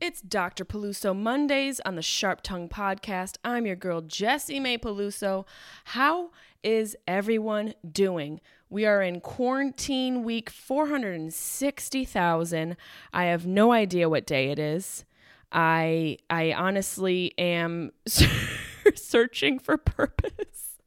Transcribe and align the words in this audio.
It's 0.00 0.20
Dr. 0.22 0.64
Peluso 0.64 1.14
Mondays 1.14 1.78
on 1.80 1.94
the 1.94 2.00
Sharp 2.00 2.40
Tongue 2.40 2.70
Podcast. 2.70 3.36
I'm 3.44 3.66
your 3.66 3.76
girl, 3.76 4.00
Jessimae 4.00 4.80
Peluso. 4.80 5.44
How 5.84 6.30
is 6.62 6.96
everyone 7.06 7.74
doing? 7.86 8.40
We 8.70 8.86
are 8.86 9.02
in 9.02 9.20
quarantine 9.20 10.24
week 10.24 10.48
460,000. 10.48 12.78
I 13.12 13.24
have 13.26 13.46
no 13.46 13.72
idea 13.72 14.08
what 14.08 14.26
day 14.26 14.50
it 14.50 14.58
is. 14.58 15.04
I 15.52 16.16
I 16.30 16.54
honestly 16.54 17.34
am 17.36 17.92
searching 18.94 19.58
for 19.58 19.76
purpose. 19.76 20.78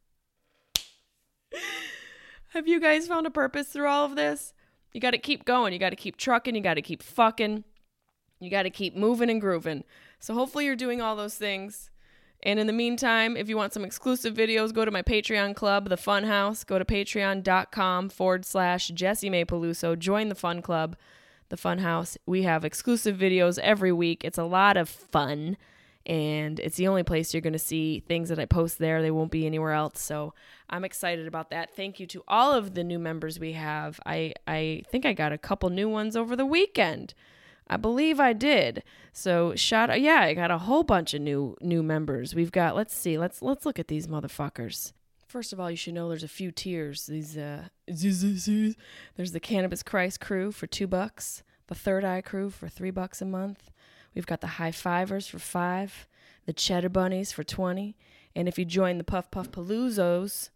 have 2.47 2.67
you 2.67 2.81
guys 2.81 3.07
found 3.07 3.27
a 3.27 3.31
purpose 3.31 3.67
through 3.67 3.89
all 3.89 4.05
of 4.05 4.15
this? 4.15 4.55
You 4.91 4.99
got 4.99 5.11
to 5.11 5.19
keep 5.19 5.45
going. 5.45 5.71
You 5.71 5.77
got 5.77 5.91
to 5.91 5.95
keep 5.95 6.17
trucking. 6.17 6.55
You 6.55 6.61
got 6.61 6.73
to 6.75 6.81
keep 6.81 7.03
fucking. 7.03 7.63
You 8.43 8.51
got 8.51 8.63
to 8.63 8.69
keep 8.69 8.95
moving 8.95 9.29
and 9.29 9.41
grooving. 9.41 9.83
So 10.19 10.33
hopefully 10.33 10.65
you're 10.65 10.75
doing 10.75 11.01
all 11.01 11.15
those 11.15 11.35
things. 11.35 11.89
And 12.45 12.59
in 12.59 12.67
the 12.67 12.73
meantime, 12.73 13.37
if 13.37 13.47
you 13.47 13.55
want 13.55 13.71
some 13.71 13.85
exclusive 13.85 14.33
videos, 14.35 14.73
go 14.73 14.83
to 14.83 14.91
my 14.91 15.01
Patreon 15.01 15.55
club, 15.55 15.87
The 15.87 15.97
Fun 15.97 16.25
House. 16.25 16.65
Go 16.65 16.77
to 16.77 16.83
patreon.com 16.83 18.09
forward 18.09 18.43
slash 18.43 18.91
Jessimae 18.91 19.45
Peluso. 19.45 19.97
Join 19.97 20.27
the 20.27 20.35
fun 20.35 20.61
club, 20.61 20.97
The 21.47 21.57
Fun 21.57 21.79
House. 21.79 22.17
We 22.25 22.43
have 22.43 22.65
exclusive 22.65 23.17
videos 23.17 23.57
every 23.59 23.93
week. 23.93 24.25
It's 24.25 24.37
a 24.37 24.43
lot 24.43 24.75
of 24.75 24.89
fun. 24.89 25.55
And 26.05 26.59
it's 26.59 26.75
the 26.75 26.89
only 26.89 27.03
place 27.03 27.33
you're 27.33 27.39
going 27.39 27.53
to 27.53 27.59
see 27.59 28.01
things 28.01 28.27
that 28.27 28.39
I 28.39 28.45
post 28.45 28.77
there. 28.77 29.01
They 29.01 29.11
won't 29.11 29.31
be 29.31 29.45
anywhere 29.45 29.71
else. 29.71 30.01
So 30.01 30.33
I'm 30.69 30.83
excited 30.83 31.27
about 31.27 31.49
that. 31.51 31.73
Thank 31.73 31.97
you 32.01 32.05
to 32.07 32.23
all 32.27 32.51
of 32.51 32.73
the 32.73 32.83
new 32.83 32.99
members 32.99 33.39
we 33.39 33.53
have. 33.53 34.01
I, 34.05 34.33
I 34.45 34.83
think 34.89 35.05
I 35.05 35.13
got 35.13 35.31
a 35.31 35.37
couple 35.37 35.69
new 35.69 35.87
ones 35.87 36.17
over 36.17 36.35
the 36.35 36.45
weekend. 36.45 37.13
I 37.67 37.77
believe 37.77 38.19
I 38.19 38.33
did. 38.33 38.83
So 39.11 39.55
shout 39.55 39.89
out 39.89 40.01
yeah, 40.01 40.21
I 40.21 40.33
got 40.33 40.51
a 40.51 40.57
whole 40.59 40.83
bunch 40.83 41.13
of 41.13 41.21
new 41.21 41.55
new 41.61 41.83
members. 41.83 42.35
We've 42.35 42.51
got 42.51 42.75
let's 42.75 42.95
see, 42.95 43.17
let's 43.17 43.41
let's 43.41 43.65
look 43.65 43.79
at 43.79 43.87
these 43.87 44.07
motherfuckers. 44.07 44.93
First 45.27 45.53
of 45.53 45.59
all, 45.59 45.71
you 45.71 45.77
should 45.77 45.93
know 45.95 46.09
there's 46.09 46.23
a 46.23 46.27
few 46.27 46.51
tiers. 46.51 47.07
These 47.07 47.37
uh 47.37 47.69
there's 49.15 49.31
the 49.31 49.39
Cannabis 49.39 49.83
Christ 49.83 50.19
crew 50.19 50.51
for 50.51 50.67
two 50.67 50.87
bucks, 50.87 51.43
the 51.67 51.75
Third 51.75 52.03
Eye 52.03 52.21
crew 52.21 52.49
for 52.49 52.67
three 52.67 52.91
bucks 52.91 53.21
a 53.21 53.25
month. 53.25 53.71
We've 54.13 54.27
got 54.27 54.41
the 54.41 54.47
High 54.47 54.71
Fivers 54.71 55.27
for 55.27 55.39
five, 55.39 56.07
the 56.45 56.53
Cheddar 56.53 56.89
Bunnies 56.89 57.31
for 57.31 57.43
twenty, 57.43 57.95
and 58.35 58.47
if 58.47 58.59
you 58.59 58.65
join 58.65 58.97
the 58.97 59.03
Puff 59.03 59.31
Puff 59.31 59.51
Pelusos, 59.51 60.49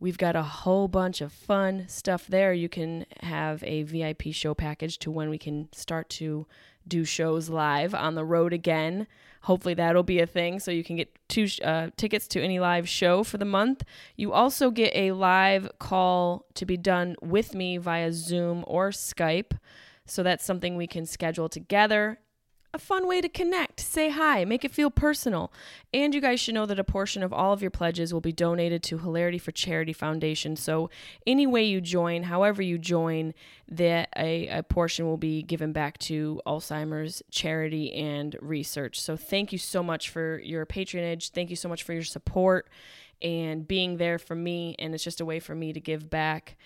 We've 0.00 0.18
got 0.18 0.36
a 0.36 0.42
whole 0.42 0.86
bunch 0.86 1.20
of 1.20 1.32
fun 1.32 1.86
stuff 1.88 2.26
there. 2.28 2.52
You 2.52 2.68
can 2.68 3.04
have 3.20 3.64
a 3.64 3.82
VIP 3.82 4.32
show 4.32 4.54
package 4.54 4.98
to 5.00 5.10
when 5.10 5.28
we 5.28 5.38
can 5.38 5.68
start 5.72 6.08
to 6.10 6.46
do 6.86 7.04
shows 7.04 7.48
live 7.48 7.94
on 7.94 8.14
the 8.14 8.24
road 8.24 8.52
again. 8.52 9.06
Hopefully 9.42 9.74
that'll 9.74 10.04
be 10.04 10.20
a 10.20 10.26
thing 10.26 10.60
so 10.60 10.70
you 10.70 10.84
can 10.84 10.96
get 10.96 11.16
two 11.28 11.48
uh, 11.64 11.88
tickets 11.96 12.28
to 12.28 12.42
any 12.42 12.60
live 12.60 12.88
show 12.88 13.24
for 13.24 13.38
the 13.38 13.44
month. 13.44 13.84
You 14.16 14.32
also 14.32 14.70
get 14.70 14.94
a 14.94 15.12
live 15.12 15.68
call 15.78 16.46
to 16.54 16.64
be 16.64 16.76
done 16.76 17.16
with 17.20 17.54
me 17.54 17.76
via 17.76 18.12
Zoom 18.12 18.64
or 18.66 18.90
Skype. 18.90 19.58
So 20.06 20.22
that's 20.22 20.44
something 20.44 20.76
we 20.76 20.86
can 20.86 21.06
schedule 21.06 21.48
together 21.48 22.20
a 22.74 22.78
fun 22.78 23.08
way 23.08 23.20
to 23.22 23.28
connect, 23.28 23.80
say 23.80 24.10
hi, 24.10 24.44
make 24.44 24.62
it 24.62 24.70
feel 24.70 24.90
personal. 24.90 25.50
And 25.94 26.14
you 26.14 26.20
guys 26.20 26.38
should 26.38 26.54
know 26.54 26.66
that 26.66 26.78
a 26.78 26.84
portion 26.84 27.22
of 27.22 27.32
all 27.32 27.52
of 27.52 27.62
your 27.62 27.70
pledges 27.70 28.12
will 28.12 28.20
be 28.20 28.32
donated 28.32 28.82
to 28.84 28.98
Hilarity 28.98 29.38
for 29.38 29.52
Charity 29.52 29.94
Foundation. 29.94 30.54
So, 30.54 30.90
any 31.26 31.46
way 31.46 31.64
you 31.64 31.80
join, 31.80 32.24
however 32.24 32.60
you 32.60 32.76
join, 32.76 33.32
that 33.68 34.10
a, 34.16 34.48
a 34.48 34.62
portion 34.62 35.06
will 35.06 35.16
be 35.16 35.42
given 35.42 35.72
back 35.72 35.96
to 35.98 36.42
Alzheimer's 36.46 37.22
charity 37.30 37.92
and 37.94 38.36
research. 38.40 39.00
So, 39.00 39.16
thank 39.16 39.50
you 39.50 39.58
so 39.58 39.82
much 39.82 40.10
for 40.10 40.38
your 40.40 40.66
patronage. 40.66 41.30
Thank 41.30 41.48
you 41.48 41.56
so 41.56 41.70
much 41.70 41.82
for 41.82 41.94
your 41.94 42.04
support 42.04 42.68
and 43.22 43.66
being 43.66 43.96
there 43.96 44.18
for 44.18 44.34
me. 44.34 44.76
And 44.78 44.94
it's 44.94 45.02
just 45.02 45.22
a 45.22 45.24
way 45.24 45.40
for 45.40 45.54
me 45.54 45.72
to 45.72 45.80
give 45.80 46.10
back 46.10 46.56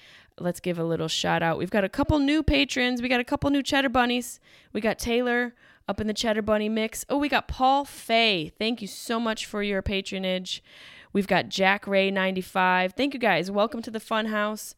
let's 0.41 0.61
give 0.61 0.79
a 0.79 0.85
little 0.85 1.09
shout 1.09 1.43
out. 1.43 1.59
We've 1.59 1.71
got 1.71 1.85
a 1.85 1.91
couple 1.91 2.19
new 2.19 2.43
patrons. 2.43 3.03
We 3.03 3.09
got 3.09 3.21
a 3.21 3.25
couple 3.25 3.51
new 3.51 3.63
cheddar 3.63 3.91
bunnies. 3.91 4.41
We 4.73 4.81
got 4.81 4.99
Taylor 4.99 5.55
up 5.89 6.01
in 6.01 6.07
the 6.07 6.15
Cheddar 6.15 6.43
Bunny 6.43 6.69
mix. 6.69 7.05
Oh, 7.09 7.19
we 7.19 7.29
got 7.29 7.49
Paul 7.49 7.85
Fay. 7.85 8.53
Thank 8.59 8.83
you 8.83 8.89
so 8.89 9.19
much 9.19 9.47
for 9.47 9.63
your 9.63 9.83
patronage. 9.83 10.63
We've 11.13 11.27
got 11.27 11.49
Jack 11.49 11.87
Ray 11.87 12.11
95. 12.11 12.95
Thank 12.95 13.15
you 13.15 13.21
guys. 13.21 13.51
Welcome 13.51 13.83
to 13.83 13.91
the 13.91 14.01
Fun 14.01 14.27
House. 14.27 14.75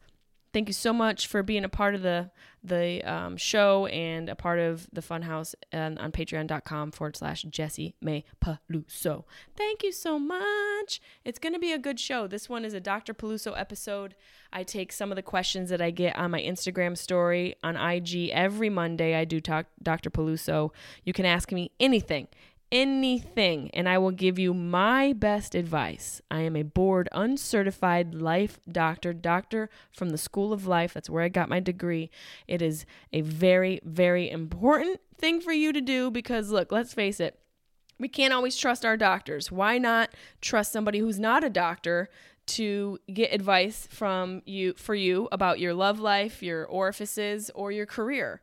Thank 0.53 0.67
you 0.67 0.73
so 0.73 0.93
much 0.93 1.27
for 1.27 1.43
being 1.43 1.63
a 1.63 1.69
part 1.69 1.95
of 1.95 2.01
the 2.01 2.31
the 2.67 3.01
um, 3.03 3.37
show 3.37 3.85
and 3.87 4.29
a 4.29 4.35
part 4.35 4.59
of 4.59 4.87
the 4.91 5.01
Funhouse 5.01 5.55
on, 5.73 5.97
on 5.97 6.11
patreon.com 6.11 6.91
forward 6.91 7.15
slash 7.15 7.45
Jessimae 7.45 8.23
Peluso. 8.43 9.23
Thank 9.55 9.83
you 9.83 9.91
so 9.91 10.19
much. 10.19 11.01
It's 11.23 11.39
going 11.39 11.53
to 11.53 11.59
be 11.59 11.71
a 11.71 11.77
good 11.77 11.99
show. 11.99 12.27
This 12.27 12.49
one 12.49 12.65
is 12.65 12.73
a 12.73 12.79
Dr. 12.79 13.13
Peluso 13.13 13.57
episode. 13.57 14.15
I 14.51 14.63
take 14.63 14.91
some 14.91 15.11
of 15.11 15.15
the 15.15 15.21
questions 15.21 15.69
that 15.69 15.81
I 15.81 15.91
get 15.91 16.15
on 16.15 16.31
my 16.31 16.41
Instagram 16.41 16.97
story 16.97 17.55
on 17.63 17.75
IG 17.75 18.29
every 18.29 18.69
Monday. 18.69 19.15
I 19.15 19.25
do 19.25 19.41
talk 19.41 19.67
Dr. 19.81 20.09
Peluso. 20.09 20.71
You 21.03 21.13
can 21.13 21.25
ask 21.25 21.51
me 21.51 21.71
anything 21.79 22.27
anything 22.71 23.69
and 23.73 23.87
I 23.87 23.97
will 23.97 24.11
give 24.11 24.39
you 24.39 24.53
my 24.53 25.13
best 25.13 25.55
advice. 25.55 26.21
I 26.29 26.41
am 26.41 26.55
a 26.55 26.63
board 26.63 27.07
uncertified 27.11 28.15
life 28.15 28.59
doctor, 28.69 29.13
doctor 29.13 29.69
from 29.91 30.09
the 30.09 30.17
School 30.17 30.51
of 30.51 30.67
Life. 30.67 30.93
That's 30.93 31.09
where 31.09 31.23
I 31.23 31.29
got 31.29 31.49
my 31.49 31.59
degree. 31.59 32.09
It 32.47 32.61
is 32.61 32.85
a 33.13 33.21
very, 33.21 33.79
very 33.83 34.29
important 34.29 34.99
thing 35.17 35.41
for 35.41 35.53
you 35.53 35.71
to 35.73 35.81
do 35.81 36.11
because, 36.11 36.49
look, 36.49 36.71
let's 36.71 36.93
face 36.93 37.19
it, 37.19 37.39
we 37.99 38.07
can't 38.07 38.33
always 38.33 38.57
trust 38.57 38.85
our 38.85 38.97
doctors. 38.97 39.51
Why 39.51 39.77
not 39.77 40.09
trust 40.41 40.71
somebody 40.71 40.99
who's 40.99 41.19
not 41.19 41.43
a 41.43 41.49
doctor 41.49 42.09
to 42.47 42.99
get 43.11 43.33
advice 43.33 43.87
from 43.89 44.41
you 44.45 44.73
for 44.73 44.95
you 44.95 45.27
about 45.31 45.59
your 45.59 45.73
love 45.73 45.99
life, 45.99 46.43
your 46.43 46.65
orifices, 46.65 47.49
or 47.55 47.71
your 47.71 47.85
career? 47.85 48.41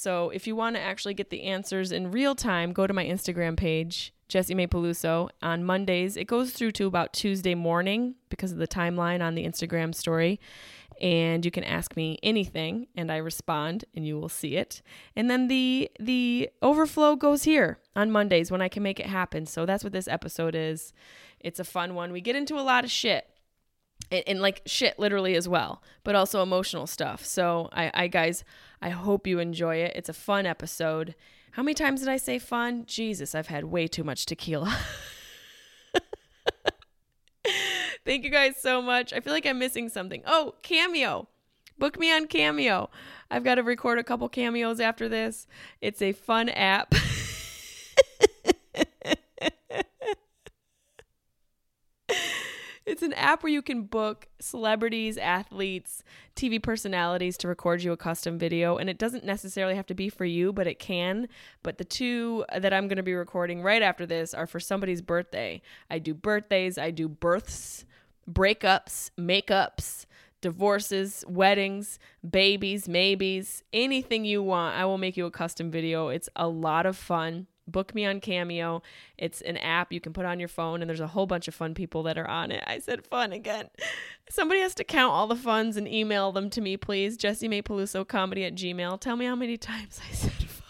So 0.00 0.30
if 0.30 0.46
you 0.46 0.56
want 0.56 0.76
to 0.76 0.80
actually 0.80 1.12
get 1.12 1.28
the 1.28 1.42
answers 1.42 1.92
in 1.92 2.10
real 2.10 2.34
time, 2.34 2.72
go 2.72 2.86
to 2.86 2.94
my 2.94 3.04
Instagram 3.04 3.54
page, 3.54 4.14
Jessimae 4.30 4.66
Peluso, 4.66 5.28
on 5.42 5.62
Mondays. 5.62 6.16
It 6.16 6.26
goes 6.26 6.52
through 6.52 6.72
to 6.72 6.86
about 6.86 7.12
Tuesday 7.12 7.54
morning 7.54 8.14
because 8.30 8.50
of 8.50 8.56
the 8.56 8.66
timeline 8.66 9.20
on 9.20 9.34
the 9.34 9.44
Instagram 9.44 9.94
story. 9.94 10.40
And 11.02 11.44
you 11.44 11.50
can 11.50 11.64
ask 11.64 11.96
me 11.96 12.18
anything 12.22 12.86
and 12.96 13.12
I 13.12 13.18
respond 13.18 13.84
and 13.94 14.06
you 14.06 14.18
will 14.18 14.30
see 14.30 14.56
it. 14.56 14.80
And 15.16 15.30
then 15.30 15.48
the 15.48 15.90
the 16.00 16.48
overflow 16.62 17.14
goes 17.14 17.42
here 17.42 17.78
on 17.94 18.10
Mondays 18.10 18.50
when 18.50 18.62
I 18.62 18.70
can 18.70 18.82
make 18.82 19.00
it 19.00 19.06
happen. 19.06 19.44
So 19.44 19.66
that's 19.66 19.84
what 19.84 19.92
this 19.92 20.08
episode 20.08 20.54
is. 20.54 20.94
It's 21.40 21.60
a 21.60 21.64
fun 21.64 21.94
one. 21.94 22.10
We 22.10 22.22
get 22.22 22.36
into 22.36 22.58
a 22.58 22.64
lot 22.64 22.84
of 22.84 22.90
shit 22.90 23.26
and, 24.10 24.24
and, 24.26 24.40
like 24.40 24.62
shit 24.66 24.98
literally 24.98 25.34
as 25.34 25.48
well 25.48 25.82
but 26.04 26.14
also 26.14 26.42
emotional 26.42 26.86
stuff. 26.86 27.24
So 27.24 27.68
I, 27.72 27.90
I 27.94 28.06
guys 28.08 28.44
i 28.82 28.90
hope 28.90 29.26
you 29.26 29.38
enjoy 29.38 29.76
it. 29.76 29.92
It's 29.94 30.08
a 30.08 30.14
fun 30.14 30.46
episode. 30.46 31.14
How 31.52 31.62
many 31.62 31.74
times 31.74 32.00
did 32.00 32.08
i 32.08 32.16
say 32.16 32.38
fun? 32.38 32.84
Jesus 32.86 33.34
i've 33.34 33.48
had 33.48 33.64
way 33.64 33.86
too 33.86 34.04
much 34.04 34.26
tequila. 34.26 34.76
Thank 38.04 38.24
you 38.24 38.30
guys 38.30 38.56
so 38.56 38.80
much. 38.80 39.12
I 39.12 39.20
feel 39.20 39.32
like 39.32 39.46
i'm 39.46 39.58
missing 39.58 39.88
something. 39.88 40.22
Oh 40.26 40.54
cameo. 40.62 41.28
Book 41.78 41.98
me 41.98 42.12
on 42.12 42.26
cameo. 42.26 42.90
I've 43.30 43.44
got 43.44 43.54
to 43.54 43.62
record 43.62 43.98
a 43.98 44.04
couple 44.04 44.28
cameos 44.28 44.80
after 44.80 45.08
this. 45.08 45.46
It's 45.80 46.02
a 46.02 46.12
fun 46.12 46.50
app 46.50 46.94
It's 52.86 53.02
an 53.02 53.12
app 53.12 53.42
where 53.42 53.52
you 53.52 53.62
can 53.62 53.82
book 53.82 54.26
celebrities, 54.40 55.18
athletes, 55.18 56.02
TV 56.34 56.62
personalities 56.62 57.36
to 57.38 57.48
record 57.48 57.82
you 57.82 57.92
a 57.92 57.96
custom 57.96 58.38
video. 58.38 58.78
And 58.78 58.88
it 58.88 58.98
doesn't 58.98 59.24
necessarily 59.24 59.74
have 59.76 59.86
to 59.86 59.94
be 59.94 60.08
for 60.08 60.24
you, 60.24 60.52
but 60.52 60.66
it 60.66 60.78
can. 60.78 61.28
But 61.62 61.78
the 61.78 61.84
two 61.84 62.44
that 62.56 62.72
I'm 62.72 62.88
going 62.88 62.96
to 62.96 63.02
be 63.02 63.14
recording 63.14 63.62
right 63.62 63.82
after 63.82 64.06
this 64.06 64.32
are 64.32 64.46
for 64.46 64.60
somebody's 64.60 65.02
birthday. 65.02 65.60
I 65.90 65.98
do 65.98 66.14
birthdays, 66.14 66.78
I 66.78 66.90
do 66.90 67.08
births, 67.08 67.84
breakups, 68.30 69.10
makeups, 69.18 70.06
divorces, 70.40 71.24
weddings, 71.28 71.98
babies, 72.28 72.88
maybes, 72.88 73.62
anything 73.72 74.24
you 74.24 74.42
want. 74.42 74.76
I 74.76 74.86
will 74.86 74.98
make 74.98 75.16
you 75.16 75.26
a 75.26 75.30
custom 75.30 75.70
video. 75.70 76.08
It's 76.08 76.28
a 76.34 76.48
lot 76.48 76.86
of 76.86 76.96
fun. 76.96 77.46
Book 77.66 77.94
me 77.94 78.04
on 78.04 78.20
Cameo. 78.20 78.82
It's 79.16 79.40
an 79.42 79.56
app 79.58 79.92
you 79.92 80.00
can 80.00 80.12
put 80.12 80.24
on 80.24 80.40
your 80.40 80.48
phone, 80.48 80.80
and 80.80 80.88
there's 80.88 81.00
a 81.00 81.08
whole 81.08 81.26
bunch 81.26 81.48
of 81.48 81.54
fun 81.54 81.74
people 81.74 82.02
that 82.04 82.18
are 82.18 82.28
on 82.28 82.50
it. 82.50 82.64
I 82.66 82.78
said 82.78 83.06
fun 83.06 83.32
again. 83.32 83.68
Somebody 84.28 84.60
has 84.60 84.74
to 84.76 84.84
count 84.84 85.12
all 85.12 85.26
the 85.26 85.36
funds 85.36 85.76
and 85.76 85.86
email 85.86 86.32
them 86.32 86.50
to 86.50 86.60
me, 86.60 86.76
please. 86.76 87.16
Jessimae 87.16 87.62
Peluso 87.62 88.06
comedy 88.06 88.44
at 88.44 88.54
Gmail. 88.54 89.00
Tell 89.00 89.16
me 89.16 89.26
how 89.26 89.36
many 89.36 89.56
times 89.56 90.00
I 90.08 90.12
said 90.14 90.32
fun. 90.48 90.66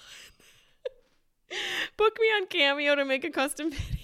Book 1.96 2.16
me 2.20 2.26
on 2.28 2.46
Cameo 2.46 2.94
to 2.94 3.04
make 3.04 3.24
a 3.24 3.30
custom 3.30 3.70
video. 3.70 3.96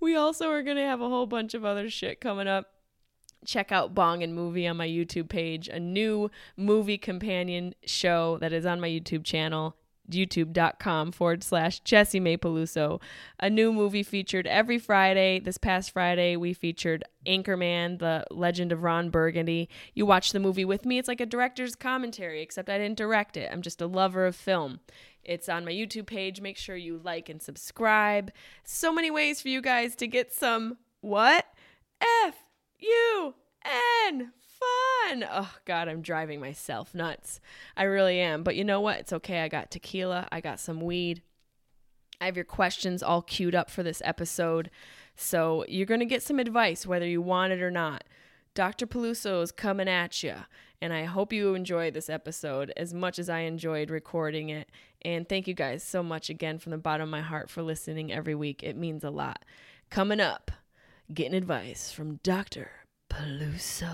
we 0.00 0.16
also 0.16 0.50
are 0.50 0.62
going 0.62 0.76
to 0.76 0.82
have 0.82 1.00
a 1.00 1.08
whole 1.08 1.26
bunch 1.26 1.54
of 1.54 1.64
other 1.64 1.88
shit 1.88 2.20
coming 2.20 2.46
up. 2.48 2.73
Check 3.44 3.72
out 3.72 3.94
Bong 3.94 4.22
and 4.22 4.34
Movie 4.34 4.66
on 4.66 4.76
my 4.76 4.88
YouTube 4.88 5.28
page, 5.28 5.68
a 5.68 5.80
new 5.80 6.30
movie 6.56 6.98
companion 6.98 7.74
show 7.84 8.38
that 8.38 8.52
is 8.52 8.66
on 8.66 8.80
my 8.80 8.88
YouTube 8.88 9.24
channel, 9.24 9.76
youtube.com 10.10 11.12
forward 11.12 11.42
slash 11.42 11.82
Jessimae. 11.82 13.00
A 13.40 13.50
new 13.50 13.72
movie 13.72 14.02
featured 14.02 14.46
every 14.46 14.78
Friday. 14.78 15.40
This 15.40 15.58
past 15.58 15.92
Friday, 15.92 16.36
we 16.36 16.52
featured 16.52 17.04
Anchorman, 17.26 17.98
the 17.98 18.24
legend 18.30 18.72
of 18.72 18.82
Ron 18.82 19.10
Burgundy. 19.10 19.68
You 19.94 20.06
watch 20.06 20.32
the 20.32 20.40
movie 20.40 20.64
with 20.64 20.84
me. 20.84 20.98
It's 20.98 21.08
like 21.08 21.20
a 21.20 21.26
director's 21.26 21.74
commentary, 21.74 22.42
except 22.42 22.68
I 22.68 22.78
didn't 22.78 22.98
direct 22.98 23.36
it. 23.36 23.50
I'm 23.52 23.62
just 23.62 23.80
a 23.80 23.86
lover 23.86 24.26
of 24.26 24.36
film. 24.36 24.80
It's 25.22 25.48
on 25.48 25.64
my 25.64 25.72
YouTube 25.72 26.06
page. 26.06 26.42
Make 26.42 26.58
sure 26.58 26.76
you 26.76 27.00
like 27.02 27.30
and 27.30 27.40
subscribe. 27.40 28.30
So 28.62 28.92
many 28.92 29.10
ways 29.10 29.40
for 29.40 29.48
you 29.48 29.62
guys 29.62 29.96
to 29.96 30.06
get 30.06 30.34
some 30.34 30.76
what? 31.00 31.46
F 32.26 32.43
U 32.84 33.34
N 33.64 34.32
fun. 34.38 35.24
Oh 35.30 35.54
god, 35.64 35.88
I'm 35.88 36.02
driving 36.02 36.40
myself 36.40 36.94
nuts. 36.94 37.40
I 37.76 37.84
really 37.84 38.20
am. 38.20 38.42
But 38.42 38.56
you 38.56 38.64
know 38.64 38.80
what? 38.80 38.98
It's 38.98 39.12
okay. 39.12 39.40
I 39.40 39.48
got 39.48 39.70
tequila, 39.70 40.28
I 40.30 40.40
got 40.40 40.60
some 40.60 40.80
weed. 40.80 41.22
I 42.20 42.26
have 42.26 42.36
your 42.36 42.44
questions 42.44 43.02
all 43.02 43.22
queued 43.22 43.54
up 43.54 43.70
for 43.70 43.82
this 43.82 44.00
episode. 44.04 44.70
So 45.16 45.64
you're 45.68 45.86
going 45.86 46.00
to 46.00 46.06
get 46.06 46.22
some 46.22 46.38
advice 46.38 46.86
whether 46.86 47.06
you 47.06 47.20
want 47.20 47.52
it 47.52 47.60
or 47.60 47.70
not. 47.70 48.04
Dr. 48.54 48.86
Peluso 48.86 49.42
is 49.42 49.50
coming 49.50 49.88
at 49.88 50.22
you. 50.22 50.34
And 50.80 50.92
I 50.92 51.04
hope 51.04 51.32
you 51.32 51.54
enjoy 51.54 51.90
this 51.90 52.10
episode 52.10 52.72
as 52.76 52.92
much 52.92 53.18
as 53.18 53.28
I 53.28 53.40
enjoyed 53.40 53.90
recording 53.90 54.50
it. 54.50 54.70
And 55.02 55.28
thank 55.28 55.48
you 55.48 55.54
guys 55.54 55.82
so 55.82 56.02
much 56.02 56.30
again 56.30 56.58
from 56.58 56.70
the 56.70 56.78
bottom 56.78 57.04
of 57.04 57.10
my 57.10 57.20
heart 57.20 57.50
for 57.50 57.62
listening 57.62 58.12
every 58.12 58.34
week. 58.34 58.62
It 58.62 58.76
means 58.76 59.02
a 59.02 59.10
lot. 59.10 59.44
Coming 59.90 60.20
up, 60.20 60.50
getting 61.12 61.34
advice 61.34 61.92
from 61.92 62.18
Dr. 62.22 62.70
Peluso. 63.10 63.84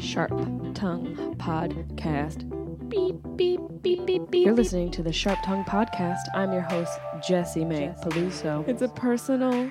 Sharp 0.00 0.30
Tongue 0.74 1.34
Podcast. 1.36 2.48
Beep, 2.88 3.16
beep, 3.36 3.60
beep, 3.82 4.06
beep, 4.06 4.30
beep. 4.30 4.46
You're 4.46 4.54
listening 4.54 4.90
to 4.92 5.02
the 5.02 5.12
Sharp 5.12 5.38
Tongue 5.44 5.64
Podcast. 5.64 6.22
I'm 6.34 6.52
your 6.52 6.62
host, 6.62 6.92
Jessimae 7.28 8.00
Peluso. 8.02 8.66
It's 8.68 8.82
a 8.82 8.88
personal 8.88 9.70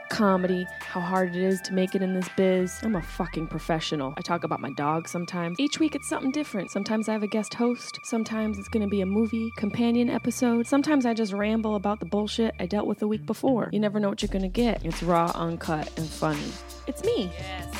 comedy, 0.11 0.67
how 0.81 0.99
hard 0.99 1.33
it 1.33 1.41
is 1.41 1.61
to 1.61 1.73
make 1.73 1.95
it 1.95 2.01
in 2.01 2.13
this 2.13 2.27
biz. 2.35 2.79
I'm 2.83 2.97
a 2.97 3.01
fucking 3.01 3.47
professional. 3.47 4.13
I 4.17 4.21
talk 4.21 4.43
about 4.43 4.59
my 4.59 4.71
dog 4.73 5.07
sometimes. 5.07 5.57
Each 5.57 5.79
week 5.79 5.95
it's 5.95 6.09
something 6.09 6.31
different. 6.31 6.69
Sometimes 6.69 7.07
I 7.07 7.13
have 7.13 7.23
a 7.23 7.27
guest 7.27 7.53
host. 7.53 7.97
Sometimes 8.03 8.59
it's 8.59 8.67
gonna 8.67 8.89
be 8.89 8.99
a 8.99 9.05
movie 9.05 9.49
companion 9.55 10.09
episode. 10.09 10.67
Sometimes 10.67 11.05
I 11.05 11.13
just 11.13 11.31
ramble 11.31 11.75
about 11.75 12.01
the 12.01 12.05
bullshit 12.05 12.53
I 12.59 12.65
dealt 12.65 12.87
with 12.87 12.99
the 12.99 13.07
week 13.07 13.25
before. 13.25 13.69
You 13.71 13.79
never 13.79 14.01
know 14.01 14.09
what 14.09 14.21
you're 14.21 14.27
gonna 14.27 14.49
get. 14.49 14.83
It's 14.85 15.01
raw, 15.01 15.31
uncut, 15.33 15.89
and 15.97 16.07
funny. 16.07 16.51
It's 16.87 17.03
me. 17.05 17.31
Yes. 17.39 17.75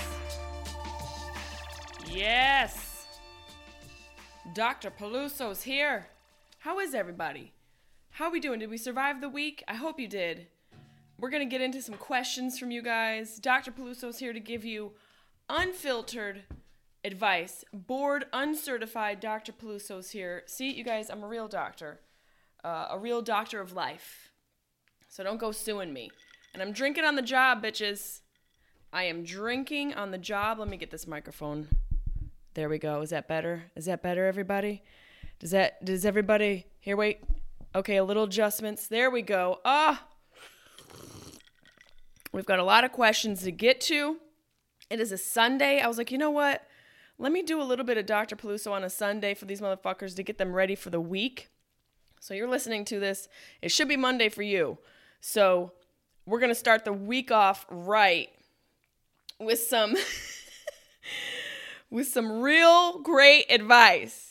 Yes. 2.08 3.08
Dr. 4.54 4.90
Peluso's 4.90 5.64
here. 5.64 6.08
How 6.60 6.80
is 6.80 6.94
everybody? 6.94 7.52
How 8.12 8.26
are 8.26 8.32
we 8.32 8.40
doing? 8.40 8.60
Did 8.60 8.70
we 8.70 8.78
survive 8.78 9.20
the 9.20 9.30
week? 9.30 9.66
I 9.68 9.76
hope 9.76 10.00
you 10.00 10.08
did. 10.08 10.48
We're 11.22 11.30
going 11.30 11.48
to 11.48 11.52
get 11.52 11.62
into 11.62 11.84
some 11.84 11.98
questions 11.98 12.58
from 12.58 12.72
you 12.72 12.82
guys. 12.82 13.38
Dr. 13.38 13.72
Peluso's 13.72 14.18
here 14.18 14.34
to 14.34 14.40
give 14.40 14.66
you 14.66 14.94
unfiltered 15.50 16.42
advice. 17.06 17.64
Board 17.72 18.26
uncertified 18.34 19.20
Dr. 19.20 19.52
Peluso's 19.52 20.10
here. 20.10 20.42
See, 20.48 20.72
you 20.74 20.84
guys, 20.84 21.12
I'm 21.12 21.22
a 21.22 21.28
real 21.28 21.48
doctor, 21.48 22.00
uh, 22.64 22.88
a 22.90 22.98
real 22.98 23.22
doctor 23.22 23.62
of 23.62 23.74
life. 23.74 24.32
So 25.10 25.24
don't 25.24 25.38
go 25.38 25.52
suing 25.52 25.94
me. 25.94 26.10
And 26.56 26.64
I'm 26.64 26.72
drinking 26.72 27.06
on 27.06 27.16
the 27.16 27.22
job, 27.22 27.64
bitches. 27.64 28.22
I 28.92 29.04
am 29.04 29.24
drinking 29.24 29.94
on 29.94 30.10
the 30.10 30.18
job. 30.18 30.58
Let 30.58 30.70
me 30.70 30.78
get 30.78 30.90
this 30.90 31.06
microphone. 31.06 31.68
There 32.56 32.68
we 32.68 32.80
go. 32.80 33.02
Is 33.02 33.12
that 33.12 33.28
better? 33.28 33.66
Is 33.76 33.86
that 33.86 34.02
better, 34.02 34.26
everybody? 34.26 34.82
Does 35.38 35.52
that, 35.52 35.86
does 35.86 36.04
everybody, 36.04 36.66
here, 36.80 36.98
wait. 36.98 37.20
Okay, 37.76 37.98
a 37.98 38.04
little 38.04 38.24
adjustments. 38.24 38.88
There 38.88 39.12
we 39.12 39.22
go. 39.22 39.60
Ah, 39.64 40.08
We've 42.32 42.46
got 42.46 42.60
a 42.60 42.64
lot 42.64 42.84
of 42.84 42.92
questions 42.92 43.44
to 43.44 43.52
get 43.52 43.82
to. 43.82 44.18
It 44.90 45.00
is 45.00 45.12
a 45.12 45.18
Sunday. 45.18 45.82
I 45.82 45.88
was 45.88 45.98
like, 45.98 46.12
you 46.12 46.18
know 46.18 46.32
what? 46.32 46.66
Let 47.18 47.32
me 47.32 47.42
do 47.44 47.62
a 47.62 47.64
little 47.64 47.86
bit 47.86 47.98
of 47.98 48.06
Dr. 48.06 48.36
Peluso 48.36 48.72
on 48.72 48.84
a 48.84 48.90
Sunday 48.90 49.34
for 49.34 49.46
these 49.46 49.62
motherfuckers 49.62 50.16
to 50.16 50.24
get 50.24 50.38
them 50.38 50.54
ready 50.54 50.76
for 50.76 50.90
the 50.90 51.00
week. 51.00 51.50
So 52.20 52.34
you're 52.34 52.50
listening 52.50 52.86
to 52.86 53.00
this. 53.00 53.28
It 53.62 53.72
should 53.72 53.88
be 53.88 53.98
Monday 53.98 54.30
for 54.30 54.44
you. 54.44 54.78
So 55.20 55.74
we're 56.26 56.40
going 56.40 56.52
to 56.52 56.56
start 56.56 56.86
the 56.86 56.94
week 56.94 57.32
off 57.32 57.66
right 57.70 58.30
with 59.40 59.60
some 59.60 59.96
with 61.90 62.08
some 62.08 62.42
real 62.42 63.00
great 63.00 63.52
advice. 63.52 64.31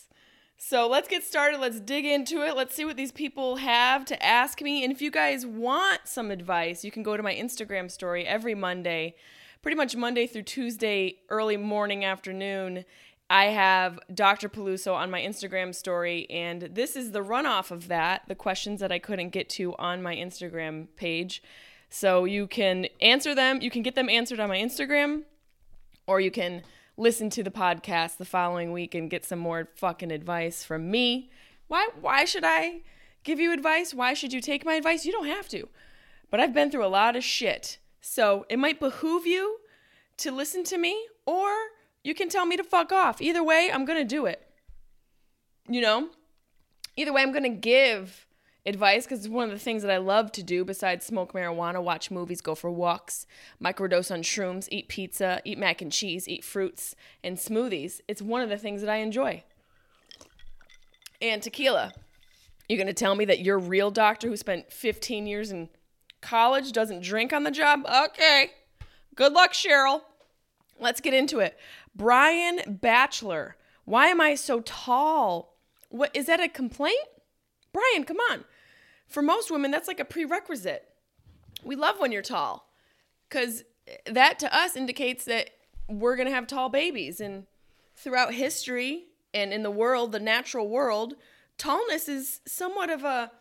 So 0.63 0.87
let's 0.87 1.09
get 1.09 1.25
started. 1.25 1.59
Let's 1.59 1.81
dig 1.81 2.05
into 2.05 2.43
it. 2.43 2.55
Let's 2.55 2.75
see 2.75 2.85
what 2.85 2.99
these 2.99 3.13
people 3.13 3.57
have 3.57 4.05
to 4.05 4.23
ask 4.23 4.61
me. 4.61 4.85
And 4.85 4.93
if 4.93 5.01
you 5.01 5.11
guys 5.11 5.47
want 5.47 6.03
some 6.05 6.31
advice, 6.31 6.85
you 6.85 6.91
can 6.91 7.03
go 7.03 7.17
to 7.17 7.23
my 7.23 7.35
Instagram 7.35 7.91
story 7.91 8.27
every 8.27 8.55
Monday, 8.55 9.15
pretty 9.63 9.79
much 9.79 9.97
Monday 9.97 10.27
through 10.27 10.43
Tuesday, 10.43 11.21
early 11.31 11.57
morning, 11.57 12.05
afternoon. 12.05 12.85
I 13.31 13.47
have 13.47 13.99
Dr. 14.13 14.51
Peluso 14.51 14.95
on 14.95 15.11
my 15.11 15.23
Instagram 15.23 15.75
story, 15.75 16.29
and 16.29 16.61
this 16.61 16.95
is 16.95 17.13
the 17.13 17.25
runoff 17.25 17.71
of 17.71 17.89
that 17.89 18.25
the 18.29 18.35
questions 18.35 18.81
that 18.81 18.93
I 18.93 18.99
couldn't 18.99 19.31
get 19.31 19.49
to 19.51 19.75
on 19.77 20.03
my 20.03 20.15
Instagram 20.15 20.89
page. 20.95 21.43
So 21.89 22.27
you 22.27 22.47
can 22.47 22.87
answer 23.01 23.35
them, 23.35 23.63
you 23.63 23.71
can 23.71 23.83
get 23.83 23.95
them 23.95 24.11
answered 24.11 24.39
on 24.39 24.51
my 24.51 24.59
Instagram, 24.59 25.23
or 26.07 26.21
you 26.21 26.31
can 26.31 26.65
listen 27.01 27.31
to 27.31 27.43
the 27.43 27.51
podcast 27.51 28.19
the 28.19 28.25
following 28.27 28.73
week 28.73 28.95
and 28.95 29.09
get 29.11 29.25
some 29.25 29.39
more 29.39 29.71
fucking 29.75 30.13
advice 30.13 30.63
from 30.63 30.91
me. 30.91 31.31
Why 31.67 31.89
why 31.99 32.27
should 32.27 32.45
I 32.45 32.83
give 33.25 33.41
you 33.41 33.53
advice? 33.53 33.95
Why 33.95 34.13
should 34.13 34.33
you 34.33 34.41
take 34.41 34.65
my 34.65 34.75
advice? 34.75 35.07
You 35.07 35.13
don't 35.13 35.27
have 35.27 35.49
to. 35.49 35.69
But 36.31 36.41
I've 36.41 36.53
been 36.53 36.71
through 36.71 36.85
a 36.85 36.89
lot 36.89 37.17
of 37.17 37.25
shit. 37.25 37.79
So, 38.03 38.47
it 38.49 38.59
might 38.59 38.81
behoove 38.81 39.27
you 39.27 39.59
to 40.19 40.31
listen 40.31 40.65
to 40.65 40.79
me 40.79 41.07
or 41.27 41.51
you 42.03 42.15
can 42.15 42.29
tell 42.29 42.47
me 42.47 42.57
to 42.57 42.65
fuck 42.65 42.93
off. 42.93 43.21
Either 43.21 43.43
way, 43.43 43.71
I'm 43.73 43.85
going 43.85 43.99
to 43.99 44.05
do 44.05 44.27
it. 44.27 44.47
You 45.69 45.83
know? 45.83 46.09
Either 46.97 47.13
way, 47.13 47.23
I'm 47.23 47.33
going 47.33 47.43
to 47.43 47.49
give 47.51 48.27
advice 48.67 49.05
because 49.05 49.21
it's 49.21 49.29
one 49.29 49.45
of 49.45 49.51
the 49.51 49.59
things 49.59 49.83
that 49.83 49.91
I 49.91 49.97
love 49.97 50.33
to 50.33 50.43
do 50.43 50.65
besides 50.65 51.07
smoke 51.07 51.33
marijuana, 51.33 51.83
watch 51.83 52.11
movies, 52.11 52.41
go 52.41 52.55
for 52.55 52.71
walks, 52.71 53.27
microdose 53.63 54.11
on 54.11 54.23
shrooms, 54.23 54.69
eat 54.71 54.89
pizza, 54.89 55.41
eat 55.45 55.59
mac 55.59 55.81
and 55.81 55.91
cheese, 55.91 56.29
eat 56.29 56.45
fruits 56.45 56.95
and 57.25 57.37
smoothies. 57.37 58.01
It's 58.09 58.23
one 58.23 58.43
of 58.43 58.49
the 58.49 58.59
things 58.59 58.81
that 58.83 58.91
I 58.91 58.97
enjoy. 58.97 59.45
And 61.21 61.43
tequila. 61.43 61.93
You're 62.69 62.79
going 62.79 62.87
to 62.87 62.93
tell 62.93 63.15
me 63.15 63.25
that 63.25 63.41
your 63.41 63.59
real 63.59 63.91
doctor 63.91 64.29
who 64.29 64.37
spent 64.37 64.73
15 64.73 65.27
years 65.27 65.51
in 65.51 65.69
college 66.21 66.73
doesn't 66.73 67.03
drink 67.03 67.33
on 67.33 67.45
the 67.45 67.51
job? 67.51 67.81
Okay. 67.85 68.53
Good 69.15 69.33
luck, 69.33 69.53
Cheryl. 69.53 70.03
Let's 70.79 71.01
get 71.01 71.13
into 71.13 71.41
it. 71.41 71.59
Brian 71.95 72.61
Batchelor. 72.81 73.57
Why 73.85 74.07
am 74.07 74.21
I 74.21 74.35
so 74.35 74.61
tall? 74.61 75.57
What 75.89 76.15
is 76.15 76.27
that 76.27 76.41
a 76.41 76.49
complaint? 76.49 77.09
Brian, 77.73 78.05
come 78.05 78.19
on. 78.31 78.45
For 79.07 79.23
most 79.23 79.51
women, 79.51 79.71
that's 79.71 79.89
like 79.89 80.01
a 80.01 80.05
prerequisite. 80.05 80.89
We 81.65 81.77
love 81.77 81.99
when 81.99 82.13
you're 82.13 82.23
tall 82.23 82.71
because 83.29 83.65
that 84.07 84.39
to 84.39 84.57
us 84.57 84.77
indicates 84.77 85.25
that 85.25 85.51
we're 85.89 86.17
going 86.17 86.29
to 86.29 86.35
have 86.35 86.47
tall 86.47 86.69
babies. 86.69 87.21
And 87.21 87.47
throughout 87.97 88.35
history 88.35 89.07
and 89.35 89.53
in 89.53 89.63
the 89.63 89.71
world, 89.71 90.13
the 90.13 90.21
natural 90.21 90.69
world, 90.69 91.15
tallness 91.59 92.09
is 92.09 92.41
somewhat 92.47 92.91
of 92.91 93.05
a 93.05 93.33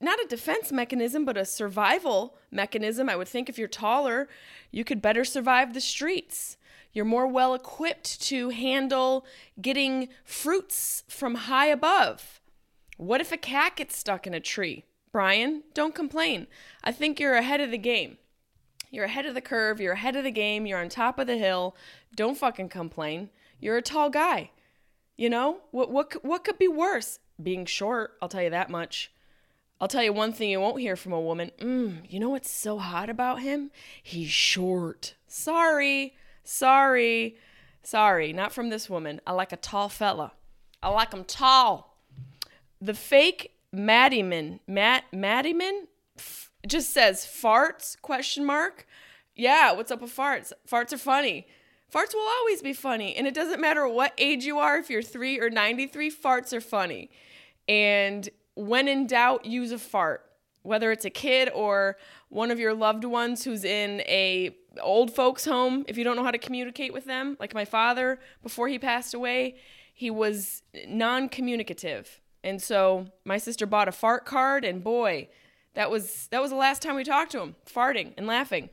not 0.00 0.18
a 0.18 0.26
defense 0.26 0.72
mechanism, 0.72 1.24
but 1.24 1.36
a 1.36 1.44
survival 1.44 2.36
mechanism. 2.50 3.08
I 3.08 3.14
would 3.14 3.28
think 3.28 3.48
if 3.48 3.56
you're 3.56 3.68
taller, 3.68 4.28
you 4.72 4.82
could 4.82 5.00
better 5.00 5.24
survive 5.24 5.74
the 5.74 5.80
streets. 5.80 6.56
You're 6.92 7.04
more 7.04 7.28
well 7.28 7.54
equipped 7.54 8.20
to 8.22 8.48
handle 8.48 9.24
getting 9.60 10.08
fruits 10.24 11.04
from 11.06 11.36
high 11.36 11.66
above. 11.66 12.40
What 12.96 13.20
if 13.20 13.32
a 13.32 13.36
cat 13.36 13.76
gets 13.76 13.96
stuck 13.96 14.26
in 14.26 14.34
a 14.34 14.40
tree? 14.40 14.84
Brian, 15.12 15.62
don't 15.74 15.94
complain. 15.94 16.46
I 16.82 16.92
think 16.92 17.20
you're 17.20 17.34
ahead 17.34 17.60
of 17.60 17.70
the 17.70 17.78
game. 17.78 18.18
You're 18.90 19.04
ahead 19.06 19.26
of 19.26 19.34
the 19.34 19.40
curve. 19.40 19.80
You're 19.80 19.94
ahead 19.94 20.16
of 20.16 20.24
the 20.24 20.30
game. 20.30 20.66
You're 20.66 20.80
on 20.80 20.88
top 20.88 21.18
of 21.18 21.26
the 21.26 21.38
hill. 21.38 21.76
Don't 22.14 22.36
fucking 22.36 22.68
complain. 22.68 23.30
You're 23.60 23.76
a 23.76 23.82
tall 23.82 24.10
guy. 24.10 24.50
You 25.16 25.30
know 25.30 25.60
what? 25.70 25.90
What? 25.90 26.24
What 26.24 26.44
could 26.44 26.58
be 26.58 26.68
worse? 26.68 27.18
Being 27.42 27.64
short. 27.64 28.12
I'll 28.20 28.28
tell 28.28 28.42
you 28.42 28.50
that 28.50 28.70
much. 28.70 29.10
I'll 29.80 29.88
tell 29.88 30.04
you 30.04 30.12
one 30.12 30.32
thing 30.32 30.50
you 30.50 30.60
won't 30.60 30.80
hear 30.80 30.94
from 30.94 31.12
a 31.12 31.20
woman. 31.20 31.50
Mm, 31.58 32.02
you 32.08 32.20
know 32.20 32.30
what's 32.30 32.50
so 32.50 32.78
hot 32.78 33.10
about 33.10 33.40
him? 33.40 33.72
He's 34.00 34.30
short. 34.30 35.14
Sorry, 35.26 36.14
sorry, 36.44 37.36
sorry. 37.82 38.32
Not 38.32 38.52
from 38.52 38.68
this 38.68 38.88
woman. 38.88 39.20
I 39.26 39.32
like 39.32 39.52
a 39.52 39.56
tall 39.56 39.88
fella. 39.88 40.32
I 40.82 40.90
like 40.90 41.12
him 41.12 41.24
tall. 41.24 41.91
The 42.82 42.94
fake 42.94 43.54
Maddyman, 43.72 44.58
Matt 44.66 45.04
Maddyman, 45.12 45.82
f- 46.18 46.50
just 46.66 46.92
says 46.92 47.24
farts 47.24 47.96
question 48.02 48.44
mark. 48.44 48.88
Yeah, 49.36 49.70
what's 49.70 49.92
up 49.92 50.00
with 50.02 50.14
farts? 50.14 50.52
Farts 50.68 50.92
are 50.92 50.98
funny. 50.98 51.46
Farts 51.94 52.12
will 52.12 52.26
always 52.40 52.60
be 52.60 52.72
funny, 52.72 53.14
and 53.14 53.28
it 53.28 53.34
doesn't 53.34 53.60
matter 53.60 53.86
what 53.86 54.14
age 54.18 54.44
you 54.44 54.58
are. 54.58 54.78
If 54.78 54.90
you're 54.90 55.00
three 55.00 55.38
or 55.38 55.48
ninety 55.48 55.86
three, 55.86 56.10
farts 56.10 56.52
are 56.52 56.60
funny. 56.60 57.08
And 57.68 58.28
when 58.54 58.88
in 58.88 59.06
doubt, 59.06 59.44
use 59.44 59.70
a 59.70 59.78
fart. 59.78 60.24
Whether 60.62 60.90
it's 60.90 61.04
a 61.04 61.10
kid 61.10 61.50
or 61.54 61.96
one 62.30 62.50
of 62.50 62.58
your 62.58 62.74
loved 62.74 63.04
ones 63.04 63.44
who's 63.44 63.62
in 63.62 64.00
a 64.08 64.56
old 64.80 65.14
folks 65.14 65.44
home, 65.44 65.84
if 65.86 65.96
you 65.96 66.02
don't 66.02 66.16
know 66.16 66.24
how 66.24 66.32
to 66.32 66.38
communicate 66.38 66.92
with 66.92 67.04
them, 67.04 67.36
like 67.38 67.54
my 67.54 67.64
father 67.64 68.18
before 68.42 68.66
he 68.66 68.80
passed 68.80 69.14
away, 69.14 69.54
he 69.94 70.10
was 70.10 70.64
non-communicative. 70.88 72.18
And 72.44 72.60
so 72.60 73.06
my 73.24 73.38
sister 73.38 73.66
bought 73.66 73.88
a 73.88 73.92
fart 73.92 74.24
card 74.24 74.64
and 74.64 74.82
boy, 74.82 75.28
that 75.74 75.90
was 75.90 76.28
that 76.30 76.42
was 76.42 76.50
the 76.50 76.56
last 76.56 76.82
time 76.82 76.96
we 76.96 77.04
talked 77.04 77.32
to 77.32 77.40
him, 77.40 77.56
farting 77.66 78.12
and 78.16 78.26
laughing. 78.26 78.70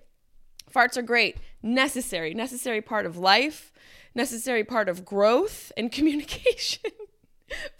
Farts 0.73 0.97
are 0.97 1.01
great, 1.01 1.37
necessary, 1.63 2.33
necessary 2.33 2.81
part 2.81 3.05
of 3.05 3.17
life, 3.17 3.71
necessary 4.13 4.63
part 4.63 4.89
of 4.89 5.05
growth 5.05 5.71
and 5.77 5.91
communication. 5.91 6.91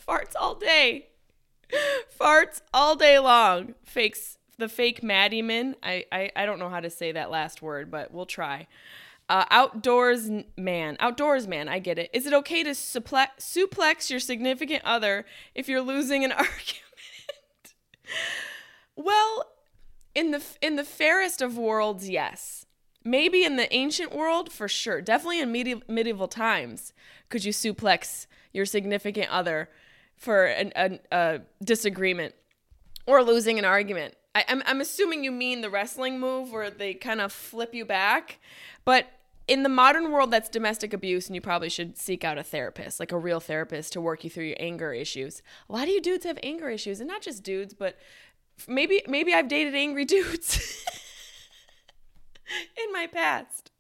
Farts 0.08 0.34
all 0.40 0.56
day. 0.56 1.08
Farts 2.20 2.62
all 2.74 2.96
day 2.96 3.20
long. 3.20 3.76
Fakes 3.84 4.38
the 4.58 4.70
fake 4.70 5.02
Maddyman. 5.02 5.76
I, 5.84 6.06
I 6.12 6.32
I 6.36 6.46
don't 6.46 6.60
know 6.60 6.70
how 6.70 6.80
to 6.80 6.90
say 6.90 7.12
that 7.12 7.30
last 7.30 7.62
word, 7.62 7.92
but 7.92 8.12
we'll 8.12 8.26
try. 8.26 8.68
Uh, 9.30 9.46
outdoors 9.52 10.28
man, 10.58 10.98
outdoors 11.00 11.48
man. 11.48 11.70
I 11.70 11.78
get 11.78 12.00
it. 12.00 12.10
Is 12.14 12.26
it 12.26 12.34
okay 12.34 12.64
to 12.64 12.72
suplex, 12.72 13.28
suplex 13.40 14.10
your 14.10 14.20
significant 14.20 14.84
other 14.84 15.24
if 15.54 15.70
you're 15.70 15.82
losing 15.82 16.26
an 16.26 16.32
argument? 16.34 16.84
well, 18.96 19.52
in 20.16 20.32
the 20.32 20.44
in 20.62 20.78
the 20.78 20.84
fairest 20.84 21.44
of 21.44 21.58
worlds, 21.58 22.10
yes. 22.10 22.66
Maybe 23.06 23.44
in 23.44 23.56
the 23.56 23.72
ancient 23.74 24.14
world, 24.14 24.52
for 24.52 24.68
sure. 24.68 25.00
Definitely 25.00 25.42
in 25.42 25.52
medieval, 25.52 25.84
medieval 25.88 26.28
times, 26.28 26.92
could 27.30 27.46
you 27.46 27.54
suplex 27.54 28.26
your 28.52 28.66
significant 28.66 29.30
other 29.30 29.70
for 30.18 30.46
an, 30.46 30.74
a, 30.76 31.00
a 31.12 31.42
disagreement 31.64 32.34
or 33.06 33.24
losing 33.24 33.58
an 33.58 33.64
argument? 33.64 34.16
I, 34.36 34.44
I'm, 34.48 34.62
I'm 34.66 34.82
assuming 34.82 35.24
you 35.24 35.32
mean 35.32 35.62
the 35.62 35.70
wrestling 35.70 36.20
move 36.20 36.52
where 36.52 36.70
they 36.70 36.94
kind 36.94 37.22
of 37.22 37.32
flip 37.32 37.74
you 37.74 37.86
back. 37.86 38.40
But 38.84 39.08
in 39.50 39.64
the 39.64 39.70
modern 39.70 40.12
world, 40.12 40.30
that's 40.30 40.48
domestic 40.48 40.94
abuse, 40.94 41.28
and 41.28 41.34
you 41.34 41.42
probably 41.42 41.70
should 41.70 41.98
seek 41.98 42.24
out 42.24 42.38
a 42.38 42.44
therapist, 42.44 43.00
like 43.00 43.12
a 43.12 43.18
real 43.18 43.40
therapist, 43.40 43.94
to 43.94 44.02
work 44.02 44.24
you 44.24 44.30
through 44.30 44.46
your 44.46 44.58
anger 44.60 44.94
issues. 44.94 45.42
A 45.68 45.74
lot 45.74 45.84
of 45.84 45.90
you 45.90 46.00
dudes 46.00 46.24
have 46.24 46.38
anger 46.44 46.70
issues, 46.70 47.00
and 47.00 47.08
not 47.08 47.24
just 47.24 47.44
dudes, 47.44 47.74
but 47.74 47.98
maybe 48.68 49.02
maybe 49.08 49.34
I've 49.34 49.48
dated 49.48 49.74
angry 49.74 50.06
dudes. 50.16 50.86
in 52.78 52.94
my 52.94 53.08
past. 53.08 53.72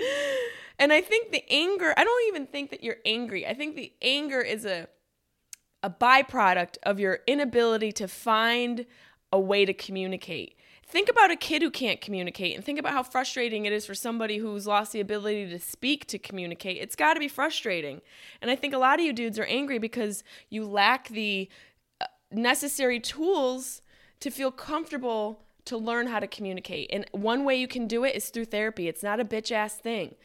And 0.79 0.91
I 0.91 1.01
think 1.01 1.31
the 1.31 1.43
anger, 1.51 1.93
I 1.95 2.03
don't 2.03 2.27
even 2.29 2.47
think 2.47 2.71
that 2.71 2.83
you're 2.83 2.97
angry. 3.05 3.45
I 3.45 3.53
think 3.53 3.75
the 3.75 3.93
anger 4.01 4.41
is 4.41 4.65
a 4.65 4.87
a 5.83 5.89
byproduct 5.89 6.77
of 6.83 6.99
your 6.99 7.19
inability 7.27 7.91
to 7.93 8.07
find 8.07 8.85
a 9.31 9.39
way 9.39 9.65
to 9.65 9.73
communicate. 9.73 10.55
Think 10.89 11.07
about 11.07 11.29
a 11.29 11.35
kid 11.35 11.61
who 11.61 11.69
can't 11.69 12.01
communicate 12.01 12.55
and 12.55 12.65
think 12.65 12.79
about 12.79 12.93
how 12.93 13.03
frustrating 13.03 13.65
it 13.65 13.71
is 13.71 13.85
for 13.85 13.93
somebody 13.93 14.39
who's 14.39 14.65
lost 14.65 14.91
the 14.91 14.99
ability 14.99 15.47
to 15.47 15.59
speak 15.59 16.07
to 16.07 16.17
communicate. 16.17 16.77
It's 16.77 16.95
got 16.95 17.13
to 17.13 17.19
be 17.19 17.27
frustrating. 17.27 18.01
And 18.41 18.49
I 18.49 18.55
think 18.55 18.73
a 18.73 18.79
lot 18.79 18.99
of 18.99 19.05
you 19.05 19.13
dudes 19.13 19.37
are 19.37 19.45
angry 19.45 19.77
because 19.77 20.23
you 20.49 20.65
lack 20.65 21.09
the 21.09 21.47
uh, 22.01 22.05
necessary 22.31 22.99
tools 22.99 23.83
to 24.19 24.31
feel 24.31 24.51
comfortable 24.51 25.43
to 25.65 25.77
learn 25.77 26.07
how 26.07 26.19
to 26.19 26.25
communicate. 26.25 26.89
And 26.91 27.05
one 27.11 27.45
way 27.45 27.55
you 27.55 27.67
can 27.67 27.85
do 27.85 28.03
it 28.03 28.15
is 28.15 28.29
through 28.29 28.45
therapy. 28.45 28.87
It's 28.87 29.03
not 29.03 29.19
a 29.19 29.25
bitch 29.25 29.51
ass 29.51 29.75
thing. 29.75 30.15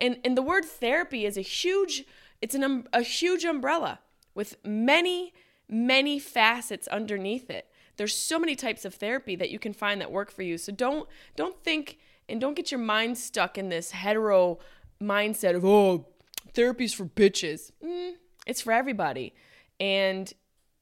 And 0.00 0.16
and 0.24 0.38
the 0.38 0.42
word 0.42 0.64
therapy 0.64 1.26
is 1.26 1.36
a 1.36 1.42
huge 1.42 2.04
it's 2.40 2.54
an 2.54 2.64
um, 2.64 2.88
a 2.94 3.02
huge 3.02 3.44
umbrella 3.44 4.00
with 4.34 4.56
many 4.64 5.34
many 5.68 6.18
facets 6.18 6.88
underneath 6.88 7.50
it. 7.50 7.68
There's 7.96 8.16
so 8.16 8.38
many 8.38 8.56
types 8.56 8.84
of 8.84 8.94
therapy 8.94 9.36
that 9.36 9.50
you 9.50 9.58
can 9.58 9.72
find 9.72 10.00
that 10.00 10.10
work 10.10 10.30
for 10.30 10.42
you. 10.42 10.58
So 10.58 10.72
don't 10.72 11.08
don't 11.36 11.62
think 11.62 11.98
and 12.28 12.40
don't 12.40 12.54
get 12.54 12.70
your 12.70 12.80
mind 12.80 13.18
stuck 13.18 13.58
in 13.58 13.68
this 13.68 13.92
hetero 13.92 14.58
mindset 15.02 15.54
of 15.54 15.64
oh 15.64 16.06
therapy's 16.52 16.94
for 16.94 17.04
bitches. 17.04 17.70
Mm, 17.84 18.14
it's 18.46 18.60
for 18.60 18.72
everybody. 18.72 19.34
And 19.78 20.32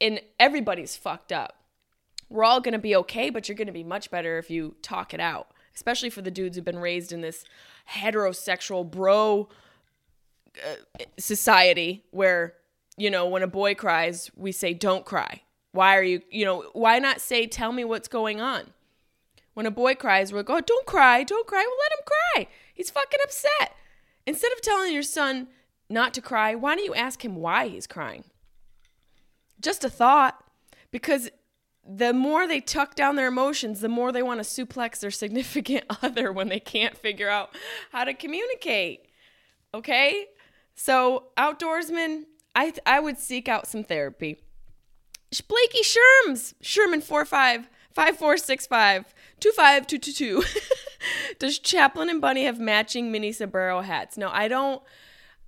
and 0.01 0.21
everybody's 0.39 0.97
fucked 0.97 1.33
up 1.33 1.63
we're 2.33 2.45
all 2.45 2.61
going 2.61 2.73
to 2.73 2.79
be 2.79 2.97
okay, 2.97 3.31
but 3.31 3.49
you're 3.49 3.57
going 3.57 3.67
to 3.67 3.73
be 3.73 3.85
much 3.85 4.11
better 4.11 4.39
if 4.39 4.51
you 4.51 4.75
talk 4.83 5.13
it 5.13 5.21
out, 5.21 5.49
especially 5.75 6.11
for 6.11 6.23
the 6.23 6.31
dudes 6.31 6.57
who've 6.57 6.65
been 6.65 6.79
raised 6.79 7.13
in 7.13 7.21
this 7.21 7.45
heterosexual 7.91 8.91
bro 8.91 9.49
uh, 10.65 11.05
society 11.19 12.05
where, 12.11 12.55
you 12.97 13.11
know, 13.11 13.29
when 13.29 13.43
a 13.43 13.47
boy 13.47 13.75
cries, 13.75 14.31
we 14.35 14.51
say, 14.51 14.73
don't 14.73 15.05
cry. 15.05 15.43
Why 15.73 15.97
are 15.97 16.03
you, 16.03 16.23
you 16.31 16.45
know, 16.45 16.65
why 16.73 16.99
not 16.99 17.21
say, 17.21 17.47
tell 17.47 17.73
me 17.73 17.85
what's 17.85 18.09
going 18.09 18.41
on? 18.41 18.73
When 19.55 19.67
a 19.67 19.71
boy 19.71 19.95
cries, 19.95 20.33
we're 20.33 20.39
like, 20.39 20.51
oh, 20.51 20.61
don't 20.61 20.87
cry, 20.87 21.25
don't 21.25 21.47
cry. 21.47 21.65
Well, 21.67 21.77
let 21.83 21.93
him 21.93 22.47
cry. 22.47 22.55
He's 22.75 22.91
fucking 22.91 23.21
upset. 23.25 23.77
Instead 24.27 24.53
of 24.53 24.61
telling 24.61 24.93
your 24.93 25.03
son 25.03 25.49
not 25.91 26.15
to 26.15 26.23
cry, 26.23 26.55
why 26.55 26.75
don't 26.75 26.85
you 26.85 26.95
ask 26.95 27.25
him 27.25 27.37
why 27.37 27.69
he's 27.69 27.87
crying? 27.87 28.25
Just 29.61 29.85
a 29.85 29.91
thought. 29.91 30.43
Because 30.91 31.31
the 31.87 32.13
more 32.13 32.47
they 32.47 32.61
tuck 32.61 32.95
down 32.95 33.17
their 33.17 33.29
emotions, 33.29 33.81
the 33.81 33.89
more 33.89 34.13
they 34.13 34.23
want 34.23 34.43
to 34.43 34.67
suplex 34.67 35.01
their 35.01 35.11
significant 35.11 35.85
other 36.03 36.33
when 36.33 36.49
they 36.49 36.61
can't 36.61 36.97
figure 36.97 37.29
out 37.29 37.51
how 37.91 38.05
to 38.05 38.15
communicate. 38.15 39.07
Okay? 39.75 40.27
So, 40.75 41.25
outdoorsmen, 41.37 42.25
I 42.55 42.73
I 42.87 43.01
would 43.01 43.19
seek 43.19 43.49
out 43.49 43.67
some 43.67 43.85
therapy. 43.85 44.39
Blakey 45.41 45.83
Sherms, 45.83 46.55
Sherman 46.61 47.01
45 47.01 47.69
5465 47.93 49.15
25222. 49.41 50.43
Does 51.39 51.59
Chaplin 51.59 52.09
and 52.09 52.21
Bunny 52.21 52.45
have 52.45 52.61
matching 52.61 53.11
mini 53.11 53.33
sombrero 53.33 53.81
hats? 53.81 54.17
No, 54.17 54.29
I 54.31 54.49
don't. 54.49 54.83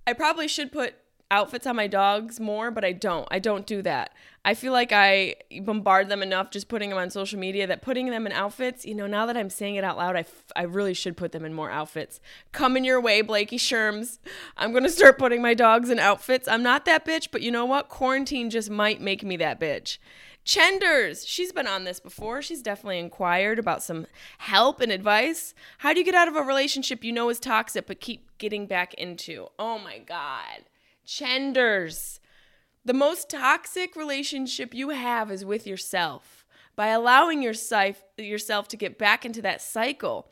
I 0.07 0.13
probably 0.13 0.47
should 0.47 0.71
put 0.71 0.95
outfits 1.31 1.65
on 1.65 1.75
my 1.75 1.87
dogs 1.87 2.39
more, 2.39 2.71
but 2.71 2.85
I 2.85 2.91
don't. 2.91 3.27
I 3.31 3.39
don't 3.39 3.65
do 3.65 3.81
that. 3.81 4.13
I 4.43 4.53
feel 4.53 4.71
like 4.71 4.91
I 4.91 5.35
bombard 5.63 6.07
them 6.07 6.21
enough 6.21 6.51
just 6.51 6.67
putting 6.67 6.89
them 6.89 6.99
on 6.99 7.09
social 7.09 7.39
media 7.39 7.65
that 7.65 7.81
putting 7.81 8.11
them 8.11 8.27
in 8.27 8.31
outfits, 8.31 8.85
you 8.85 8.93
know, 8.93 9.07
now 9.07 9.25
that 9.25 9.35
I'm 9.35 9.49
saying 9.49 9.75
it 9.75 9.83
out 9.83 9.97
loud, 9.97 10.15
I, 10.15 10.19
f- 10.19 10.51
I 10.55 10.63
really 10.63 10.93
should 10.93 11.17
put 11.17 11.31
them 11.31 11.43
in 11.43 11.53
more 11.53 11.71
outfits. 11.71 12.19
Coming 12.51 12.85
your 12.85 13.01
way, 13.01 13.21
Blakey 13.21 13.57
Sherms. 13.57 14.19
I'm 14.55 14.71
going 14.71 14.83
to 14.83 14.89
start 14.89 15.17
putting 15.17 15.41
my 15.41 15.55
dogs 15.55 15.89
in 15.89 15.97
outfits. 15.97 16.47
I'm 16.47 16.61
not 16.61 16.85
that 16.85 17.05
bitch, 17.05 17.29
but 17.31 17.41
you 17.41 17.49
know 17.49 17.65
what? 17.65 17.89
Quarantine 17.89 18.51
just 18.51 18.69
might 18.69 19.01
make 19.01 19.23
me 19.23 19.35
that 19.37 19.59
bitch. 19.59 19.97
Chenders, 20.43 21.25
she's 21.25 21.51
been 21.51 21.65
on 21.65 21.85
this 21.85 21.99
before. 21.99 22.43
She's 22.43 22.61
definitely 22.61 22.99
inquired 22.99 23.57
about 23.57 23.81
some 23.81 24.05
help 24.37 24.79
and 24.79 24.91
advice. 24.91 25.55
How 25.79 25.91
do 25.91 25.97
you 25.97 26.05
get 26.05 26.13
out 26.13 26.27
of 26.27 26.35
a 26.35 26.43
relationship 26.43 27.03
you 27.03 27.11
know 27.11 27.29
is 27.29 27.39
toxic 27.39 27.87
but 27.87 27.99
keep 27.99 28.29
getting 28.37 28.67
back 28.67 28.93
into? 28.93 29.47
Oh 29.57 29.79
my 29.79 29.97
God. 29.97 30.65
Chenders. 31.05 32.19
The 32.83 32.93
most 32.93 33.29
toxic 33.29 33.95
relationship 33.95 34.73
you 34.73 34.89
have 34.89 35.31
is 35.31 35.45
with 35.45 35.65
yourself. 35.65 36.45
By 36.75 36.87
allowing 36.87 37.41
yourself 37.41 38.03
yourself 38.17 38.67
to 38.69 38.77
get 38.77 38.97
back 38.97 39.25
into 39.25 39.41
that 39.43 39.61
cycle. 39.61 40.27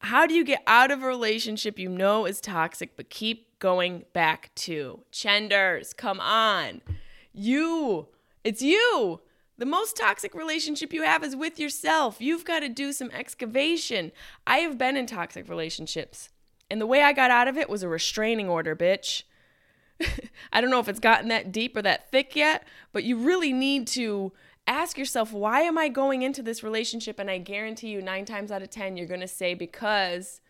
How 0.00 0.26
do 0.26 0.34
you 0.34 0.44
get 0.44 0.62
out 0.66 0.90
of 0.90 1.02
a 1.02 1.06
relationship 1.06 1.78
you 1.78 1.88
know 1.88 2.26
is 2.26 2.40
toxic 2.40 2.96
but 2.96 3.10
keep 3.10 3.58
going 3.58 4.04
back 4.12 4.54
to? 4.56 5.00
Chenders, 5.10 5.92
come 5.92 6.20
on. 6.20 6.82
You, 7.32 8.08
it's 8.44 8.62
you. 8.62 9.20
The 9.58 9.66
most 9.66 9.96
toxic 9.96 10.34
relationship 10.34 10.92
you 10.92 11.02
have 11.02 11.24
is 11.24 11.34
with 11.34 11.58
yourself. 11.58 12.20
You've 12.20 12.44
got 12.44 12.60
to 12.60 12.68
do 12.68 12.92
some 12.92 13.10
excavation. 13.10 14.12
I 14.46 14.58
have 14.58 14.76
been 14.76 14.96
in 14.96 15.06
toxic 15.06 15.48
relationships, 15.48 16.28
and 16.70 16.80
the 16.80 16.86
way 16.86 17.02
I 17.02 17.14
got 17.14 17.30
out 17.30 17.48
of 17.48 17.56
it 17.56 17.70
was 17.70 17.82
a 17.82 17.88
restraining 17.88 18.48
order, 18.48 18.76
bitch. 18.76 19.22
I 20.52 20.60
don't 20.60 20.70
know 20.70 20.80
if 20.80 20.88
it's 20.88 21.00
gotten 21.00 21.28
that 21.28 21.52
deep 21.52 21.76
or 21.76 21.82
that 21.82 22.10
thick 22.10 22.36
yet, 22.36 22.64
but 22.92 23.04
you 23.04 23.16
really 23.16 23.52
need 23.52 23.86
to 23.88 24.32
ask 24.66 24.98
yourself, 24.98 25.32
why 25.32 25.62
am 25.62 25.78
I 25.78 25.88
going 25.88 26.22
into 26.22 26.42
this 26.42 26.62
relationship? 26.62 27.18
And 27.18 27.30
I 27.30 27.38
guarantee 27.38 27.88
you, 27.88 28.02
nine 28.02 28.24
times 28.24 28.50
out 28.50 28.62
of 28.62 28.70
10, 28.70 28.96
you're 28.96 29.06
going 29.06 29.20
to 29.20 29.28
say, 29.28 29.54
because 29.54 30.40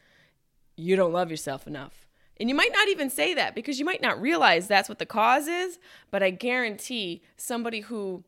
you 0.77 0.97
don't 0.97 1.13
love 1.13 1.31
yourself 1.31 1.67
enough. 1.67 2.07
And 2.39 2.49
you 2.49 2.55
might 2.55 2.73
not 2.73 2.89
even 2.89 3.09
say 3.09 3.35
that 3.35 3.55
because 3.55 3.79
you 3.79 3.85
might 3.85 4.03
not 4.03 4.21
realize 4.21 4.69
that's 4.69 4.89
what 4.89 4.99
the 4.99 5.07
cause 5.07 5.47
is, 5.47 5.79
but 6.11 6.23
I 6.23 6.31
guarantee 6.31 7.23
somebody 7.37 7.81
who 7.81 8.25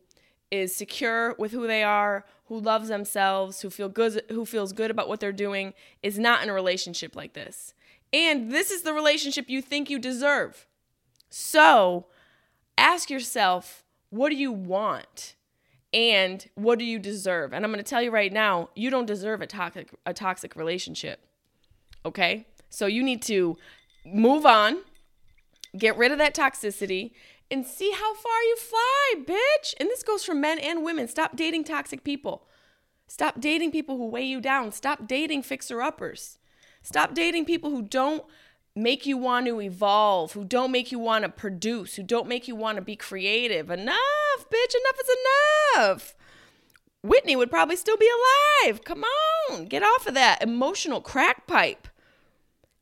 is 0.51 0.75
secure 0.75 1.35
with 1.39 1.53
who 1.53 1.67
they 1.67 1.83
are, 1.83 2.25
who 2.47 2.59
loves 2.59 2.89
themselves, 2.89 3.61
who 3.61 3.69
feel 3.69 3.91
good 3.91 4.23
who 4.31 4.47
feels 4.47 4.73
good 4.73 4.91
about 4.91 5.09
what 5.09 5.21
they're 5.21 5.33
doing 5.33 5.75
is 6.03 6.19
not 6.19 6.43
in 6.43 6.49
a 6.49 6.55
relationship 6.55 7.15
like 7.15 7.35
this. 7.35 7.75
And 8.11 8.51
this 8.51 8.71
is 8.71 8.83
the 8.83 8.95
relationship 8.95 9.51
you 9.51 9.61
think 9.61 9.91
you 9.91 9.99
deserve. 9.99 10.67
So, 11.31 12.07
ask 12.77 13.11
yourself, 13.11 13.85
what 14.11 14.31
do 14.31 14.37
you 14.37 14.53
want? 14.53 15.35
And 15.93 16.47
what 16.55 16.79
do 16.79 16.85
you 16.85 16.99
deserve? 16.99 17.53
And 17.53 17.65
I'm 17.65 17.73
going 17.73 17.83
to 17.83 17.89
tell 17.89 18.03
you 18.03 18.11
right 18.11 18.33
now, 18.33 18.69
you 18.75 18.91
don't 18.91 19.07
deserve 19.07 19.41
a 19.41 19.47
toxic 19.47 19.91
a 20.05 20.13
toxic 20.13 20.55
relationship. 20.55 21.21
Okay? 22.05 22.47
So 22.71 22.87
you 22.87 23.03
need 23.03 23.23
to 23.23 23.57
move 24.05 24.45
on, 24.45 24.79
get 25.77 25.97
rid 25.97 26.13
of 26.13 26.19
that 26.19 26.35
toxicity, 26.35 27.13
and 27.51 27.67
see 27.67 27.91
how 27.93 28.15
far 28.15 28.43
you 28.43 28.57
fly, 28.57 29.15
bitch. 29.27 29.75
And 29.81 29.89
this 29.89 30.03
goes 30.03 30.25
for 30.25 30.35
men 30.35 30.59
and 30.59 30.85
women. 30.85 31.09
Stop 31.09 31.37
dating 31.37 31.65
toxic 31.65 32.05
people. 32.05 32.47
Stop 33.07 33.41
dating 33.41 33.73
people 33.73 33.97
who 33.97 34.07
weigh 34.07 34.27
you 34.27 34.41
down. 34.41 34.71
Stop 34.73 35.09
dating 35.09 35.43
fixer 35.43 35.81
uppers. 35.81 36.39
Stop 36.83 37.15
dating 37.15 37.47
people 37.47 37.71
who 37.71 37.83
don't 37.83 38.25
make 38.79 39.07
you 39.07 39.17
want 39.17 39.47
to 39.47 39.61
evolve, 39.61 40.33
who 40.33 40.45
don't 40.45 40.71
make 40.71 40.93
you 40.93 40.99
want 40.99 41.25
to 41.25 41.29
produce, 41.29 41.97
who 41.97 42.03
don't 42.03 42.29
make 42.29 42.49
you 42.49 42.55
want 42.55 42.77
to 42.77 42.83
be 42.83 42.97
creative. 42.97 43.71
Enough, 43.71 43.97
bitch. 44.51 44.75
Enough 44.75 45.01
is 45.01 45.17
enough. 45.77 46.15
Whitney 47.03 47.37
would 47.37 47.51
probably 47.51 47.77
still 47.77 47.97
be 47.97 48.11
alive. 48.65 48.85
Come 48.85 49.05
on, 49.51 49.67
get 49.67 49.83
off 49.83 50.07
of 50.07 50.15
that 50.15 50.43
emotional 50.43 51.01
crack 51.01 51.47
pipe. 51.47 51.89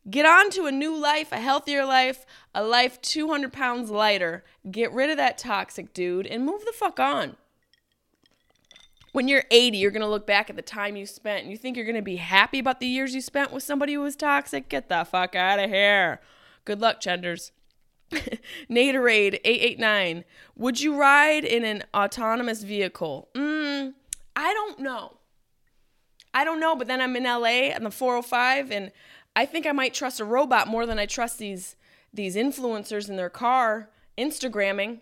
Get 0.09 0.25
on 0.25 0.51
to 0.51 0.67
a 0.67 0.73
new 0.73 0.97
life, 0.97 1.33
a 1.33 1.41
healthier 1.41 1.85
life, 1.85 2.25
a 2.55 2.63
life 2.63 3.01
200 3.03 3.53
pounds 3.53 3.91
lighter. 3.91 4.45
Get 4.71 4.93
rid 4.93 5.11
of 5.11 5.17
that 5.17 5.37
toxic 5.37 5.93
dude 5.93 6.27
and 6.27 6.47
move 6.47 6.65
the 6.65 6.73
fuck 6.73 7.01
on. 7.01 7.37
When 9.17 9.29
you're 9.29 9.45
80, 9.51 9.79
you're 9.79 9.93
going 9.93 10.03
to 10.03 10.07
look 10.07 10.27
back 10.27 10.51
at 10.51 10.57
the 10.57 10.61
time 10.61 10.95
you 10.95 11.07
spent 11.07 11.41
and 11.41 11.51
you 11.51 11.57
think 11.57 11.75
you're 11.75 11.87
going 11.87 11.97
to 11.97 12.03
be 12.03 12.17
happy 12.17 12.59
about 12.59 12.81
the 12.81 12.87
years 12.87 13.15
you 13.15 13.23
spent 13.23 13.51
with 13.51 13.63
somebody 13.63 13.95
who 13.95 14.03
was 14.03 14.15
toxic. 14.15 14.69
Get 14.69 14.91
the 14.91 15.07
fuck 15.11 15.35
out 15.35 15.59
of 15.59 15.71
here. 15.71 16.21
Good 16.67 16.83
luck, 16.83 17.01
Chenders. 17.01 17.51
Naderade 18.71 19.41
889. 19.43 20.25
Would 20.57 20.83
you 20.83 21.01
ride 21.01 21.47
in 21.47 21.65
an 21.65 21.85
autonomous 21.95 22.63
vehicle? 22.63 23.31
Mm, 23.33 23.95
I 24.37 24.53
don't 24.53 24.81
know. 24.81 25.17
I 26.35 26.45
don't 26.45 26.61
know, 26.61 26.77
but 26.77 26.87
then 26.87 27.01
I'm 27.01 27.17
in 27.17 27.25
LA 27.25 27.75
on 27.75 27.85
the 27.85 27.91
405 27.91 28.71
and 28.71 28.93
I 29.35 29.47
think 29.47 29.67
I 29.67 29.73
might 29.73 29.95
trust 29.95 30.21
a 30.21 30.27
robot 30.27 30.69
more 30.69 30.85
than 30.85 30.99
I 30.99 31.07
trust 31.07 31.39
these 31.39 31.75
these 32.13 32.37
influencers 32.37 33.09
in 33.09 33.17
their 33.17 33.31
car 33.31 33.89
Instagramming 34.19 34.99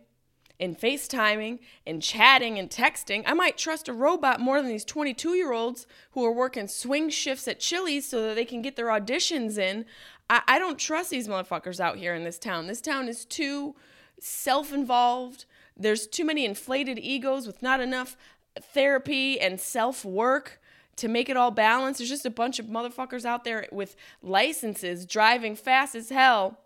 and 0.60 0.78
FaceTiming 0.78 1.58
and 1.86 2.02
chatting 2.02 2.58
and 2.58 2.70
texting. 2.70 3.22
I 3.26 3.34
might 3.34 3.58
trust 3.58 3.88
a 3.88 3.92
robot 3.92 4.40
more 4.40 4.60
than 4.60 4.70
these 4.70 4.84
22 4.84 5.34
year 5.34 5.52
olds 5.52 5.86
who 6.12 6.24
are 6.24 6.32
working 6.32 6.68
swing 6.68 7.10
shifts 7.10 7.48
at 7.48 7.60
Chili's 7.60 8.08
so 8.08 8.22
that 8.22 8.34
they 8.34 8.44
can 8.44 8.62
get 8.62 8.76
their 8.76 8.86
auditions 8.86 9.58
in. 9.58 9.84
I, 10.30 10.42
I 10.46 10.58
don't 10.58 10.78
trust 10.78 11.10
these 11.10 11.28
motherfuckers 11.28 11.80
out 11.80 11.96
here 11.96 12.14
in 12.14 12.24
this 12.24 12.38
town. 12.38 12.66
This 12.66 12.80
town 12.80 13.08
is 13.08 13.24
too 13.24 13.74
self 14.20 14.72
involved. 14.72 15.44
There's 15.76 16.06
too 16.06 16.24
many 16.24 16.44
inflated 16.44 16.98
egos 16.98 17.46
with 17.46 17.62
not 17.62 17.80
enough 17.80 18.16
therapy 18.60 19.40
and 19.40 19.60
self 19.60 20.04
work 20.04 20.60
to 20.96 21.08
make 21.08 21.28
it 21.28 21.36
all 21.36 21.50
balanced. 21.50 21.98
There's 21.98 22.10
just 22.10 22.26
a 22.26 22.30
bunch 22.30 22.60
of 22.60 22.66
motherfuckers 22.66 23.24
out 23.24 23.42
there 23.42 23.66
with 23.72 23.96
licenses 24.22 25.04
driving 25.04 25.56
fast 25.56 25.96
as 25.96 26.10
hell 26.10 26.60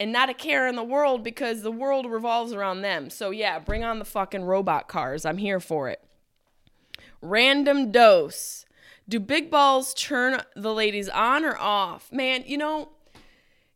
and 0.00 0.12
not 0.12 0.28
a 0.28 0.34
care 0.34 0.66
in 0.66 0.76
the 0.76 0.84
world 0.84 1.22
because 1.22 1.62
the 1.62 1.70
world 1.70 2.06
revolves 2.06 2.52
around 2.52 2.82
them. 2.82 3.10
So, 3.10 3.30
yeah, 3.30 3.58
bring 3.58 3.84
on 3.84 3.98
the 3.98 4.04
fucking 4.04 4.44
robot 4.44 4.88
cars. 4.88 5.24
I'm 5.24 5.38
here 5.38 5.60
for 5.60 5.88
it. 5.88 6.02
Random 7.22 7.90
dose. 7.90 8.66
Do 9.08 9.20
big 9.20 9.50
balls 9.50 9.94
turn 9.94 10.40
the 10.56 10.72
ladies 10.72 11.08
on 11.08 11.44
or 11.44 11.56
off? 11.56 12.10
Man, 12.10 12.44
you 12.46 12.56
know, 12.58 12.90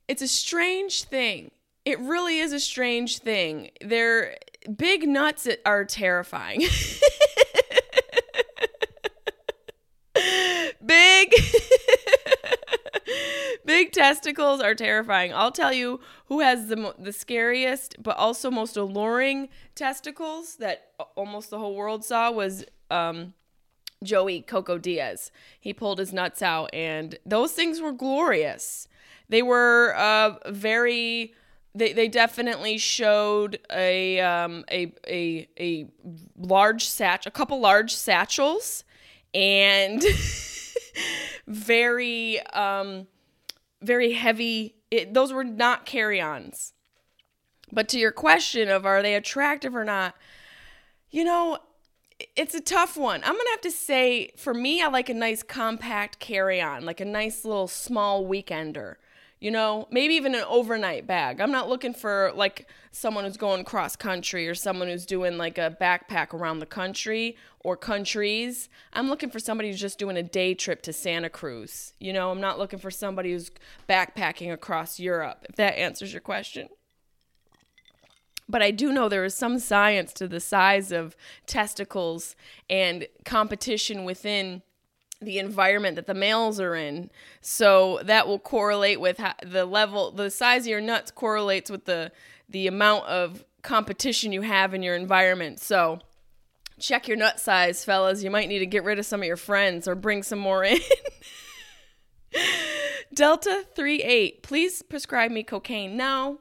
it's 0.08 0.22
a 0.22 0.28
strange 0.28 1.04
thing. 1.04 1.50
It 1.84 1.98
really 2.00 2.38
is 2.38 2.52
a 2.52 2.60
strange 2.60 3.18
thing. 3.18 3.70
They're 3.80 4.36
big 4.76 5.08
nuts 5.08 5.48
are 5.64 5.84
terrifying. 5.84 6.60
big 10.84 11.34
big 13.78 13.92
testicles 13.92 14.60
are 14.60 14.74
terrifying. 14.74 15.32
I'll 15.32 15.52
tell 15.52 15.72
you 15.72 16.00
who 16.26 16.40
has 16.40 16.66
the 16.66 16.94
the 16.98 17.12
scariest 17.12 17.94
but 18.02 18.16
also 18.16 18.50
most 18.50 18.76
alluring 18.76 19.50
testicles 19.76 20.56
that 20.56 20.88
almost 21.14 21.50
the 21.50 21.60
whole 21.60 21.76
world 21.76 22.04
saw 22.04 22.32
was 22.32 22.64
um, 22.90 23.34
Joey 24.02 24.40
Coco 24.40 24.78
Diaz. 24.78 25.30
He 25.60 25.72
pulled 25.72 26.00
his 26.00 26.12
nuts 26.12 26.42
out 26.42 26.70
and 26.72 27.18
those 27.24 27.52
things 27.52 27.80
were 27.80 27.92
glorious. 27.92 28.88
They 29.28 29.42
were 29.42 29.94
uh, 29.96 30.50
very 30.50 31.34
they, 31.72 31.92
they 31.92 32.08
definitely 32.08 32.78
showed 32.78 33.60
a 33.70 34.18
um, 34.18 34.64
a 34.72 34.92
a 35.06 35.48
a 35.60 35.86
large 36.36 36.84
satch 36.84 37.26
a 37.26 37.30
couple 37.30 37.60
large 37.60 37.94
satchels 37.94 38.82
and 39.32 40.02
very 41.46 42.40
um 42.40 43.06
very 43.82 44.12
heavy 44.12 44.74
it, 44.90 45.12
those 45.12 45.32
were 45.32 45.44
not 45.44 45.84
carry-ons. 45.84 46.72
But 47.70 47.88
to 47.90 47.98
your 47.98 48.12
question 48.12 48.70
of 48.70 48.86
are 48.86 49.02
they 49.02 49.14
attractive 49.14 49.74
or 49.76 49.84
not 49.84 50.14
you 51.10 51.24
know 51.24 51.58
it's 52.34 52.54
a 52.54 52.60
tough 52.60 52.96
one. 52.96 53.22
I'm 53.22 53.36
gonna 53.36 53.50
have 53.50 53.60
to 53.60 53.70
say 53.70 54.32
for 54.36 54.52
me 54.52 54.82
i 54.82 54.88
like 54.88 55.08
a 55.08 55.14
nice 55.14 55.42
compact 55.42 56.18
carry-on 56.18 56.84
like 56.84 57.00
a 57.00 57.04
nice 57.04 57.44
little 57.44 57.68
small 57.68 58.26
weekender 58.26 58.96
you 59.40 59.50
know, 59.50 59.86
maybe 59.90 60.14
even 60.14 60.34
an 60.34 60.44
overnight 60.48 61.06
bag. 61.06 61.40
I'm 61.40 61.52
not 61.52 61.68
looking 61.68 61.94
for 61.94 62.32
like 62.34 62.68
someone 62.90 63.24
who's 63.24 63.36
going 63.36 63.64
cross 63.64 63.94
country 63.94 64.48
or 64.48 64.54
someone 64.54 64.88
who's 64.88 65.06
doing 65.06 65.38
like 65.38 65.58
a 65.58 65.76
backpack 65.80 66.34
around 66.34 66.58
the 66.58 66.66
country 66.66 67.36
or 67.60 67.76
countries. 67.76 68.68
I'm 68.92 69.08
looking 69.08 69.30
for 69.30 69.38
somebody 69.38 69.70
who's 69.70 69.80
just 69.80 69.98
doing 69.98 70.16
a 70.16 70.22
day 70.22 70.54
trip 70.54 70.82
to 70.82 70.92
Santa 70.92 71.30
Cruz. 71.30 71.92
You 72.00 72.12
know, 72.12 72.30
I'm 72.30 72.40
not 72.40 72.58
looking 72.58 72.78
for 72.80 72.90
somebody 72.90 73.32
who's 73.32 73.50
backpacking 73.88 74.52
across 74.52 74.98
Europe, 74.98 75.46
if 75.48 75.56
that 75.56 75.78
answers 75.78 76.12
your 76.12 76.20
question. 76.20 76.68
But 78.48 78.62
I 78.62 78.70
do 78.70 78.92
know 78.92 79.08
there 79.08 79.24
is 79.24 79.34
some 79.34 79.58
science 79.58 80.12
to 80.14 80.26
the 80.26 80.40
size 80.40 80.90
of 80.90 81.14
testicles 81.46 82.34
and 82.70 83.06
competition 83.24 84.04
within 84.04 84.62
the 85.20 85.38
environment 85.38 85.96
that 85.96 86.06
the 86.06 86.14
males 86.14 86.60
are 86.60 86.74
in. 86.74 87.10
So 87.40 88.00
that 88.04 88.26
will 88.26 88.38
correlate 88.38 89.00
with 89.00 89.20
the 89.44 89.64
level, 89.64 90.12
the 90.12 90.30
size 90.30 90.62
of 90.62 90.68
your 90.68 90.80
nuts 90.80 91.10
correlates 91.10 91.70
with 91.70 91.84
the 91.84 92.12
the 92.48 92.66
amount 92.66 93.04
of 93.06 93.44
competition 93.62 94.32
you 94.32 94.42
have 94.42 94.72
in 94.72 94.82
your 94.82 94.96
environment. 94.96 95.60
So 95.60 95.98
check 96.78 97.08
your 97.08 97.16
nut 97.16 97.38
size, 97.38 97.84
fellas. 97.84 98.22
You 98.22 98.30
might 98.30 98.48
need 98.48 98.60
to 98.60 98.66
get 98.66 98.84
rid 98.84 98.98
of 98.98 99.06
some 99.06 99.20
of 99.20 99.26
your 99.26 99.36
friends 99.36 99.86
or 99.86 99.94
bring 99.94 100.22
some 100.22 100.38
more 100.38 100.64
in. 100.64 100.78
Delta 103.14 103.64
38, 103.74 104.42
please 104.42 104.82
prescribe 104.82 105.30
me 105.30 105.42
cocaine. 105.42 105.96
No, 105.96 106.38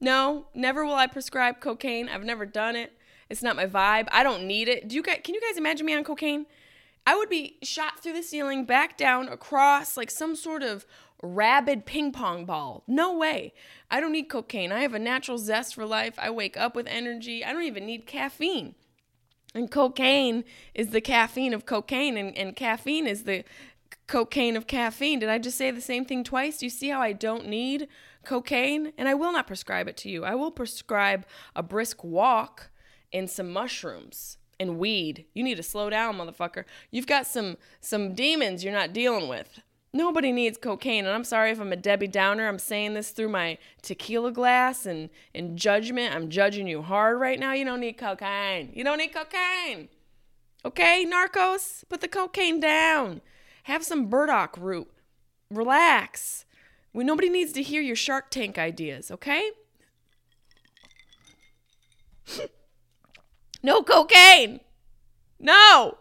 no, 0.00 0.46
never 0.54 0.84
will 0.84 0.94
I 0.94 1.06
prescribe 1.06 1.60
cocaine. 1.60 2.08
I've 2.08 2.24
never 2.24 2.46
done 2.46 2.76
it. 2.76 2.92
It's 3.28 3.42
not 3.42 3.56
my 3.56 3.66
vibe. 3.66 4.08
I 4.10 4.22
don't 4.22 4.46
need 4.46 4.68
it. 4.68 4.88
Do 4.88 4.96
you 4.96 5.02
guys, 5.02 5.20
can 5.24 5.34
you 5.34 5.40
guys 5.40 5.56
imagine 5.56 5.86
me 5.86 5.94
on 5.94 6.04
cocaine? 6.04 6.46
I 7.06 7.16
would 7.16 7.28
be 7.28 7.58
shot 7.62 8.00
through 8.00 8.14
the 8.14 8.22
ceiling, 8.22 8.64
back 8.64 8.96
down, 8.96 9.28
across 9.28 9.96
like 9.96 10.10
some 10.10 10.34
sort 10.34 10.62
of 10.62 10.86
rabid 11.22 11.86
ping 11.86 12.12
pong 12.12 12.44
ball. 12.44 12.82
No 12.86 13.16
way. 13.16 13.52
I 13.90 14.00
don't 14.00 14.12
need 14.12 14.28
cocaine. 14.28 14.72
I 14.72 14.80
have 14.80 14.94
a 14.94 14.98
natural 14.98 15.38
zest 15.38 15.74
for 15.74 15.84
life. 15.84 16.14
I 16.18 16.30
wake 16.30 16.56
up 16.56 16.74
with 16.74 16.86
energy. 16.86 17.44
I 17.44 17.52
don't 17.52 17.64
even 17.64 17.86
need 17.86 18.06
caffeine. 18.06 18.74
And 19.54 19.70
cocaine 19.70 20.44
is 20.74 20.90
the 20.90 21.00
caffeine 21.00 21.54
of 21.54 21.64
cocaine, 21.64 22.16
and, 22.16 22.36
and 22.36 22.56
caffeine 22.56 23.06
is 23.06 23.22
the 23.24 23.44
cocaine 24.06 24.56
of 24.56 24.66
caffeine. 24.66 25.20
Did 25.20 25.28
I 25.28 25.38
just 25.38 25.56
say 25.56 25.70
the 25.70 25.80
same 25.80 26.04
thing 26.04 26.24
twice? 26.24 26.58
Do 26.58 26.66
you 26.66 26.70
see 26.70 26.88
how 26.88 27.00
I 27.00 27.12
don't 27.12 27.46
need 27.46 27.88
cocaine? 28.24 28.92
And 28.98 29.08
I 29.08 29.14
will 29.14 29.32
not 29.32 29.46
prescribe 29.46 29.86
it 29.88 29.96
to 29.98 30.10
you. 30.10 30.24
I 30.24 30.34
will 30.34 30.50
prescribe 30.50 31.24
a 31.54 31.62
brisk 31.62 32.02
walk 32.02 32.70
and 33.12 33.30
some 33.30 33.50
mushrooms 33.50 34.38
and 34.58 34.78
weed. 34.78 35.26
You 35.34 35.42
need 35.42 35.56
to 35.56 35.62
slow 35.62 35.90
down, 35.90 36.16
motherfucker. 36.16 36.64
You've 36.90 37.06
got 37.06 37.26
some 37.26 37.56
some 37.80 38.14
demons 38.14 38.64
you're 38.64 38.72
not 38.72 38.92
dealing 38.92 39.28
with. 39.28 39.60
Nobody 39.92 40.32
needs 40.32 40.58
cocaine, 40.58 41.06
and 41.06 41.14
I'm 41.14 41.22
sorry 41.22 41.52
if 41.52 41.60
I'm 41.60 41.72
a 41.72 41.76
Debbie 41.76 42.08
Downer. 42.08 42.48
I'm 42.48 42.58
saying 42.58 42.94
this 42.94 43.10
through 43.10 43.28
my 43.28 43.58
tequila 43.80 44.32
glass 44.32 44.86
and 44.86 45.08
in 45.32 45.56
judgment. 45.56 46.14
I'm 46.14 46.30
judging 46.30 46.66
you 46.66 46.82
hard 46.82 47.20
right 47.20 47.38
now. 47.38 47.52
You 47.52 47.64
don't 47.64 47.78
need 47.78 47.96
cocaine. 47.96 48.72
You 48.74 48.82
don't 48.82 48.98
need 48.98 49.14
cocaine. 49.14 49.88
Okay, 50.64 51.06
narcos, 51.06 51.84
put 51.88 52.00
the 52.00 52.08
cocaine 52.08 52.58
down. 52.58 53.20
Have 53.64 53.84
some 53.84 54.06
burdock 54.06 54.56
root. 54.58 54.90
Relax. 55.50 56.44
We, 56.92 57.04
nobody 57.04 57.28
needs 57.28 57.52
to 57.52 57.62
hear 57.62 57.82
your 57.82 57.96
Shark 57.96 58.30
Tank 58.30 58.58
ideas, 58.58 59.10
okay? 59.10 59.50
no 63.64 63.82
cocaine. 63.82 64.60
No. 65.40 65.96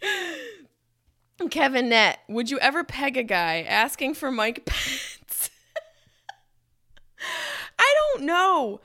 Kevin 1.50 1.88
Net, 1.88 2.20
would 2.28 2.50
you 2.50 2.58
ever 2.60 2.84
peg 2.84 3.16
a 3.16 3.24
guy 3.24 3.62
asking 3.62 4.14
for 4.14 4.30
Mike 4.30 4.64
Pence? 4.66 5.50
I 7.78 7.94
don't 8.14 8.24
know. 8.24 8.80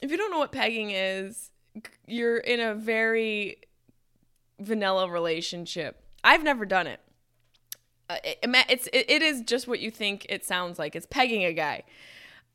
If 0.00 0.10
you 0.10 0.16
don't 0.16 0.30
know 0.30 0.38
what 0.38 0.52
pegging 0.52 0.92
is, 0.92 1.50
you're 2.06 2.38
in 2.38 2.60
a 2.60 2.74
very 2.74 3.58
vanilla 4.58 5.10
relationship. 5.10 6.02
I've 6.24 6.42
never 6.42 6.64
done 6.64 6.86
it. 6.86 7.00
Uh, 8.08 8.16
it 8.24 8.38
it's 8.42 8.86
it, 8.92 9.10
it 9.10 9.22
is 9.22 9.42
just 9.42 9.68
what 9.68 9.80
you 9.80 9.90
think 9.90 10.24
it 10.28 10.44
sounds 10.44 10.78
like. 10.78 10.96
It's 10.96 11.06
pegging 11.06 11.44
a 11.44 11.52
guy. 11.52 11.82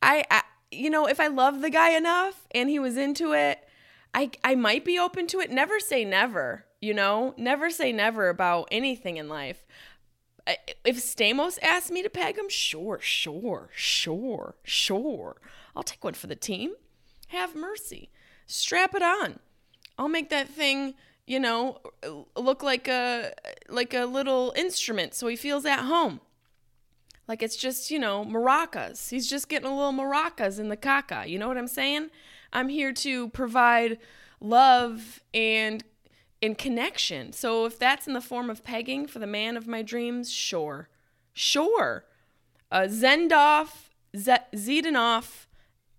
I, 0.01 0.23
I 0.31 0.41
you 0.71 0.89
know, 0.89 1.05
if 1.05 1.19
I 1.19 1.27
love 1.27 1.61
the 1.61 1.69
guy 1.69 1.91
enough 1.91 2.47
and 2.51 2.69
he 2.69 2.79
was 2.79 2.97
into 2.97 3.33
it, 3.33 3.64
I 4.15 4.31
I 4.43 4.55
might 4.55 4.83
be 4.83 4.97
open 4.97 5.27
to 5.27 5.39
it. 5.39 5.51
Never 5.51 5.79
say 5.79 6.03
never 6.03 6.65
you 6.85 6.93
know, 6.93 7.33
never 7.35 7.71
say 7.71 7.91
never 7.91 8.29
about 8.29 8.67
anything 8.71 9.17
in 9.17 9.27
life. 9.27 9.65
If 10.85 10.97
Stamos 10.97 11.57
asked 11.63 11.89
me 11.91 12.03
to 12.03 12.09
peg 12.09 12.37
him, 12.37 12.47
sure, 12.47 12.99
sure, 13.01 13.69
sure, 13.73 14.55
sure. 14.63 15.41
I'll 15.75 15.81
take 15.81 16.03
one 16.03 16.13
for 16.13 16.27
the 16.27 16.35
team. 16.35 16.73
Have 17.29 17.55
mercy. 17.55 18.11
Strap 18.45 18.93
it 18.93 19.01
on. 19.01 19.39
I'll 19.97 20.07
make 20.07 20.29
that 20.29 20.47
thing, 20.47 20.93
you 21.25 21.39
know, 21.39 21.79
look 22.35 22.61
like 22.61 22.87
a 22.87 23.33
like 23.67 23.95
a 23.95 24.05
little 24.05 24.53
instrument 24.55 25.15
so 25.15 25.25
he 25.25 25.35
feels 25.35 25.65
at 25.65 25.79
home. 25.79 26.21
Like 27.27 27.41
it's 27.41 27.55
just, 27.55 27.89
you 27.89 27.97
know, 27.97 28.23
maracas. 28.23 29.09
He's 29.09 29.27
just 29.27 29.49
getting 29.49 29.67
a 29.67 29.75
little 29.75 29.91
maracas 29.91 30.59
in 30.59 30.69
the 30.69 30.77
caca. 30.77 31.27
You 31.27 31.39
know 31.39 31.47
what 31.47 31.57
I'm 31.57 31.67
saying? 31.67 32.11
I'm 32.55 32.69
here 32.69 32.93
to 32.93 33.27
provide 33.29 33.99
love 34.39 35.21
and 35.33 35.83
in 36.41 36.55
connection. 36.55 37.33
So 37.33 37.65
if 37.65 37.77
that's 37.77 38.07
in 38.07 38.13
the 38.13 38.21
form 38.21 38.49
of 38.49 38.63
pegging 38.63 39.07
for 39.07 39.19
the 39.19 39.27
man 39.27 39.57
of 39.57 39.67
my 39.67 39.81
dreams, 39.81 40.31
sure. 40.31 40.87
Sure. 41.33 42.05
Uh, 42.71 42.87
Zendorf, 42.87 43.89
Z- 44.15 44.47
Zidanoff, 44.55 45.47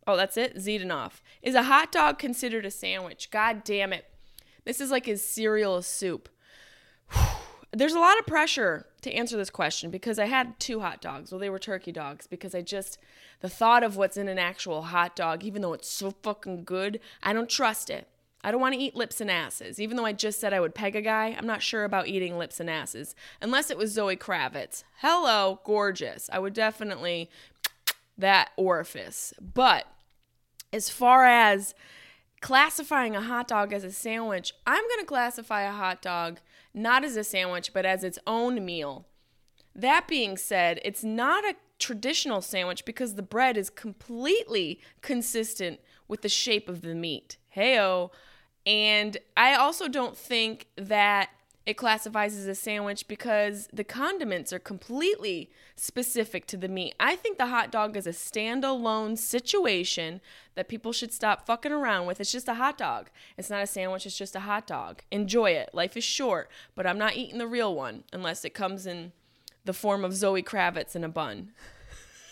oh, 0.07 0.17
that's 0.17 0.39
it, 0.39 0.57
Zidanoff. 0.57 1.21
Is 1.43 1.55
a 1.55 1.65
hot 1.65 1.93
dog 1.93 2.19
considered 2.19 2.65
a 2.65 2.71
sandwich? 2.71 3.31
God 3.31 3.63
damn 3.63 3.93
it. 3.93 4.07
This 4.65 4.81
is 4.81 4.91
like 4.91 5.05
his 5.05 5.23
cereal 5.23 5.83
soup. 5.83 6.31
There's 7.73 7.95
a 7.95 8.01
lot 8.01 8.19
of 8.19 8.27
pressure 8.27 8.87
to 9.03 9.13
answer 9.13 9.37
this 9.37 9.51
question 9.51 9.91
because 9.91 10.19
I 10.19 10.27
had 10.27 10.59
two 10.59 10.81
hot 10.81 11.01
dogs. 11.01 11.31
Well, 11.31 11.39
they 11.39 11.51
were 11.51 11.59
turkey 11.59 11.93
dogs 11.93 12.27
because 12.27 12.55
I 12.55 12.63
just, 12.63 12.99
the 13.41 13.49
thought 13.49 13.83
of 13.83 13.97
what's 13.97 14.17
in 14.17 14.29
an 14.29 14.39
actual 14.39 14.83
hot 14.83 15.17
dog, 15.17 15.45
even 15.45 15.63
though 15.63 15.73
it's 15.73 15.89
so 15.89 16.13
fucking 16.23 16.65
good, 16.65 17.01
I 17.23 17.33
don't 17.33 17.51
trust 17.51 17.91
it. 17.91 18.09
I 18.45 18.53
don't 18.53 18.61
want 18.61 18.75
to 18.75 18.81
eat 18.81 18.95
lips 18.95 19.21
and 19.21 19.31
asses. 19.31 19.81
Even 19.81 19.97
though 19.97 20.05
I 20.05 20.13
just 20.13 20.39
said 20.39 20.53
I 20.53 20.61
would 20.61 20.75
peg 20.75 20.95
a 20.95 21.03
guy, 21.03 21.35
I'm 21.37 21.49
not 21.49 21.63
sure 21.63 21.85
about 21.85 22.07
eating 22.07 22.39
lips 22.39 22.61
and 22.61 22.71
asses. 22.71 23.17
Unless 23.43 23.71
it 23.71 23.77
was 23.77 23.91
Zoe 23.93 24.17
Kravitz. 24.17 24.85
Hello, 24.99 25.61
gorgeous. 25.65 26.31
I 26.33 26.39
would 26.39 26.55
definitely 26.55 27.29
that 28.19 28.51
orifice. 28.57 29.35
But 29.41 29.87
as 30.73 30.89
far 30.89 31.25
as 31.25 31.75
classifying 32.41 33.17
a 33.17 33.23
hot 33.23 33.49
dog 33.49 33.73
as 33.73 33.83
a 33.83 33.91
sandwich, 33.91 34.53
I'm 34.67 34.83
going 34.83 35.01
to 35.01 35.07
classify 35.07 35.63
a 35.63 35.73
hot 35.73 36.01
dog 36.01 36.39
not 36.77 37.05
as 37.05 37.17
a 37.17 37.25
sandwich, 37.25 37.73
but 37.73 37.87
as 37.87 38.05
its 38.05 38.19
own 38.27 38.65
meal. 38.65 39.07
That 39.75 40.07
being 40.07 40.37
said, 40.37 40.81
it's 40.85 41.03
not 41.03 41.45
a 41.45 41.57
traditional 41.79 42.41
sandwich 42.41 42.85
because 42.85 43.15
the 43.15 43.23
bread 43.23 43.57
is 43.57 43.71
completely 43.71 44.81
consistent 45.01 45.81
with 46.07 46.23
the 46.23 46.29
shape 46.29 46.69
of 46.69 46.83
the 46.83 46.95
meat. 46.95 47.39
Heyo. 47.57 48.11
And 48.65 49.17
I 49.37 49.55
also 49.55 49.89
don't 49.89 50.17
think 50.17 50.69
that 50.77 51.31
it 51.67 51.77
classifies 51.77 52.37
as 52.37 52.47
a 52.47 52.55
sandwich 52.55 53.09
because 53.09 53.69
the 53.73 53.83
condiments 53.83 54.53
are 54.53 54.61
completely 54.61 55.51
specific 55.75 56.47
to 56.47 56.57
the 56.57 56.69
meat. 56.69 56.95
I 57.01 57.17
think 57.17 57.39
the 57.39 57.49
hot 57.49 57.73
dog 57.73 57.97
is 57.97 58.07
a 58.07 58.11
standalone 58.11 59.19
situation 59.19 60.21
that 60.55 60.69
people 60.69 60.93
should 60.93 61.13
stop 61.13 61.45
fucking 61.45 61.73
around 61.73 62.07
with. 62.07 62.21
It's 62.21 62.31
just 62.31 62.47
a 62.47 62.55
hot 62.55 62.79
dog. 62.79 63.11
It's 63.37 63.51
not 63.51 63.65
a 63.65 63.67
sandwich, 63.67 64.07
it's 64.07 64.17
just 64.17 64.37
a 64.37 64.41
hot 64.41 64.69
dog. 64.69 65.03
Enjoy 65.11 65.51
it. 65.51 65.71
Life 65.73 65.97
is 65.97 66.05
short, 66.05 66.49
but 66.77 66.87
I'm 66.87 66.99
not 66.99 67.17
eating 67.17 67.39
the 67.39 67.49
real 67.49 67.75
one 67.75 68.05
unless 68.13 68.45
it 68.45 68.55
comes 68.55 68.87
in 68.87 69.11
the 69.65 69.73
form 69.73 70.05
of 70.05 70.15
Zoe 70.15 70.45
Kravitz 70.45 70.95
in 70.95 71.03
a 71.03 71.09
bun. 71.09 71.51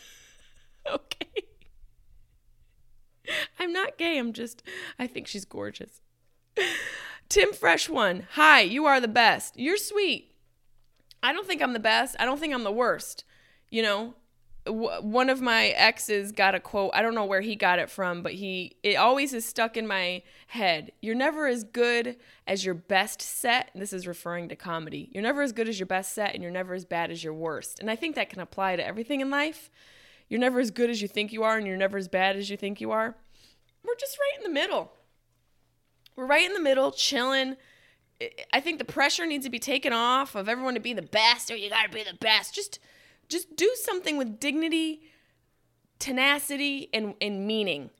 okay. 0.91 1.27
I'm 3.59 3.73
not 3.73 3.99
gay. 3.99 4.17
I'm 4.17 4.33
just, 4.33 4.63
I 4.97 5.09
think 5.09 5.27
she's 5.27 5.45
gorgeous. 5.45 6.01
Tim 7.29 7.53
Fresh 7.53 7.89
One. 7.89 8.27
Hi, 8.33 8.61
you 8.61 8.87
are 8.87 9.01
the 9.01 9.09
best. 9.09 9.59
You're 9.59 9.77
sweet. 9.77 10.33
I 11.23 11.33
don't 11.33 11.47
think 11.47 11.63
I'm 11.63 11.73
the 11.73 11.81
best. 11.81 12.17
I 12.19 12.25
don't 12.25 12.39
think 12.39 12.55
I'm 12.55 12.65
the 12.65 12.73
worst. 12.73 13.25
You 13.71 13.83
know, 13.83 14.15
w- 14.67 15.01
one 15.01 15.31
of 15.31 15.41
my 15.41 15.69
exes 15.69 16.33
got 16.33 16.55
a 16.55 16.61
quote. 16.61 16.91
I 16.95 17.03
don't 17.03 17.15
know 17.15 17.25
where 17.25 17.41
he 17.41 17.57
got 17.57 17.79
it 17.79 17.91
from, 17.91 18.23
but 18.23 18.35
he 18.35 18.77
it 18.83 18.97
always 18.97 19.33
is 19.33 19.45
stuck 19.45 19.77
in 19.77 19.87
my 19.87 20.23
head. 20.49 20.93
You're 21.01 21.15
never 21.15 21.47
as 21.47 21.65
good 21.65 22.17
as 22.47 22.65
your 22.65 22.75
best 22.75 23.23
set. 23.23 23.71
This 23.75 23.93
is 23.93 24.07
referring 24.07 24.49
to 24.51 24.57
comedy. 24.57 25.11
You're 25.13 25.23
never 25.23 25.43
as 25.43 25.53
good 25.53 25.69
as 25.69 25.79
your 25.79 25.87
best 25.87 26.13
set 26.13 26.35
and 26.35 26.43
you're 26.43 26.53
never 26.53 26.75
as 26.75 26.85
bad 26.85 27.11
as 27.11 27.25
your 27.25 27.35
worst. 27.35 27.81
And 27.81 27.91
I 27.91 27.97
think 27.97 28.15
that 28.17 28.29
can 28.31 28.41
apply 28.41 28.77
to 28.77 28.87
everything 28.87 29.21
in 29.21 29.31
life. 29.31 29.71
You're 30.29 30.41
never 30.41 30.61
as 30.61 30.71
good 30.71 30.91
as 30.91 31.03
you 31.03 31.09
think 31.09 31.33
you 31.33 31.43
are 31.43 31.57
and 31.57 31.67
you're 31.67 31.77
never 31.77 31.99
as 31.99 32.09
bad 32.09 32.37
as 32.37 32.51
you 32.51 32.57
think 32.57 32.81
you 32.81 32.91
are. 32.91 33.17
We're 33.83 33.97
just 33.97 34.19
right 34.19 34.45
in 34.45 34.53
the 34.53 34.61
middle. 34.61 34.93
We're 36.17 36.27
right 36.27 36.45
in 36.45 36.55
the 36.55 36.61
middle, 36.61 36.93
chilling. 36.93 37.57
I 38.53 38.61
think 38.61 38.79
the 38.79 38.85
pressure 38.85 39.27
needs 39.27 39.45
to 39.45 39.51
be 39.51 39.59
taken 39.59 39.93
off 39.93 40.35
of 40.35 40.49
everyone 40.49 40.75
to 40.75 40.81
be 40.81 40.93
the 40.93 41.03
best 41.03 41.51
or 41.51 41.57
you 41.57 41.69
got 41.69 41.85
to 41.85 41.91
be 41.91 42.05
the 42.05 42.17
best. 42.19 42.55
Just 42.55 42.79
just 43.29 43.57
do 43.57 43.71
something 43.83 44.17
with 44.17 44.39
dignity, 44.39 45.03
tenacity 45.99 46.89
and 46.93 47.15
and 47.21 47.47
meaning. 47.47 47.91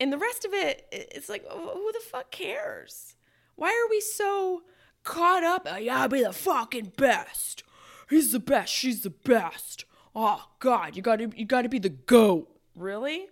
And 0.00 0.12
the 0.12 0.18
rest 0.18 0.44
of 0.44 0.52
it 0.52 0.86
it's 0.90 1.28
like 1.28 1.48
who 1.48 1.92
the 1.92 2.00
fuck 2.00 2.30
cares? 2.30 3.14
Why 3.54 3.68
are 3.68 3.88
we 3.88 4.00
so 4.00 4.62
caught 5.04 5.44
up? 5.44 5.68
Oh, 5.70 5.76
yeah, 5.76 6.00
I'll 6.00 6.08
be 6.08 6.24
the 6.24 6.32
fucking 6.32 6.92
best. 6.96 7.62
He's 8.10 8.32
the 8.32 8.40
best. 8.40 8.72
She's 8.72 9.02
the 9.02 9.10
best. 9.10 9.84
Oh 10.14 10.44
god, 10.58 10.96
you 10.96 11.02
got 11.02 11.20
to 11.20 11.30
you 11.36 11.44
got 11.44 11.62
to 11.62 11.68
be 11.68 11.78
the 11.78 11.88
goat. 11.90 12.48
Really? 12.74 13.28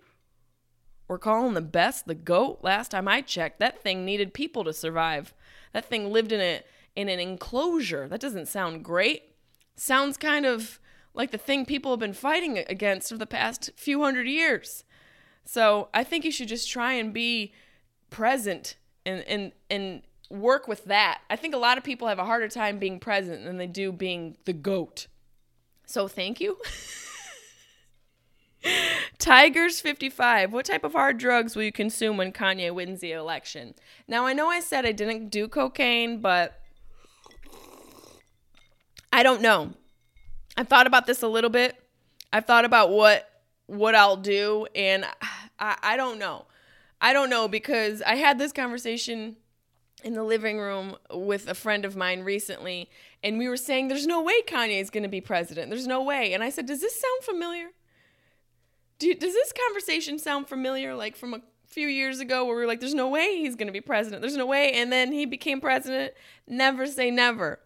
We're 1.12 1.18
calling 1.18 1.53
the 1.53 1.61
best 1.61 2.07
the 2.07 2.14
goat. 2.14 2.61
Last 2.62 2.92
time 2.92 3.07
I 3.07 3.20
checked, 3.20 3.59
that 3.59 3.83
thing 3.83 4.03
needed 4.03 4.33
people 4.33 4.64
to 4.64 4.72
survive. 4.72 5.35
That 5.75 5.85
thing 5.85 6.11
lived 6.11 6.33
in 6.33 6.40
a 6.40 6.62
in 6.96 7.11
an 7.11 7.20
enclosure. 7.20 8.09
That 8.09 8.18
doesn't 8.18 8.48
sound 8.48 8.83
great. 8.83 9.35
Sounds 9.77 10.16
kind 10.16 10.46
of 10.46 10.81
like 11.12 11.31
the 11.31 11.37
thing 11.37 11.66
people 11.66 11.92
have 11.92 12.01
been 12.01 12.14
fighting 12.14 12.57
against 12.66 13.11
for 13.11 13.18
the 13.18 13.27
past 13.27 13.72
few 13.77 14.01
hundred 14.03 14.27
years. 14.27 14.85
So 15.44 15.90
I 15.92 16.03
think 16.03 16.25
you 16.25 16.33
should 16.33 16.48
just 16.48 16.70
try 16.70 16.94
and 16.94 17.12
be 17.12 17.53
present 18.09 18.77
and 19.05 19.20
and 19.25 19.53
and 19.68 20.01
work 20.31 20.66
with 20.66 20.87
that. 20.87 21.20
I 21.29 21.37
think 21.37 21.55
a 21.55 21.59
lot 21.59 21.77
of 21.77 21.85
people 21.85 22.09
have 22.09 22.20
a 22.20 22.25
harder 22.25 22.48
time 22.48 22.79
being 22.79 22.98
present 22.98 23.44
than 23.44 23.59
they 23.59 23.66
do 23.66 23.92
being 23.92 24.38
the 24.46 24.55
goat. 24.55 25.09
So 25.85 26.09
thank 26.09 26.40
you. 26.40 26.57
Tigers 29.18 29.81
55. 29.81 30.53
What 30.53 30.66
type 30.66 30.85
of 30.85 30.92
hard 30.92 31.18
drugs 31.18 31.55
will 31.55 31.62
you 31.62 31.72
consume 31.72 32.16
when 32.16 32.33
Kanye 32.33 32.72
wins 32.72 33.01
the 33.01 33.12
election? 33.12 33.75
Now, 34.09 34.27
I 34.27 34.33
know 34.33 34.48
I 34.48 34.61
said 34.61 34.85
I 34.85 34.92
didn't 34.92 35.29
do 35.29 35.48
cocaine, 35.48 36.20
but 36.20 36.61
I 39.12 39.22
don't 39.22 39.42
know. 39.42 39.75
I've 40.57 40.68
thought 40.68 40.87
about 40.87 41.07
this 41.07 41.22
a 41.22 41.29
little 41.29 41.51
bit. 41.51 41.77
I've 42.33 42.46
thought 42.46 42.64
about 42.64 42.90
what 42.90 43.29
what 43.66 43.94
I'll 43.94 44.16
do 44.16 44.66
and 44.75 45.07
I, 45.59 45.77
I 45.83 45.96
don't 45.96 46.18
know. 46.18 46.46
I 47.01 47.12
don't 47.12 47.31
know 47.31 47.48
because 47.48 48.03
I 48.03 48.16
had 48.16 48.38
this 48.38 48.53
conversation 48.53 49.37
in 50.05 50.14
the 50.14 50.25
living 50.25 50.59
room 50.59 50.96
with 51.11 51.48
a 51.48 51.55
friend 51.55 51.85
of 51.85 51.96
mine 51.96 52.22
recently 52.22 52.90
and 53.22 53.38
we 53.38 53.48
were 53.48 53.57
saying 53.57 53.88
there's 53.88 54.07
no 54.07 54.20
way 54.22 54.42
Kanye 54.42 54.81
is 54.81 54.90
going 54.90 55.05
to 55.05 55.09
be 55.09 55.20
president. 55.20 55.70
There's 55.70 55.87
no 55.87 56.03
way. 56.03 56.33
And 56.33 56.42
I 56.42 56.51
said, 56.51 56.66
"Does 56.66 56.81
this 56.81 57.01
sound 57.01 57.22
familiar?" 57.22 57.68
Do, 59.03 59.12
does 59.15 59.35
this 59.35 59.53
conversation 59.67 60.21
sound 60.21 60.49
familiar 60.49 60.95
like 60.95 61.17
from 61.17 61.35
a 61.35 61.41
few 61.67 61.88
years 61.88 62.21
ago 62.21 62.45
where 62.45 62.55
we 62.55 62.61
were 62.61 62.69
like, 62.69 62.79
there's 62.79 62.95
no 62.95 63.09
way 63.09 63.37
he's 63.37 63.57
going 63.57 63.67
to 63.67 63.73
be 63.73 63.81
president. 63.81 64.23
There's 64.23 64.37
no 64.37 64.47
way. 64.47 64.73
And 64.73 64.93
then 64.93 65.11
he 65.11 65.27
became 65.27 65.61
president. 65.61 66.12
Never 66.47 66.87
say 66.87 67.11
never. 67.11 67.59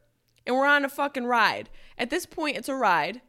And 0.47 0.57
we're 0.57 0.67
on 0.67 0.87
a 0.87 0.89
fucking 0.89 1.27
ride. 1.27 1.69
At 1.99 2.09
this 2.09 2.25
point, 2.25 2.57
it's 2.57 2.71
a 2.71 2.75
ride. 2.75 3.21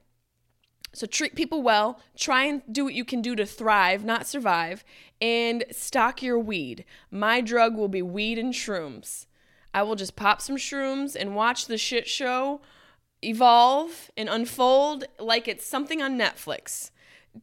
So 0.94 1.06
treat 1.06 1.36
people 1.36 1.62
well. 1.62 2.00
Try 2.16 2.46
and 2.46 2.62
do 2.72 2.86
what 2.86 2.94
you 2.94 3.04
can 3.04 3.22
do 3.22 3.36
to 3.36 3.46
thrive, 3.46 4.06
not 4.06 4.26
survive. 4.26 4.86
And 5.20 5.66
stock 5.70 6.22
your 6.22 6.40
weed. 6.40 6.86
My 7.12 7.42
drug 7.42 7.76
will 7.76 7.90
be 7.90 8.02
weed 8.02 8.40
and 8.40 8.54
shrooms. 8.54 9.26
I 9.74 9.84
will 9.84 9.96
just 9.96 10.16
pop 10.16 10.42
some 10.42 10.56
shrooms 10.56 11.14
and 11.20 11.36
watch 11.36 11.66
the 11.66 11.78
shit 11.78 12.08
show 12.08 12.62
evolve 13.22 14.12
and 14.16 14.30
unfold 14.30 15.04
like 15.20 15.50
it's 15.50 15.66
something 15.66 16.02
on 16.02 16.18
Netflix. 16.18 16.92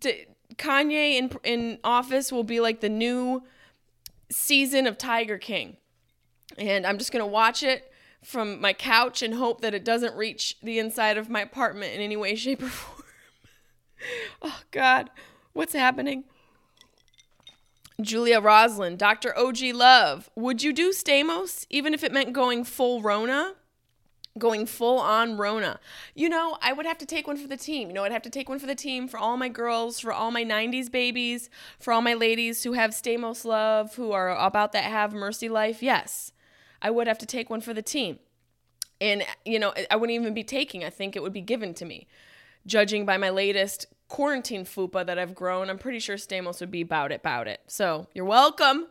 D- 0.01 0.27
Kanye 0.57 1.17
in 1.17 1.31
in 1.43 1.79
office 1.85 2.31
will 2.31 2.45
be 2.45 2.61
like 2.61 2.81
the 2.81 2.89
new 2.89 3.43
season 4.31 4.87
of 4.87 4.99
Tiger 4.99 5.39
King. 5.39 5.77
And 6.59 6.87
I'm 6.87 6.99
just 6.99 7.13
going 7.13 7.23
to 7.25 7.27
watch 7.27 7.63
it 7.63 7.91
from 8.23 8.61
my 8.61 8.73
couch 8.73 9.23
and 9.23 9.35
hope 9.35 9.61
that 9.61 9.75
it 9.75 9.85
doesn't 9.85 10.15
reach 10.17 10.57
the 10.63 10.79
inside 10.79 11.19
of 11.19 11.29
my 11.29 11.43
apartment 11.43 11.95
in 11.95 12.01
any 12.01 12.17
way 12.17 12.35
shape 12.37 12.63
or 12.63 12.69
form. 12.69 13.03
oh 14.43 14.61
god, 14.71 15.11
what's 15.53 15.73
happening? 15.73 16.25
Julia 18.01 18.41
Roslin, 18.41 18.97
Dr. 18.97 19.37
OG 19.39 19.59
Love, 19.73 20.29
would 20.35 20.63
you 20.63 20.73
do 20.73 20.91
Stamos 20.91 21.65
even 21.71 21.95
if 21.95 22.03
it 22.03 22.13
meant 22.13 22.33
going 22.33 22.65
full 22.65 23.03
Rona? 23.03 23.55
Going 24.39 24.67
full 24.67 24.99
on 24.99 25.37
Rona. 25.37 25.79
You 26.15 26.29
know, 26.29 26.57
I 26.61 26.73
would 26.73 26.87
have 26.87 26.99
to 26.99 27.07
take 27.07 27.27
one 27.27 27.37
for 27.37 27.47
the 27.47 27.57
team. 27.57 27.89
You 27.89 27.95
know, 27.95 28.05
I'd 28.05 28.13
have 28.13 28.23
to 28.23 28.31
take 28.31 28.49
one 28.49 28.59
for 28.59 28.67
the 28.67 28.75
team 28.75 29.07
for 29.07 29.19
all 29.19 29.37
my 29.37 29.49
girls, 29.49 30.01
for 30.01 30.13
all 30.13 30.31
my 30.31 30.45
90s 30.45 30.91
babies, 30.91 31.49
for 31.79 31.93
all 31.93 32.03
my 32.03 32.15
ladies 32.15 32.65
who 32.65 32.73
have 32.73 32.91
Stamos 32.91 33.45
love, 33.45 33.95
who 33.95 34.13
are 34.13 34.37
about 34.37 34.73
that 34.73 34.85
have 34.85 35.13
mercy 35.13 35.49
life. 35.49 35.83
Yes, 35.83 36.33
I 36.83 36.91
would 36.91 37.07
have 37.07 37.19
to 37.19 37.27
take 37.27 37.49
one 37.49 37.61
for 37.61 37.73
the 37.73 37.83
team. 37.83 38.19
And, 39.01 39.25
you 39.45 39.59
know, 39.59 39.73
I 39.91 39.97
wouldn't 39.97 40.19
even 40.19 40.35
be 40.35 40.45
taking, 40.45 40.85
I 40.85 40.91
think 40.91 41.15
it 41.15 41.23
would 41.23 41.33
be 41.33 41.41
given 41.41 41.75
to 41.75 41.85
me. 41.85 42.07
Judging 42.67 43.05
by 43.05 43.17
my 43.19 43.31
latest 43.31 43.87
quarantine 44.09 44.65
fupa 44.65 45.05
that 45.05 45.19
I've 45.19 45.35
grown, 45.35 45.69
I'm 45.69 45.79
pretty 45.79 45.99
sure 45.99 46.17
Stamos 46.17 46.61
would 46.61 46.71
be 46.71 46.81
about 46.81 47.13
it, 47.13 47.17
about 47.17 47.47
it. 47.47 47.61
So 47.67 48.09
you're 48.15 48.25
welcome. 48.25 48.87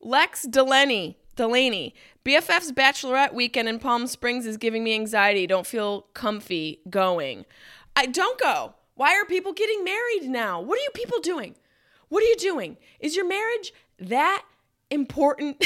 Lex 0.00 0.42
Delaney. 0.42 1.18
Delaney, 1.38 1.94
BFF's 2.24 2.72
bachelorette 2.72 3.32
weekend 3.32 3.68
in 3.68 3.78
Palm 3.78 4.08
Springs 4.08 4.44
is 4.44 4.56
giving 4.56 4.82
me 4.82 4.92
anxiety. 4.92 5.46
Don't 5.46 5.68
feel 5.68 6.02
comfy 6.12 6.80
going. 6.90 7.46
I 7.94 8.06
don't 8.06 8.40
go. 8.40 8.74
Why 8.96 9.14
are 9.14 9.24
people 9.24 9.52
getting 9.52 9.84
married 9.84 10.24
now? 10.24 10.60
What 10.60 10.80
are 10.80 10.82
you 10.82 10.90
people 10.94 11.20
doing? 11.20 11.54
What 12.08 12.24
are 12.24 12.26
you 12.26 12.34
doing? 12.34 12.76
Is 12.98 13.14
your 13.14 13.28
marriage 13.28 13.72
that 14.00 14.44
important? 14.90 15.60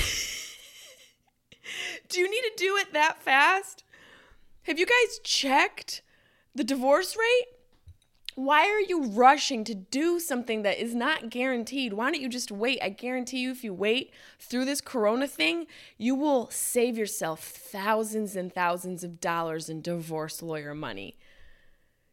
do 2.11 2.20
you 2.20 2.30
need 2.30 2.42
to 2.42 2.52
do 2.58 2.76
it 2.76 2.92
that 2.92 3.22
fast? 3.22 3.82
Have 4.64 4.78
you 4.78 4.85
guys 4.85 5.20
checked 5.24 6.02
the 6.54 6.64
divorce 6.64 7.16
rate? 7.16 7.46
Why 8.35 8.66
are 8.68 8.81
you 8.81 9.07
rushing 9.09 9.62
to 9.64 9.75
do 9.75 10.18
something 10.18 10.62
that 10.62 10.81
is 10.81 10.95
not 10.95 11.29
guaranteed? 11.29 11.92
Why 11.92 12.11
don't 12.11 12.21
you 12.21 12.29
just 12.29 12.51
wait? 12.51 12.79
I 12.83 12.88
guarantee 12.88 13.40
you, 13.40 13.51
if 13.51 13.62
you 13.62 13.75
wait 13.75 14.11
through 14.38 14.64
this 14.64 14.81
corona 14.81 15.27
thing, 15.27 15.66
you 15.99 16.14
will 16.14 16.49
save 16.51 16.97
yourself 16.97 17.40
thousands 17.40 18.35
and 18.35 18.53
thousands 18.53 19.05
of 19.05 19.21
dollars 19.21 19.68
in 19.68 19.83
divorce 19.83 20.40
lawyer 20.42 20.75
money. 20.75 21.18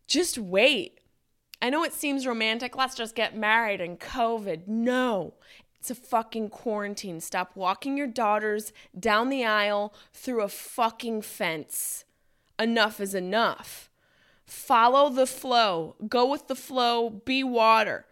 Just 0.07 0.37
wait. 0.37 0.99
I 1.61 1.69
know 1.69 1.83
it 1.83 1.93
seems 1.93 2.27
romantic. 2.27 2.75
Let's 2.75 2.95
just 2.95 3.15
get 3.15 3.37
married 3.37 3.79
and 3.79 3.99
COVID. 3.99 4.67
No, 4.67 5.35
it's 5.79 5.91
a 5.91 5.95
fucking 5.95 6.49
quarantine. 6.49 7.21
Stop 7.21 7.55
walking 7.55 7.97
your 7.97 8.07
daughters 8.07 8.73
down 8.97 9.29
the 9.29 9.45
aisle 9.45 9.93
through 10.13 10.41
a 10.41 10.49
fucking 10.49 11.21
fence. 11.21 12.03
Enough 12.57 12.99
is 12.99 13.15
enough. 13.15 13.88
Follow 14.49 15.09
the 15.09 15.27
flow. 15.27 15.95
Go 16.07 16.29
with 16.29 16.47
the 16.47 16.55
flow. 16.55 17.09
Be 17.09 17.43
water. 17.43 18.05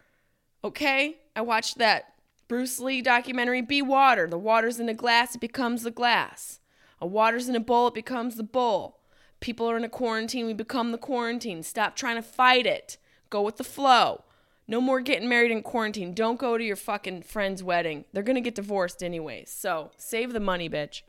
Okay? 0.63 1.17
I 1.35 1.41
watched 1.41 1.79
that 1.79 2.13
Bruce 2.47 2.79
Lee 2.79 3.01
documentary, 3.01 3.61
Be 3.61 3.81
Water. 3.81 4.27
The 4.27 4.37
water's 4.37 4.79
in 4.79 4.87
a 4.87 4.93
glass, 4.93 5.35
it 5.35 5.41
becomes 5.41 5.83
the 5.83 5.91
glass. 5.91 6.59
A 7.01 7.07
water's 7.07 7.49
in 7.49 7.55
a 7.55 7.59
bowl, 7.59 7.87
it 7.87 7.93
becomes 7.93 8.35
the 8.35 8.43
bowl. 8.43 8.99
People 9.39 9.69
are 9.69 9.77
in 9.77 9.83
a 9.83 9.89
quarantine, 9.89 10.45
we 10.45 10.53
become 10.53 10.91
the 10.91 10.97
quarantine. 10.97 11.63
Stop 11.63 11.95
trying 11.95 12.15
to 12.15 12.21
fight 12.21 12.65
it. 12.65 12.97
Go 13.29 13.41
with 13.41 13.57
the 13.57 13.63
flow. 13.63 14.23
No 14.67 14.79
more 14.79 15.01
getting 15.01 15.27
married 15.29 15.51
in 15.51 15.61
quarantine. 15.63 16.13
Don't 16.13 16.39
go 16.39 16.57
to 16.57 16.63
your 16.63 16.75
fucking 16.75 17.23
friend's 17.23 17.63
wedding. 17.63 18.05
They're 18.13 18.23
gonna 18.23 18.41
get 18.41 18.55
divorced 18.55 19.01
anyways. 19.01 19.51
So 19.51 19.91
save 19.97 20.33
the 20.33 20.39
money, 20.39 20.69
bitch. 20.69 21.01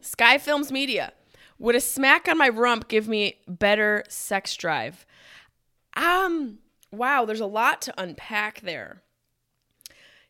Sky 0.00 0.38
Films 0.38 0.70
Media. 0.70 1.12
Would 1.58 1.74
a 1.74 1.80
smack 1.80 2.28
on 2.28 2.38
my 2.38 2.48
rump 2.48 2.88
give 2.88 3.08
me 3.08 3.38
better 3.46 4.04
sex 4.08 4.56
drive? 4.56 5.06
Um, 5.96 6.58
wow, 6.90 7.24
there's 7.24 7.40
a 7.40 7.46
lot 7.46 7.82
to 7.82 7.94
unpack 7.96 8.60
there. 8.60 9.02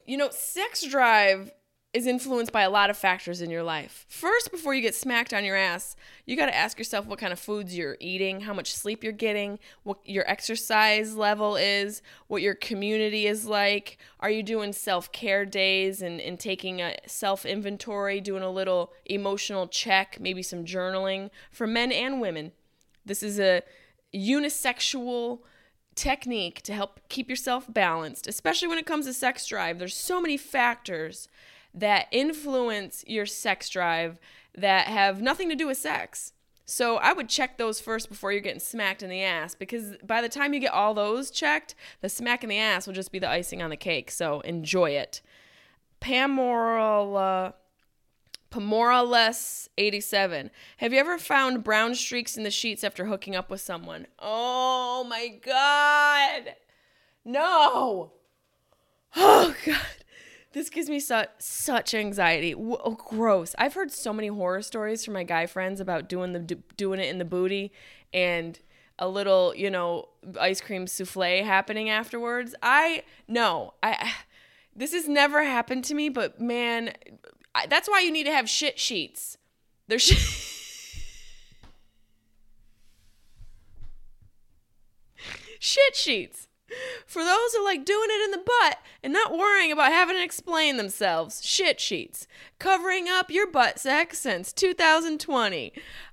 You 0.07 0.17
know, 0.17 0.29
sex 0.31 0.85
drive 0.85 1.51
is 1.95 2.09
influenced 2.09 2.51
by 2.51 2.63
a 2.63 2.71
lot 2.71 2.91
of 2.91 2.97
factors 2.97 3.41
in 3.41 3.51
your 3.51 3.63
life. 3.63 4.05
First, 4.09 4.51
before 4.51 4.75
you 4.75 4.83
get 4.83 4.97
smacked 4.97 5.33
on 5.33 5.45
your 5.45 5.55
ass, 5.55 5.95
you 6.27 6.37
got 6.37 6.47
to 6.47 6.57
ask 6.57 6.77
yourself 6.77 7.07
what 7.07 7.21
kind 7.21 7.33
of 7.33 7.39
foods 7.39 7.77
you're 7.77 7.97
eating, 8.01 8.41
how 8.41 8.53
much 8.53 8.75
sleep 8.75 9.05
you're 9.05 9.13
getting, 9.13 9.61
what 9.85 10.01
your 10.05 10.29
exercise 10.29 11.15
level 11.15 11.55
is, 11.55 12.03
what 12.27 12.43
your 12.43 12.57
community 12.57 13.29
is 13.29 13.47
like. 13.47 13.97
Are 14.19 14.29
you 14.29 14.43
doing 14.43 14.73
self 14.73 15.13
care 15.13 15.47
days 15.47 16.03
and, 16.03 16.21
and 16.21 16.39
taking 16.39 16.83
a 16.83 16.97
self 17.07 17.47
inventory, 17.47 18.21
doing 18.21 18.43
a 18.43 18.51
little 18.51 18.93
emotional 19.05 19.69
check, 19.69 20.19
maybe 20.21 20.43
some 20.43 20.65
journaling 20.65 21.31
for 21.53 21.69
men 21.69 21.93
and 21.93 22.21
women? 22.21 22.51
This 23.07 23.23
is 23.23 23.39
a 23.39 23.63
unisexual 24.13 25.41
technique 25.95 26.61
to 26.63 26.73
help 26.73 26.99
keep 27.09 27.31
yourself 27.31 27.73
balanced, 27.73 28.27
especially 28.27 28.67
when 28.67 28.79
it 28.79 28.87
comes 28.87 29.07
to 29.07 29.13
sex 29.13 29.47
drive. 29.47 29.79
There's 29.79 29.95
so 29.95 30.21
many 30.21 30.37
factors 30.37 31.29
that 31.75 32.07
influence 32.11 33.05
your 33.07 33.27
sex 33.27 33.69
drive 33.69 34.19
that 34.57 34.87
have 34.87 35.21
nothing 35.21 35.49
to 35.49 35.57
do 35.57 35.67
with 35.67 35.77
sex. 35.77 36.33
So 36.67 36.97
I 36.97 37.13
would 37.13 37.29
check 37.29 37.59
those 37.59 37.81
first 37.81 38.09
before 38.09 38.33
you're 38.33 38.41
getting 38.41 38.61
smacked 38.61 39.03
in 39.03 39.11
the 39.11 39.23
ass 39.23 39.55
because 39.55 39.97
by 40.03 40.23
the 40.23 40.29
time 40.29 40.55
you 40.55 40.61
get 40.61 40.73
all 40.73 40.95
those 40.95 41.31
checked, 41.31 41.75
the 42.01 42.09
smack 42.09 42.43
in 42.43 42.49
the 42.49 42.59
ass 42.59 42.87
will 42.87 42.95
just 42.95 43.13
be 43.13 43.19
the 43.19 43.29
icing 43.29 43.61
on 43.61 43.71
the 43.71 43.77
cake. 43.77 44.11
So 44.11 44.41
enjoy 44.41 44.91
it. 44.91 45.21
Pamora 46.01 47.53
Pamora 48.51 49.07
less 49.07 49.69
87. 49.77 50.51
Have 50.77 50.93
you 50.93 51.01
ever 51.01 51.19
found 51.19 51.65
brown 51.65 51.97
streaks 51.97 52.37
in 52.37 52.45
the 52.45 52.51
sheets 52.53 52.85
after 52.85 53.07
hooking 53.07 53.35
up 53.35 53.51
with 53.51 53.61
someone? 53.61 54.07
Oh 54.19 55.05
my 55.09 55.29
god. 55.45 56.55
No. 57.25 58.13
Oh 59.17 59.55
god. 59.67 60.04
This 60.55 60.71
gives 60.71 60.89
me 60.89 61.01
such 61.01 61.31
such 61.39 61.93
anxiety. 61.95 62.55
Oh, 62.55 62.97
gross. 63.09 63.57
I've 63.59 63.75
heard 63.75 63.91
so 63.91 64.13
many 64.13 64.29
horror 64.29 64.63
stories 64.63 65.05
from 65.05 65.15
my 65.15 65.25
guy 65.25 65.47
friends 65.47 65.81
about 65.81 66.09
doing 66.09 66.33
the 66.33 66.39
doing 66.39 67.01
it 67.01 67.09
in 67.09 67.19
the 67.19 67.25
booty 67.25 67.73
and 68.13 68.61
a 68.97 69.09
little, 69.09 69.53
you 69.57 69.69
know, 69.69 70.11
ice 70.41 70.61
cream 70.61 70.87
souffle 70.87 71.43
happening 71.43 71.91
afterwards. 71.91 72.55
I 72.63 73.03
no, 73.27 73.75
I 73.83 74.13
this 74.77 74.93
has 74.93 75.09
never 75.09 75.43
happened 75.43 75.83
to 75.87 75.95
me, 75.95 76.09
but 76.09 76.41
man, 76.41 76.93
I, 77.53 77.67
that's 77.67 77.89
why 77.89 77.99
you 77.99 78.13
need 78.13 78.25
to 78.25 78.33
have 78.33 78.49
shit 78.49 78.79
sheets. 78.79 79.37
There's 79.89 80.05
shit 85.59 85.97
sheets 85.97 86.47
for 87.07 87.23
those 87.23 87.55
who 87.55 87.65
like 87.65 87.85
doing 87.85 88.09
it 88.11 88.25
in 88.25 88.31
the 88.31 88.45
butt 88.45 88.79
and 89.03 89.13
not 89.13 89.37
worrying 89.37 89.73
about 89.73 89.93
having 89.93 90.17
to 90.17 90.23
explain 90.23 90.77
themselves. 90.77 91.45
Shit 91.45 91.81
sheets. 91.81 92.27
Covering 92.59 93.09
up 93.09 93.31
your 93.31 93.51
butt 93.51 93.79
sex 93.79 94.19
since 94.19 94.53
2020. 94.53 95.73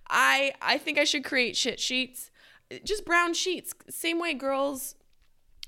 I 0.09 0.53
I 0.61 0.77
think 0.77 0.97
I 0.97 1.03
should 1.03 1.23
create 1.23 1.55
shit 1.55 1.79
sheets. 1.79 2.31
Just 2.83 3.05
brown 3.05 3.33
sheets. 3.33 3.73
Same 3.89 4.19
way 4.19 4.33
girls 4.33 4.95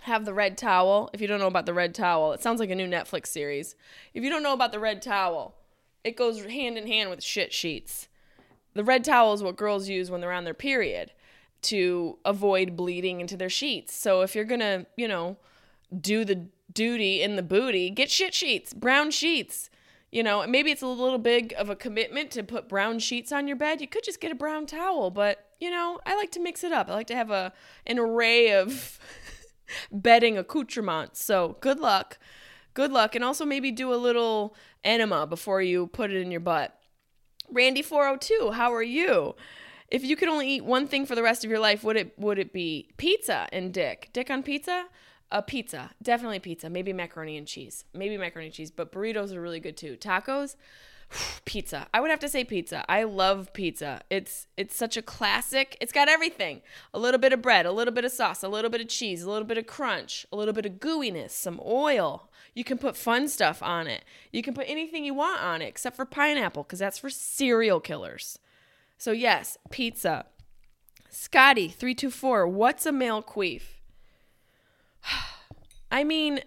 have 0.02 0.26
the 0.26 0.34
red 0.34 0.58
towel. 0.58 1.10
If 1.14 1.22
you 1.22 1.28
don't 1.28 1.40
know 1.40 1.48
about 1.48 1.66
the 1.66 1.74
red 1.74 1.96
towel, 1.96 2.34
it 2.34 2.42
sounds 2.42 2.60
like 2.60 2.70
a 2.70 2.76
new 2.76 2.88
Netflix 2.88 3.28
series. 3.28 3.76
If 4.14 4.24
you 4.24 4.30
don't 4.30 4.44
know 4.44 4.54
about 4.54 4.72
the 4.72 4.80
red 4.80 5.02
towel, 5.02 5.56
it 6.04 6.18
goes 6.18 6.44
hand 6.44 6.78
in 6.78 6.88
hand 6.88 7.10
with 7.10 7.24
shit 7.24 7.54
sheets. 7.54 8.10
The 8.74 8.84
red 8.84 9.04
towel 9.04 9.34
is 9.34 9.44
what 9.44 9.56
girls 9.56 9.88
use 9.88 10.12
when 10.12 10.20
they're 10.20 10.32
on 10.32 10.44
their 10.44 10.54
period 10.54 11.12
to 11.64 12.18
avoid 12.26 12.76
bleeding 12.76 13.22
into 13.22 13.38
their 13.38 13.50
sheets. 13.50 13.94
So 13.94 14.22
if 14.22 14.36
you're 14.36 14.46
gonna, 14.46 14.86
you 14.96 15.08
know, 15.08 15.38
do 16.00 16.26
the 16.26 16.48
duty 16.72 17.22
in 17.22 17.36
the 17.36 17.44
booty, 17.44 17.90
get 17.90 18.10
shit 18.10 18.34
sheets, 18.34 18.74
brown 18.74 19.12
sheets. 19.12 19.70
You 20.12 20.22
know, 20.22 20.46
maybe 20.46 20.70
it's 20.70 20.84
a 20.84 20.88
little 20.88 21.18
big 21.18 21.56
of 21.58 21.70
a 21.70 21.76
commitment 21.76 22.30
to 22.32 22.44
put 22.44 22.70
brown 22.70 23.00
sheets 23.00 23.32
on 23.32 23.48
your 23.48 23.58
bed. 23.58 23.82
You 23.82 23.88
could 23.88 24.04
just 24.04 24.20
get 24.22 24.32
a 24.32 24.36
brown 24.36 24.68
towel, 24.68 25.10
but 25.10 25.44
you 25.60 25.72
know, 25.72 26.00
I 26.06 26.16
like 26.16 26.32
to 26.34 26.40
mix 26.40 26.64
it 26.64 26.72
up. 26.72 26.90
I 26.90 26.94
like 26.94 27.08
to 27.08 27.16
have 27.16 27.32
a 27.32 27.54
an 27.88 27.98
array 27.98 28.54
of 28.54 29.00
bedding 29.92 30.38
accoutrements. 30.38 31.24
So 31.24 31.58
good 31.62 31.80
luck. 31.80 32.20
Good 32.74 32.92
luck. 32.92 33.16
And 33.16 33.24
also 33.24 33.46
maybe 33.46 33.72
do 33.72 33.94
a 33.94 33.96
little 33.96 34.56
enema 34.84 35.26
before 35.26 35.62
you 35.62 35.88
put 35.88 36.12
it 36.12 36.22
in 36.22 36.32
your 36.32 36.40
butt. 36.40 36.78
Randy402, 37.52 38.54
how 38.54 38.74
are 38.74 38.84
you? 38.84 39.36
If 39.94 40.04
you 40.04 40.16
could 40.16 40.28
only 40.28 40.50
eat 40.50 40.66
one 40.66 40.88
thing 40.88 41.06
for 41.06 41.14
the 41.14 41.22
rest 41.22 41.46
of 41.46 41.52
your 41.52 41.60
life, 41.60 41.84
would 41.84 41.96
it 41.96 42.18
would 42.18 42.40
it 42.40 42.52
be 42.52 42.90
pizza 42.98 43.48
and 43.54 43.72
dick? 43.72 44.10
Dick 44.12 44.32
on 44.32 44.42
pizza? 44.42 44.88
A 45.32 45.44
pizza. 45.44 45.92
Definitely 46.02 46.40
pizza. 46.40 46.68
Maybe 46.68 46.92
macaroni 46.92 47.38
and 47.38 47.46
cheese. 47.46 47.86
Maybe 47.94 48.18
macaroni 48.18 48.48
and 48.48 48.56
cheese, 48.56 48.72
but 48.72 48.92
burritos 48.92 49.32
are 49.32 49.40
really 49.40 49.60
good 49.60 49.78
too. 49.78 49.96
Tacos? 49.96 50.56
pizza. 51.46 51.86
I 51.94 52.02
would 52.02 52.10
have 52.10 52.22
to 52.22 52.28
say 52.28 52.44
pizza. 52.44 52.84
I 52.90 53.04
love 53.04 53.54
pizza. 53.54 54.02
It's 54.10 54.48
it's 54.58 54.76
such 54.76 54.98
a 54.98 55.04
classic. 55.04 55.78
It's 55.80 55.92
got 55.92 56.10
everything. 56.10 56.64
A 56.96 56.98
little 56.98 57.20
bit 57.20 57.32
of 57.32 57.44
bread, 57.44 57.68
a 57.68 57.72
little 57.72 57.94
bit 57.94 58.04
of 58.04 58.12
sauce, 58.12 58.42
a 58.42 58.50
little 58.50 58.72
bit 58.72 58.82
of 58.82 58.88
cheese, 58.88 59.22
a 59.22 59.30
little 59.30 59.48
bit 59.48 59.60
of 59.60 59.68
crunch, 59.68 60.26
a 60.32 60.36
little 60.36 60.56
bit 60.56 60.66
of 60.66 60.80
gooiness, 60.80 61.30
some 61.34 61.62
oil. 61.64 62.32
You 62.56 62.64
can 62.64 62.80
put 62.80 62.98
fun 62.98 63.28
stuff 63.28 63.62
on 63.62 63.86
it. 63.86 64.04
You 64.32 64.42
can 64.42 64.56
put 64.56 64.68
anything 64.68 65.06
you 65.06 65.14
want 65.14 65.40
on 65.44 65.62
it 65.62 65.68
except 65.68 65.96
for 65.96 66.06
pineapple 66.06 66.64
cuz 66.64 66.80
that's 66.80 66.98
for 66.98 67.12
serial 67.12 67.80
killers. 67.80 68.40
So 69.04 69.12
yes, 69.12 69.58
pizza. 69.70 70.28
Scotty 71.10 71.68
324, 71.68 72.48
what's 72.48 72.86
a 72.86 72.92
male 72.94 73.22
queef? 73.22 73.64
I 75.92 76.06
mean, 76.06 76.40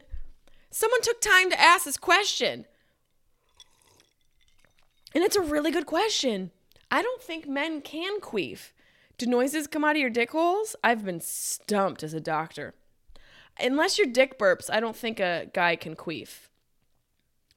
someone 0.70 1.02
took 1.02 1.20
time 1.20 1.50
to 1.50 1.60
ask 1.60 1.84
this 1.84 1.98
question. 1.98 2.64
And 5.14 5.22
it's 5.22 5.36
a 5.36 5.42
really 5.42 5.70
good 5.70 5.84
question. 5.84 6.50
I 6.90 7.02
don't 7.02 7.20
think 7.20 7.46
men 7.46 7.82
can 7.82 8.20
queef. 8.20 8.70
Do 9.18 9.26
noises 9.26 9.66
come 9.66 9.84
out 9.84 9.96
of 9.96 10.00
your 10.00 10.08
dick 10.08 10.30
holes? 10.30 10.74
I've 10.82 11.04
been 11.04 11.20
stumped 11.20 12.02
as 12.02 12.14
a 12.14 12.22
doctor. 12.22 12.72
Unless 13.60 13.98
your 13.98 14.06
dick 14.06 14.38
burps, 14.38 14.70
I 14.72 14.80
don't 14.80 14.96
think 14.96 15.20
a 15.20 15.50
guy 15.52 15.76
can 15.76 15.94
queef. 15.94 16.48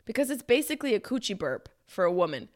Because 0.03 0.29
it's 0.29 0.43
basically 0.43 0.93
a 0.93 0.99
coochie 0.99 1.39
burp 1.39 1.69
for 1.87 2.03
a 2.03 2.11
woman. 2.11 2.49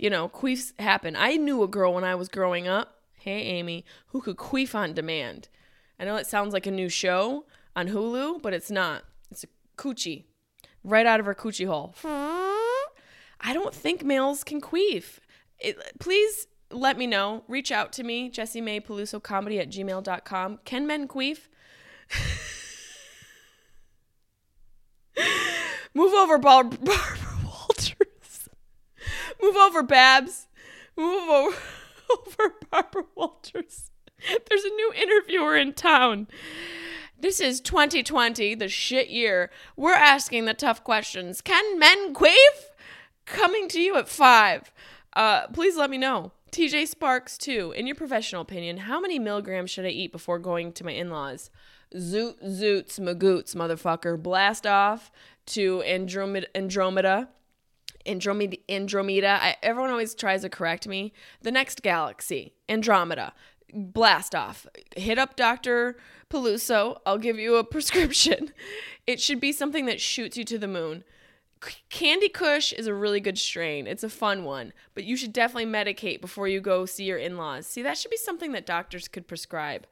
You 0.00 0.08
know, 0.08 0.30
queefs 0.30 0.72
happen. 0.80 1.14
I 1.14 1.36
knew 1.36 1.62
a 1.62 1.68
girl 1.68 1.92
when 1.92 2.04
I 2.04 2.14
was 2.14 2.30
growing 2.30 2.66
up, 2.66 3.02
hey 3.18 3.42
Amy, 3.42 3.84
who 4.06 4.22
could 4.22 4.38
queef 4.38 4.74
on 4.74 4.94
demand. 4.94 5.50
I 5.98 6.06
know 6.06 6.16
it 6.16 6.26
sounds 6.26 6.54
like 6.54 6.66
a 6.66 6.70
new 6.70 6.88
show 6.88 7.44
on 7.76 7.88
Hulu, 7.88 8.40
but 8.40 8.54
it's 8.54 8.70
not. 8.70 9.04
It's 9.30 9.44
a 9.44 9.48
coochie 9.76 10.24
right 10.82 11.04
out 11.04 11.20
of 11.20 11.26
her 11.26 11.34
coochie 11.34 11.66
hole. 11.66 11.94
I 12.02 13.52
don't 13.52 13.74
think 13.74 14.02
males 14.02 14.42
can 14.42 14.62
queef. 14.62 15.18
It, 15.58 15.76
please 15.98 16.46
let 16.70 16.96
me 16.96 17.06
know. 17.06 17.44
Reach 17.46 17.70
out 17.70 17.92
to 17.92 18.02
me, 18.02 18.30
Jessimae 18.30 18.82
Peluso 18.82 19.22
Comedy 19.22 19.58
at 19.58 19.68
gmail.com. 19.68 20.60
Can 20.64 20.86
men 20.86 21.08
queef? 21.08 21.40
Move 25.92 26.14
over, 26.14 26.38
Bar- 26.38 26.64
Barbara 26.64 26.88
Walters. 26.88 27.19
Move 29.42 29.56
over, 29.56 29.82
Babs. 29.82 30.46
Move 30.96 31.28
over, 31.28 31.56
over 32.10 32.54
Barbara 32.70 33.04
Walters. 33.14 33.90
There's 34.48 34.64
a 34.64 34.70
new 34.70 34.92
interviewer 34.94 35.56
in 35.56 35.72
town. 35.72 36.28
This 37.18 37.40
is 37.40 37.60
2020, 37.60 38.54
the 38.54 38.68
shit 38.68 39.08
year. 39.08 39.50
We're 39.76 39.94
asking 39.94 40.44
the 40.44 40.54
tough 40.54 40.84
questions. 40.84 41.40
Can 41.40 41.78
men 41.78 42.14
queef? 42.14 42.70
coming 43.30 43.68
to 43.68 43.80
you 43.80 43.96
at 43.96 44.08
five. 44.08 44.72
Uh, 45.14 45.46
please 45.48 45.76
let 45.76 45.90
me 45.90 45.98
know. 45.98 46.32
TJ 46.52 46.88
Sparks, 46.88 47.38
too. 47.38 47.72
In 47.76 47.86
your 47.86 47.96
professional 47.96 48.42
opinion, 48.42 48.78
how 48.78 49.00
many 49.00 49.18
milligrams 49.18 49.70
should 49.70 49.84
I 49.84 49.90
eat 49.90 50.12
before 50.12 50.38
going 50.38 50.72
to 50.72 50.84
my 50.84 50.92
in 50.92 51.10
laws? 51.10 51.50
Zoot, 51.94 52.42
zoots, 52.44 52.98
magoots, 52.98 53.54
motherfucker. 53.54 54.20
Blast 54.20 54.66
off 54.66 55.10
to 55.46 55.82
Andromeda. 55.84 56.46
Andromeda. 56.56 57.28
Andromeda, 58.06 58.56
Andromeda. 58.68 59.38
I, 59.42 59.56
everyone 59.62 59.90
always 59.90 60.14
tries 60.14 60.42
to 60.42 60.48
correct 60.48 60.86
me. 60.86 61.12
The 61.42 61.50
next 61.50 61.82
galaxy, 61.82 62.54
Andromeda. 62.68 63.32
Blast 63.72 64.34
off. 64.34 64.66
Hit 64.96 65.18
up 65.18 65.36
Dr. 65.36 65.96
Peluso. 66.28 66.98
I'll 67.06 67.18
give 67.18 67.38
you 67.38 67.56
a 67.56 67.64
prescription. 67.74 68.52
It 69.06 69.20
should 69.20 69.40
be 69.40 69.52
something 69.52 69.86
that 69.86 70.00
shoots 70.00 70.36
you 70.36 70.44
to 70.44 70.58
the 70.58 70.68
moon. 70.68 71.04
Candy 71.90 72.30
Kush 72.30 72.72
is 72.72 72.86
a 72.86 72.94
really 72.94 73.20
good 73.20 73.38
strain. 73.38 73.86
It's 73.86 74.02
a 74.02 74.08
fun 74.08 74.44
one, 74.44 74.72
but 74.94 75.04
you 75.04 75.16
should 75.16 75.32
definitely 75.32 75.70
medicate 75.70 76.22
before 76.22 76.48
you 76.48 76.60
go 76.60 76.86
see 76.86 77.04
your 77.04 77.18
in 77.18 77.36
laws. 77.36 77.66
See, 77.66 77.82
that 77.82 77.98
should 77.98 78.10
be 78.10 78.16
something 78.16 78.52
that 78.52 78.64
doctors 78.64 79.08
could 79.08 79.28
prescribe. 79.28 79.86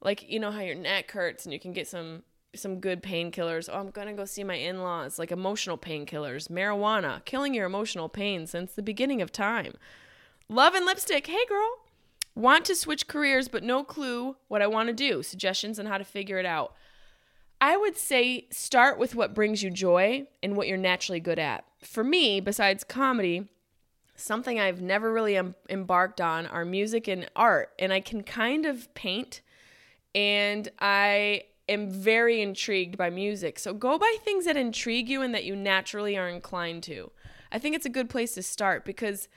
Like, 0.00 0.28
you 0.28 0.38
know 0.38 0.52
how 0.52 0.60
your 0.60 0.76
neck 0.76 1.10
hurts 1.10 1.44
and 1.44 1.52
you 1.52 1.58
can 1.58 1.72
get 1.72 1.88
some 1.88 2.22
some 2.54 2.80
good 2.80 3.02
painkillers. 3.02 3.68
Oh, 3.72 3.78
I'm 3.78 3.90
gonna 3.90 4.12
go 4.12 4.24
see 4.24 4.44
my 4.44 4.54
in 4.54 4.82
laws, 4.82 5.18
like 5.18 5.30
emotional 5.30 5.78
painkillers, 5.78 6.48
marijuana, 6.48 7.24
killing 7.24 7.54
your 7.54 7.66
emotional 7.66 8.08
pain 8.08 8.46
since 8.46 8.72
the 8.72 8.82
beginning 8.82 9.22
of 9.22 9.32
time. 9.32 9.74
Love 10.48 10.74
and 10.74 10.84
lipstick. 10.84 11.26
Hey, 11.26 11.46
girl. 11.48 11.78
Want 12.34 12.64
to 12.66 12.74
switch 12.74 13.06
careers, 13.06 13.48
but 13.48 13.62
no 13.62 13.84
clue 13.84 14.36
what 14.48 14.62
I 14.62 14.66
want 14.66 14.88
to 14.88 14.92
do. 14.92 15.22
Suggestions 15.22 15.78
on 15.78 15.86
how 15.86 15.98
to 15.98 16.04
figure 16.04 16.38
it 16.38 16.46
out. 16.46 16.74
I 17.60 17.76
would 17.76 17.96
say 17.96 18.46
start 18.50 18.98
with 18.98 19.14
what 19.14 19.34
brings 19.34 19.62
you 19.62 19.70
joy 19.70 20.26
and 20.42 20.56
what 20.56 20.66
you're 20.66 20.78
naturally 20.78 21.20
good 21.20 21.38
at. 21.38 21.64
For 21.82 22.02
me, 22.02 22.40
besides 22.40 22.84
comedy, 22.84 23.48
something 24.16 24.58
I've 24.58 24.80
never 24.80 25.12
really 25.12 25.36
em- 25.36 25.54
embarked 25.68 26.20
on 26.20 26.46
are 26.46 26.64
music 26.64 27.06
and 27.06 27.28
art. 27.36 27.70
And 27.78 27.92
I 27.92 28.00
can 28.00 28.22
kind 28.22 28.64
of 28.64 28.92
paint, 28.94 29.42
and 30.14 30.68
I 30.80 31.44
am 31.70 31.90
very 31.90 32.40
intrigued 32.40 32.96
by 32.96 33.10
music. 33.10 33.58
So 33.58 33.72
go 33.72 33.98
by 33.98 34.16
things 34.24 34.44
that 34.44 34.56
intrigue 34.56 35.08
you 35.08 35.22
and 35.22 35.34
that 35.34 35.44
you 35.44 35.56
naturally 35.56 36.16
are 36.16 36.28
inclined 36.28 36.82
to. 36.84 37.10
I 37.52 37.58
think 37.58 37.74
it's 37.74 37.86
a 37.86 37.90
good 37.90 38.10
place 38.10 38.34
to 38.34 38.42
start 38.42 38.84
because 38.84 39.28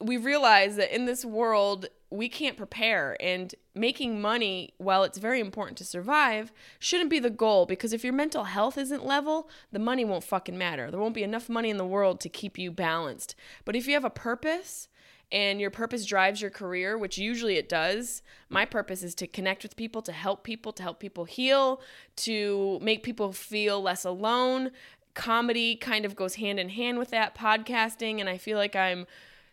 we 0.00 0.16
realize 0.16 0.76
that 0.76 0.94
in 0.94 1.06
this 1.06 1.24
world, 1.24 1.86
we 2.10 2.28
can't 2.28 2.56
prepare 2.56 3.16
and 3.20 3.54
making 3.74 4.20
money 4.20 4.72
while 4.78 5.02
it's 5.02 5.18
very 5.18 5.40
important 5.40 5.76
to 5.78 5.84
survive 5.84 6.52
shouldn't 6.78 7.10
be 7.10 7.18
the 7.18 7.30
goal 7.30 7.66
because 7.66 7.92
if 7.92 8.04
your 8.04 8.12
mental 8.12 8.44
health 8.44 8.78
isn't 8.78 9.04
level 9.04 9.48
the 9.72 9.80
money 9.80 10.04
won't 10.04 10.22
fucking 10.22 10.56
matter 10.56 10.90
there 10.90 11.00
won't 11.00 11.14
be 11.14 11.24
enough 11.24 11.48
money 11.48 11.70
in 11.70 11.76
the 11.76 11.84
world 11.84 12.20
to 12.20 12.28
keep 12.28 12.56
you 12.56 12.70
balanced 12.70 13.34
but 13.64 13.74
if 13.74 13.88
you 13.88 13.94
have 13.94 14.04
a 14.04 14.10
purpose 14.10 14.88
and 15.32 15.60
your 15.60 15.70
purpose 15.70 16.04
drives 16.04 16.40
your 16.40 16.50
career 16.50 16.96
which 16.96 17.18
usually 17.18 17.56
it 17.56 17.68
does 17.68 18.22
my 18.48 18.64
purpose 18.64 19.02
is 19.02 19.14
to 19.14 19.26
connect 19.26 19.62
with 19.62 19.76
people 19.76 20.02
to 20.02 20.12
help 20.12 20.44
people 20.44 20.72
to 20.72 20.82
help 20.82 21.00
people 21.00 21.24
heal 21.24 21.80
to 22.16 22.78
make 22.82 23.02
people 23.02 23.32
feel 23.32 23.80
less 23.80 24.04
alone 24.04 24.70
comedy 25.14 25.76
kind 25.76 26.04
of 26.04 26.16
goes 26.16 26.36
hand 26.36 26.58
in 26.58 26.68
hand 26.68 26.98
with 26.98 27.10
that 27.10 27.34
podcasting 27.34 28.20
and 28.20 28.28
i 28.28 28.36
feel 28.36 28.58
like 28.58 28.76
i'm 28.76 29.06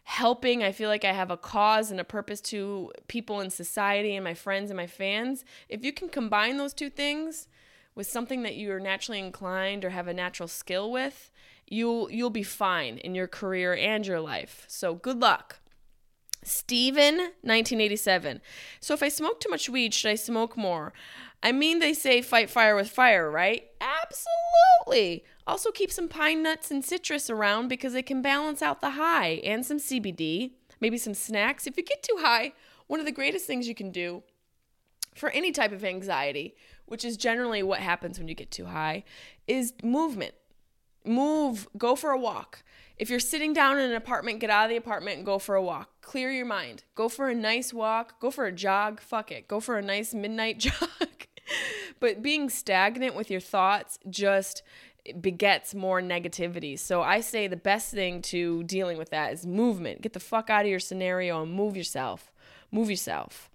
helping. 0.03 0.63
I 0.63 0.71
feel 0.71 0.89
like 0.89 1.05
I 1.05 1.13
have 1.13 1.31
a 1.31 1.37
cause 1.37 1.91
and 1.91 1.99
a 1.99 2.03
purpose 2.03 2.41
to 2.41 2.91
people 3.07 3.39
in 3.39 3.49
society 3.49 4.15
and 4.15 4.23
my 4.23 4.33
friends 4.33 4.69
and 4.69 4.77
my 4.77 4.87
fans. 4.87 5.45
If 5.69 5.83
you 5.83 5.93
can 5.93 6.09
combine 6.09 6.57
those 6.57 6.73
two 6.73 6.89
things 6.89 7.47
with 7.95 8.07
something 8.07 8.43
that 8.43 8.55
you're 8.55 8.79
naturally 8.79 9.19
inclined 9.19 9.85
or 9.85 9.91
have 9.91 10.07
a 10.07 10.13
natural 10.13 10.47
skill 10.47 10.91
with, 10.91 11.31
you'll 11.71 12.11
you'll 12.11 12.29
be 12.29 12.43
fine 12.43 12.97
in 12.97 13.15
your 13.15 13.27
career 13.27 13.73
and 13.73 14.05
your 14.05 14.19
life. 14.19 14.65
So 14.67 14.93
good 14.93 15.19
luck. 15.19 15.59
Steven, 16.43 17.17
1987. 17.43 18.41
So 18.79 18.93
if 18.93 19.03
I 19.03 19.09
smoke 19.09 19.39
too 19.39 19.49
much 19.49 19.69
weed, 19.69 19.93
should 19.93 20.09
I 20.09 20.15
smoke 20.15 20.57
more? 20.57 20.91
I 21.43 21.51
mean, 21.51 21.79
they 21.79 21.93
say 21.93 22.21
fight 22.21 22.49
fire 22.49 22.75
with 22.75 22.89
fire, 22.89 23.29
right? 23.29 23.67
Absolutely. 23.79 25.23
Also, 25.47 25.71
keep 25.71 25.91
some 25.91 26.07
pine 26.07 26.43
nuts 26.43 26.71
and 26.71 26.83
citrus 26.83 27.29
around 27.29 27.67
because 27.67 27.95
it 27.95 28.05
can 28.05 28.21
balance 28.21 28.61
out 28.61 28.81
the 28.81 28.91
high 28.91 29.39
and 29.43 29.65
some 29.65 29.77
CBD, 29.77 30.51
maybe 30.79 30.97
some 30.97 31.13
snacks. 31.13 31.67
If 31.67 31.77
you 31.77 31.83
get 31.83 32.03
too 32.03 32.17
high, 32.19 32.53
one 32.87 32.99
of 32.99 33.05
the 33.05 33.11
greatest 33.11 33.45
things 33.45 33.67
you 33.67 33.75
can 33.75 33.91
do 33.91 34.23
for 35.15 35.29
any 35.29 35.51
type 35.51 35.71
of 35.71 35.83
anxiety, 35.83 36.55
which 36.85 37.05
is 37.05 37.17
generally 37.17 37.63
what 37.63 37.79
happens 37.79 38.17
when 38.17 38.27
you 38.27 38.35
get 38.35 38.51
too 38.51 38.65
high, 38.65 39.03
is 39.47 39.73
movement. 39.83 40.33
Move, 41.05 41.67
go 41.77 41.95
for 41.95 42.11
a 42.11 42.17
walk. 42.17 42.63
If 42.97 43.09
you're 43.09 43.19
sitting 43.19 43.53
down 43.53 43.79
in 43.79 43.89
an 43.89 43.95
apartment, 43.95 44.39
get 44.39 44.51
out 44.51 44.65
of 44.65 44.69
the 44.69 44.75
apartment 44.77 45.17
and 45.17 45.25
go 45.25 45.39
for 45.39 45.55
a 45.55 45.61
walk. 45.63 45.89
Clear 46.01 46.31
your 46.31 46.45
mind. 46.45 46.83
Go 46.93 47.09
for 47.09 47.29
a 47.29 47.35
nice 47.35 47.73
walk. 47.73 48.19
Go 48.19 48.29
for 48.29 48.45
a 48.45 48.51
jog. 48.51 48.99
Fuck 48.99 49.31
it. 49.31 49.47
Go 49.47 49.59
for 49.59 49.77
a 49.77 49.81
nice 49.81 50.13
midnight 50.13 50.59
jog. 50.59 51.25
but 51.99 52.21
being 52.21 52.49
stagnant 52.49 53.15
with 53.15 53.31
your 53.31 53.39
thoughts 53.39 53.97
just 54.09 54.61
begets 55.19 55.73
more 55.73 56.01
negativity. 56.01 56.77
So 56.77 57.01
I 57.01 57.21
say 57.21 57.47
the 57.47 57.55
best 57.55 57.91
thing 57.91 58.21
to 58.23 58.63
dealing 58.63 58.97
with 58.97 59.09
that 59.09 59.33
is 59.33 59.45
movement. 59.47 60.01
Get 60.01 60.13
the 60.13 60.19
fuck 60.19 60.49
out 60.49 60.65
of 60.65 60.69
your 60.69 60.79
scenario 60.79 61.41
and 61.41 61.51
move 61.51 61.75
yourself. 61.75 62.31
Move 62.71 62.89
yourself. 62.89 63.49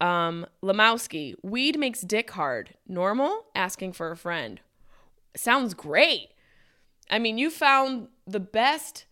Um, 0.00 0.46
Lamowski, 0.62 1.34
weed 1.42 1.78
makes 1.78 2.00
dick 2.00 2.32
hard. 2.32 2.74
Normal? 2.86 3.44
Asking 3.54 3.92
for 3.92 4.10
a 4.10 4.16
friend. 4.16 4.60
Sounds 5.36 5.74
great. 5.74 6.30
I 7.10 7.18
mean, 7.18 7.38
you 7.38 7.50
found 7.50 8.08
the 8.26 8.40
best 8.40 9.06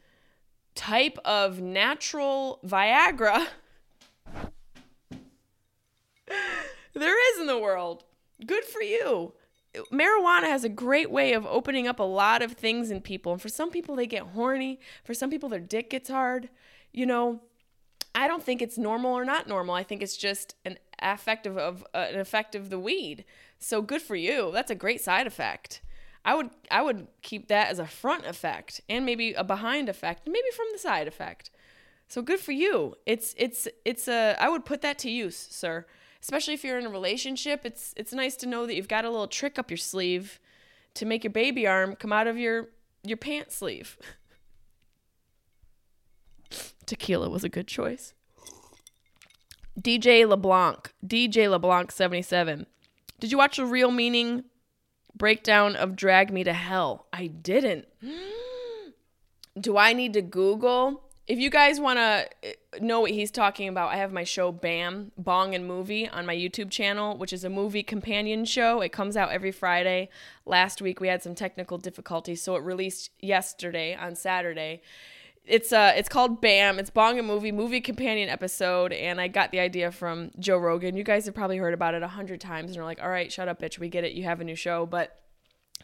type 0.74 1.18
of 1.24 1.60
natural 1.60 2.60
Viagra 2.64 3.46
there 6.94 7.34
is 7.34 7.40
in 7.40 7.46
the 7.46 7.58
world. 7.58 8.04
Good 8.44 8.64
for 8.64 8.82
you. 8.82 9.32
marijuana 9.92 10.44
has 10.44 10.64
a 10.64 10.68
great 10.68 11.10
way 11.10 11.32
of 11.32 11.46
opening 11.46 11.88
up 11.88 11.98
a 11.98 12.04
lot 12.04 12.42
of 12.42 12.52
things 12.52 12.90
in 12.90 13.00
people. 13.00 13.32
And 13.32 13.40
for 13.40 13.48
some 13.48 13.70
people, 13.70 13.96
they 13.96 14.06
get 14.06 14.22
horny. 14.22 14.80
For 15.04 15.14
some 15.14 15.30
people, 15.30 15.48
their 15.48 15.60
dick 15.60 15.90
gets 15.90 16.10
hard. 16.10 16.50
You 16.92 17.06
know, 17.06 17.40
I 18.14 18.28
don't 18.28 18.42
think 18.42 18.62
it's 18.62 18.78
normal 18.78 19.12
or 19.12 19.24
not 19.24 19.46
normal. 19.46 19.74
I 19.74 19.82
think 19.82 20.02
it's 20.02 20.16
just 20.16 20.54
an 20.64 20.78
effect 21.00 21.46
of, 21.46 21.58
of 21.58 21.84
uh, 21.94 22.06
an 22.10 22.18
effect 22.18 22.54
of 22.54 22.70
the 22.70 22.78
weed. 22.78 23.24
So 23.58 23.82
good 23.82 24.02
for 24.02 24.16
you. 24.16 24.50
That's 24.52 24.70
a 24.70 24.74
great 24.74 25.00
side 25.00 25.26
effect. 25.26 25.80
I 26.26 26.34
would 26.34 26.50
I 26.72 26.82
would 26.82 27.06
keep 27.22 27.46
that 27.48 27.70
as 27.70 27.78
a 27.78 27.86
front 27.86 28.26
effect 28.26 28.80
and 28.88 29.06
maybe 29.06 29.32
a 29.32 29.44
behind 29.44 29.88
effect, 29.88 30.26
maybe 30.26 30.50
from 30.54 30.66
the 30.72 30.78
side 30.78 31.06
effect. 31.06 31.50
So 32.08 32.20
good 32.20 32.40
for 32.40 32.50
you. 32.50 32.96
It's 33.06 33.32
it's 33.38 33.68
it's 33.84 34.08
a 34.08 34.36
I 34.40 34.48
would 34.48 34.64
put 34.64 34.82
that 34.82 34.98
to 34.98 35.10
use, 35.10 35.36
sir. 35.36 35.86
Especially 36.20 36.54
if 36.54 36.64
you're 36.64 36.80
in 36.80 36.86
a 36.86 36.90
relationship, 36.90 37.60
it's 37.64 37.94
it's 37.96 38.12
nice 38.12 38.34
to 38.36 38.46
know 38.46 38.66
that 38.66 38.74
you've 38.74 38.88
got 38.88 39.04
a 39.04 39.10
little 39.10 39.28
trick 39.28 39.56
up 39.56 39.70
your 39.70 39.78
sleeve 39.78 40.40
to 40.94 41.06
make 41.06 41.22
your 41.22 41.32
baby 41.32 41.64
arm 41.64 41.94
come 41.94 42.12
out 42.12 42.26
of 42.26 42.36
your 42.36 42.70
your 43.04 43.16
pant 43.16 43.52
sleeve. 43.52 43.96
Tequila 46.86 47.30
was 47.30 47.44
a 47.44 47.48
good 47.48 47.68
choice. 47.68 48.14
DJ 49.80 50.26
LeBlanc, 50.26 50.92
DJ 51.06 51.48
LeBlanc 51.48 51.92
77. 51.92 52.66
Did 53.20 53.30
you 53.30 53.38
watch 53.38 53.58
The 53.58 53.66
real 53.66 53.92
meaning 53.92 54.44
breakdown 55.16 55.76
of 55.76 55.96
Drag 55.96 56.32
Me 56.32 56.44
to 56.44 56.52
Hell. 56.52 57.06
I 57.12 57.28
didn't. 57.28 57.86
Do 59.60 59.76
I 59.76 59.92
need 59.92 60.12
to 60.12 60.22
Google? 60.22 61.02
If 61.26 61.38
you 61.38 61.50
guys 61.50 61.80
want 61.80 61.98
to 61.98 62.28
uh, 62.44 62.52
know 62.80 63.00
what 63.00 63.10
he's 63.10 63.32
talking 63.32 63.68
about, 63.68 63.90
I 63.90 63.96
have 63.96 64.12
my 64.12 64.22
show 64.22 64.52
BAM, 64.52 65.10
Bong 65.18 65.54
and 65.54 65.66
Movie, 65.66 66.08
on 66.08 66.24
my 66.24 66.36
YouTube 66.36 66.70
channel, 66.70 67.16
which 67.16 67.32
is 67.32 67.42
a 67.42 67.50
movie 67.50 67.82
companion 67.82 68.44
show. 68.44 68.80
It 68.80 68.92
comes 68.92 69.16
out 69.16 69.32
every 69.32 69.50
Friday. 69.50 70.08
Last 70.44 70.80
week 70.80 71.00
we 71.00 71.08
had 71.08 71.22
some 71.22 71.34
technical 71.34 71.78
difficulties, 71.78 72.42
so 72.42 72.54
it 72.54 72.62
released 72.62 73.10
yesterday 73.18 73.96
on 73.96 74.14
Saturday 74.14 74.82
it's 75.46 75.72
uh 75.72 75.92
it's 75.96 76.08
called 76.08 76.40
Bam. 76.40 76.78
It's 76.78 76.90
Bong 76.90 77.18
and 77.18 77.26
Movie 77.26 77.52
movie 77.52 77.80
companion 77.80 78.28
episode, 78.28 78.92
and 78.92 79.20
I 79.20 79.28
got 79.28 79.52
the 79.52 79.60
idea 79.60 79.90
from 79.92 80.30
Joe 80.38 80.58
Rogan. 80.58 80.96
You 80.96 81.04
guys 81.04 81.26
have 81.26 81.34
probably 81.34 81.56
heard 81.56 81.74
about 81.74 81.94
it 81.94 82.02
a 82.02 82.08
hundred 82.08 82.40
times, 82.40 82.72
and 82.72 82.80
are 82.80 82.84
like, 82.84 83.02
"All 83.02 83.08
right, 83.08 83.30
shut 83.30 83.48
up, 83.48 83.60
bitch. 83.60 83.78
We 83.78 83.88
get 83.88 84.04
it. 84.04 84.12
You 84.12 84.24
have 84.24 84.40
a 84.40 84.44
new 84.44 84.56
show." 84.56 84.86
But 84.86 85.18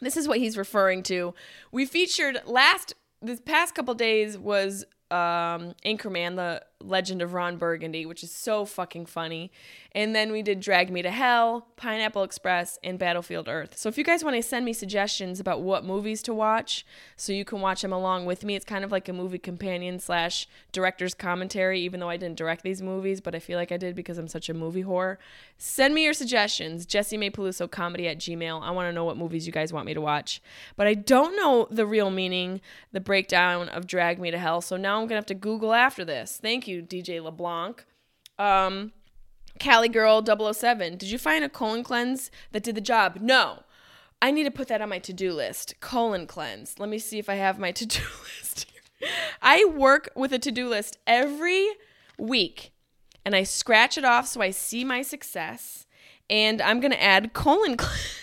this 0.01 0.17
is 0.17 0.27
what 0.27 0.39
he's 0.39 0.57
referring 0.57 1.03
to. 1.03 1.33
We 1.71 1.85
featured 1.85 2.41
last 2.45 2.93
this 3.21 3.39
past 3.39 3.73
couple 3.73 3.93
days 3.93 4.37
was 4.37 4.85
um, 5.09 5.73
Anchorman, 5.85 6.35
the 6.35 6.63
Legend 6.83 7.21
of 7.21 7.33
Ron 7.33 7.57
Burgundy, 7.57 8.05
which 8.05 8.23
is 8.23 8.31
so 8.31 8.65
fucking 8.65 9.05
funny. 9.05 9.51
And 9.93 10.15
then 10.15 10.31
we 10.31 10.41
did 10.41 10.59
Drag 10.59 10.91
Me 10.91 11.01
to 11.01 11.11
Hell, 11.11 11.67
Pineapple 11.75 12.23
Express, 12.23 12.79
and 12.83 12.97
Battlefield 12.97 13.47
Earth. 13.47 13.77
So 13.77 13.89
if 13.89 13.97
you 13.97 14.03
guys 14.03 14.23
want 14.23 14.35
to 14.35 14.43
send 14.43 14.65
me 14.65 14.73
suggestions 14.73 15.39
about 15.39 15.61
what 15.61 15.85
movies 15.85 16.23
to 16.23 16.33
watch, 16.33 16.85
so 17.15 17.31
you 17.31 17.45
can 17.45 17.61
watch 17.61 17.81
them 17.81 17.93
along 17.93 18.25
with 18.25 18.43
me, 18.43 18.55
it's 18.55 18.65
kind 18.65 18.83
of 18.83 18.91
like 18.91 19.07
a 19.07 19.13
movie 19.13 19.37
companion 19.37 19.99
slash 19.99 20.47
director's 20.71 21.13
commentary, 21.13 21.79
even 21.81 21.99
though 21.99 22.09
I 22.09 22.17
didn't 22.17 22.37
direct 22.37 22.63
these 22.63 22.81
movies, 22.81 23.21
but 23.21 23.35
I 23.35 23.39
feel 23.39 23.57
like 23.57 23.71
I 23.71 23.77
did 23.77 23.95
because 23.95 24.17
I'm 24.17 24.27
such 24.27 24.49
a 24.49 24.53
movie 24.53 24.83
whore. 24.83 25.17
Send 25.57 25.93
me 25.93 26.03
your 26.03 26.13
suggestions, 26.13 26.85
Jessimae 26.85 27.31
Peluso 27.31 27.69
comedy 27.69 28.07
at 28.07 28.17
Gmail. 28.17 28.61
I 28.61 28.71
want 28.71 28.87
to 28.89 28.93
know 28.93 29.05
what 29.05 29.17
movies 29.17 29.45
you 29.45 29.53
guys 29.53 29.71
want 29.71 29.85
me 29.85 29.93
to 29.93 30.01
watch. 30.01 30.41
But 30.75 30.87
I 30.87 30.95
don't 30.95 31.35
know 31.35 31.67
the 31.69 31.85
real 31.85 32.09
meaning, 32.09 32.61
the 32.91 32.99
breakdown 32.99 33.69
of 33.69 33.85
Drag 33.85 34.19
Me 34.19 34.31
to 34.31 34.37
Hell, 34.37 34.61
so 34.61 34.75
now 34.75 34.95
I'm 34.95 35.01
going 35.01 35.09
to 35.09 35.15
have 35.15 35.25
to 35.27 35.35
Google 35.35 35.73
after 35.73 36.03
this. 36.03 36.39
Thank 36.41 36.67
you, 36.67 36.72
DJ 36.81 37.21
LeBlanc. 37.21 37.85
Um, 38.39 38.91
Cali 39.59 39.89
Girl 39.89 40.23
007. 40.53 40.97
Did 40.97 41.09
you 41.09 41.17
find 41.17 41.43
a 41.43 41.49
colon 41.49 41.83
cleanse 41.83 42.31
that 42.51 42.63
did 42.63 42.75
the 42.75 42.81
job? 42.81 43.17
No. 43.21 43.63
I 44.21 44.31
need 44.31 44.45
to 44.45 44.51
put 44.51 44.69
that 44.69 44.81
on 44.81 44.89
my 44.89 44.99
to 44.99 45.13
do 45.13 45.33
list. 45.33 45.75
Colon 45.79 46.27
cleanse. 46.27 46.79
Let 46.79 46.89
me 46.89 46.97
see 46.97 47.19
if 47.19 47.29
I 47.29 47.35
have 47.35 47.59
my 47.59 47.71
to 47.73 47.85
do 47.85 48.01
list. 48.23 48.65
I 49.41 49.65
work 49.65 50.09
with 50.15 50.31
a 50.31 50.39
to 50.39 50.51
do 50.51 50.69
list 50.69 50.97
every 51.05 51.67
week 52.17 52.71
and 53.25 53.35
I 53.35 53.43
scratch 53.43 53.97
it 53.97 54.05
off 54.05 54.27
so 54.27 54.41
I 54.41 54.51
see 54.51 54.83
my 54.83 55.01
success. 55.01 55.85
And 56.29 56.61
I'm 56.61 56.79
going 56.79 56.91
to 56.91 57.03
add 57.03 57.33
colon 57.33 57.77
cleanse. 57.77 58.22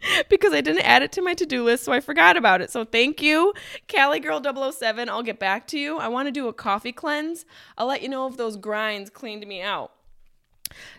because 0.28 0.52
I 0.52 0.60
didn't 0.60 0.82
add 0.82 1.02
it 1.02 1.12
to 1.12 1.22
my 1.22 1.34
to 1.34 1.46
do 1.46 1.64
list, 1.64 1.84
so 1.84 1.92
I 1.92 2.00
forgot 2.00 2.36
about 2.36 2.60
it. 2.60 2.70
So 2.70 2.84
thank 2.84 3.22
you, 3.22 3.52
Cali 3.88 4.20
Girl 4.20 4.42
007. 4.42 5.08
I'll 5.08 5.22
get 5.22 5.38
back 5.38 5.66
to 5.68 5.78
you. 5.78 5.98
I 5.98 6.08
want 6.08 6.26
to 6.28 6.32
do 6.32 6.48
a 6.48 6.52
coffee 6.52 6.92
cleanse. 6.92 7.44
I'll 7.76 7.86
let 7.86 8.02
you 8.02 8.08
know 8.08 8.26
if 8.26 8.36
those 8.36 8.56
grinds 8.56 9.10
cleaned 9.10 9.46
me 9.46 9.62
out. 9.62 9.92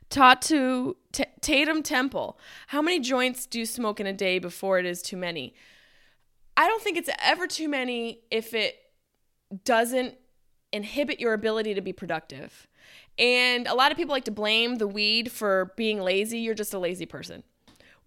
Tatu 0.09 0.95
T- 1.11 1.25
Tatum 1.41 1.83
Temple. 1.83 2.39
How 2.67 2.81
many 2.81 2.99
joints 2.99 3.45
do 3.45 3.59
you 3.59 3.65
smoke 3.65 3.99
in 3.99 4.07
a 4.07 4.13
day 4.13 4.39
before 4.39 4.79
it 4.79 4.85
is 4.85 5.01
too 5.01 5.17
many? 5.17 5.53
I 6.55 6.67
don't 6.67 6.81
think 6.81 6.97
it's 6.97 7.09
ever 7.21 7.45
too 7.45 7.67
many 7.67 8.21
if 8.31 8.53
it 8.53 8.75
doesn't 9.63 10.15
inhibit 10.71 11.19
your 11.19 11.33
ability 11.33 11.73
to 11.73 11.81
be 11.81 11.93
productive. 11.93 12.67
And 13.19 13.67
a 13.67 13.73
lot 13.73 13.91
of 13.91 13.97
people 13.97 14.13
like 14.13 14.25
to 14.25 14.31
blame 14.31 14.75
the 14.75 14.87
weed 14.87 15.31
for 15.31 15.73
being 15.75 15.99
lazy. 15.99 16.39
You're 16.39 16.55
just 16.55 16.73
a 16.73 16.79
lazy 16.79 17.05
person. 17.05 17.43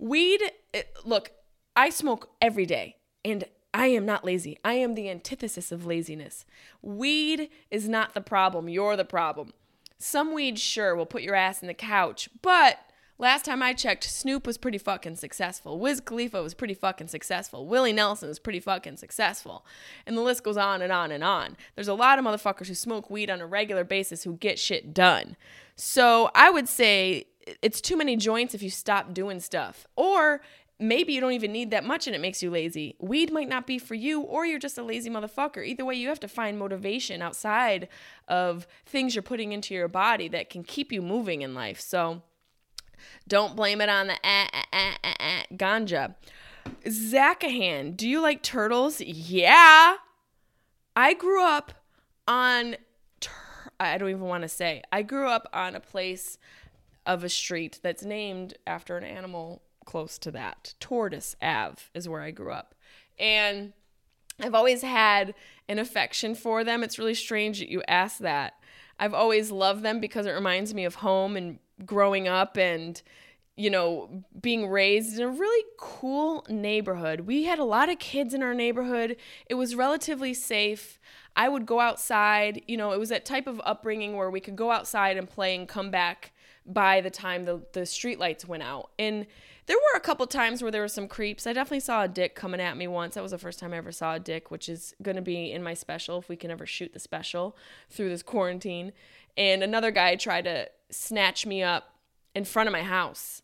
Weed, 0.00 0.40
it, 0.72 0.96
look, 1.04 1.30
I 1.76 1.90
smoke 1.90 2.30
every 2.40 2.64
day 2.64 2.96
and 3.22 3.44
I 3.74 3.88
am 3.88 4.06
not 4.06 4.24
lazy. 4.24 4.58
I 4.64 4.74
am 4.74 4.94
the 4.94 5.10
antithesis 5.10 5.70
of 5.70 5.84
laziness. 5.84 6.46
Weed 6.80 7.50
is 7.70 7.86
not 7.86 8.14
the 8.14 8.22
problem. 8.22 8.68
You're 8.68 8.96
the 8.96 9.04
problem. 9.04 9.52
Some 9.98 10.32
weed, 10.32 10.58
sure, 10.58 10.96
will 10.96 11.04
put 11.04 11.20
your 11.20 11.34
ass 11.34 11.60
in 11.60 11.68
the 11.68 11.74
couch, 11.74 12.30
but 12.40 12.78
last 13.18 13.44
time 13.44 13.62
I 13.62 13.74
checked, 13.74 14.04
Snoop 14.04 14.46
was 14.46 14.56
pretty 14.56 14.78
fucking 14.78 15.16
successful. 15.16 15.78
Wiz 15.78 16.00
Khalifa 16.00 16.42
was 16.42 16.54
pretty 16.54 16.72
fucking 16.72 17.08
successful. 17.08 17.66
Willie 17.66 17.92
Nelson 17.92 18.30
was 18.30 18.38
pretty 18.38 18.60
fucking 18.60 18.96
successful. 18.96 19.66
And 20.06 20.16
the 20.16 20.22
list 20.22 20.42
goes 20.42 20.56
on 20.56 20.80
and 20.80 20.90
on 20.90 21.12
and 21.12 21.22
on. 21.22 21.58
There's 21.74 21.88
a 21.88 21.94
lot 21.94 22.18
of 22.18 22.24
motherfuckers 22.24 22.68
who 22.68 22.74
smoke 22.74 23.10
weed 23.10 23.28
on 23.28 23.42
a 23.42 23.46
regular 23.46 23.84
basis 23.84 24.22
who 24.22 24.38
get 24.38 24.58
shit 24.58 24.94
done. 24.94 25.36
So 25.76 26.30
I 26.34 26.48
would 26.48 26.68
say 26.68 27.26
it's 27.62 27.80
too 27.80 27.96
many 27.96 28.16
joints 28.16 28.54
if 28.54 28.62
you 28.62 28.70
stop 28.70 29.14
doing 29.14 29.40
stuff. 29.40 29.86
Or 29.96 30.40
maybe 30.78 31.12
you 31.12 31.20
don't 31.20 31.32
even 31.32 31.52
need 31.52 31.70
that 31.70 31.84
much 31.84 32.06
and 32.06 32.16
it 32.16 32.20
makes 32.20 32.42
you 32.42 32.50
lazy. 32.50 32.96
Weed 32.98 33.30
might 33.32 33.48
not 33.48 33.66
be 33.66 33.78
for 33.78 33.94
you, 33.94 34.22
or 34.22 34.46
you're 34.46 34.58
just 34.58 34.78
a 34.78 34.82
lazy 34.82 35.10
motherfucker. 35.10 35.64
Either 35.64 35.84
way, 35.84 35.94
you 35.94 36.08
have 36.08 36.20
to 36.20 36.28
find 36.28 36.58
motivation 36.58 37.20
outside 37.22 37.88
of 38.28 38.66
things 38.86 39.14
you're 39.14 39.22
putting 39.22 39.52
into 39.52 39.74
your 39.74 39.88
body 39.88 40.28
that 40.28 40.48
can 40.48 40.64
keep 40.64 40.90
you 40.90 41.02
moving 41.02 41.42
in 41.42 41.54
life. 41.54 41.80
So 41.80 42.22
don't 43.28 43.54
blame 43.54 43.80
it 43.80 43.88
on 43.88 44.08
the 44.08 44.14
ah, 44.24 44.48
ah, 44.52 44.64
ah, 44.72 44.96
ah, 45.04 45.14
ah, 45.20 45.42
ganja. 45.54 46.14
Zakahan, 46.86 47.96
do 47.96 48.08
you 48.08 48.20
like 48.20 48.42
turtles? 48.42 49.00
Yeah. 49.00 49.96
I 50.96 51.14
grew 51.14 51.44
up 51.44 51.72
on, 52.26 52.76
I 53.78 53.98
don't 53.98 54.10
even 54.10 54.22
want 54.22 54.42
to 54.42 54.48
say, 54.48 54.82
I 54.92 55.02
grew 55.02 55.28
up 55.28 55.48
on 55.52 55.74
a 55.74 55.80
place 55.80 56.38
of 57.10 57.24
a 57.24 57.28
street 57.28 57.80
that's 57.82 58.04
named 58.04 58.54
after 58.66 58.96
an 58.96 59.04
animal 59.04 59.62
close 59.84 60.18
to 60.18 60.30
that. 60.30 60.74
Tortoise 60.78 61.34
Ave 61.42 61.82
is 61.94 62.08
where 62.08 62.22
I 62.22 62.30
grew 62.30 62.52
up. 62.52 62.74
And 63.18 63.72
I've 64.40 64.54
always 64.54 64.82
had 64.82 65.34
an 65.68 65.80
affection 65.80 66.34
for 66.34 66.62
them. 66.62 66.84
It's 66.84 66.98
really 66.98 67.14
strange 67.14 67.58
that 67.58 67.68
you 67.68 67.82
ask 67.88 68.18
that. 68.18 68.54
I've 68.98 69.14
always 69.14 69.50
loved 69.50 69.82
them 69.82 69.98
because 69.98 70.26
it 70.26 70.30
reminds 70.32 70.72
me 70.72 70.84
of 70.84 70.96
home 70.96 71.36
and 71.36 71.58
growing 71.84 72.28
up 72.28 72.56
and 72.56 73.02
you 73.56 73.68
know, 73.68 74.24
being 74.40 74.68
raised 74.68 75.18
in 75.18 75.22
a 75.22 75.28
really 75.28 75.66
cool 75.76 76.46
neighborhood. 76.48 77.20
We 77.20 77.44
had 77.44 77.58
a 77.58 77.64
lot 77.64 77.90
of 77.90 77.98
kids 77.98 78.32
in 78.32 78.42
our 78.42 78.54
neighborhood. 78.54 79.16
It 79.50 79.54
was 79.54 79.74
relatively 79.74 80.32
safe. 80.32 80.98
I 81.36 81.50
would 81.50 81.66
go 81.66 81.78
outside, 81.78 82.62
you 82.66 82.78
know, 82.78 82.92
it 82.92 82.98
was 82.98 83.10
that 83.10 83.26
type 83.26 83.46
of 83.46 83.60
upbringing 83.62 84.16
where 84.16 84.30
we 84.30 84.40
could 84.40 84.56
go 84.56 84.70
outside 84.70 85.18
and 85.18 85.28
play 85.28 85.54
and 85.54 85.68
come 85.68 85.90
back 85.90 86.32
by 86.72 87.00
the 87.00 87.10
time 87.10 87.44
the, 87.44 87.62
the 87.72 87.84
street 87.84 88.18
lights 88.18 88.46
went 88.46 88.62
out. 88.62 88.90
And 88.98 89.26
there 89.66 89.76
were 89.76 89.96
a 89.96 90.00
couple 90.00 90.26
times 90.26 90.62
where 90.62 90.70
there 90.70 90.80
were 90.82 90.88
some 90.88 91.08
creeps. 91.08 91.46
I 91.46 91.52
definitely 91.52 91.80
saw 91.80 92.02
a 92.02 92.08
dick 92.08 92.34
coming 92.34 92.60
at 92.60 92.76
me 92.76 92.86
once. 92.86 93.14
That 93.14 93.22
was 93.22 93.32
the 93.32 93.38
first 93.38 93.58
time 93.58 93.72
I 93.72 93.76
ever 93.76 93.92
saw 93.92 94.14
a 94.14 94.20
dick, 94.20 94.50
which 94.50 94.68
is 94.68 94.94
going 95.02 95.16
to 95.16 95.22
be 95.22 95.52
in 95.52 95.62
my 95.62 95.74
special 95.74 96.18
if 96.18 96.28
we 96.28 96.36
can 96.36 96.50
ever 96.50 96.66
shoot 96.66 96.92
the 96.92 96.98
special 96.98 97.56
through 97.88 98.08
this 98.08 98.22
quarantine. 98.22 98.92
And 99.36 99.62
another 99.62 99.90
guy 99.90 100.16
tried 100.16 100.44
to 100.44 100.68
snatch 100.90 101.46
me 101.46 101.62
up 101.62 101.94
in 102.34 102.44
front 102.44 102.68
of 102.68 102.72
my 102.72 102.82
house. 102.82 103.42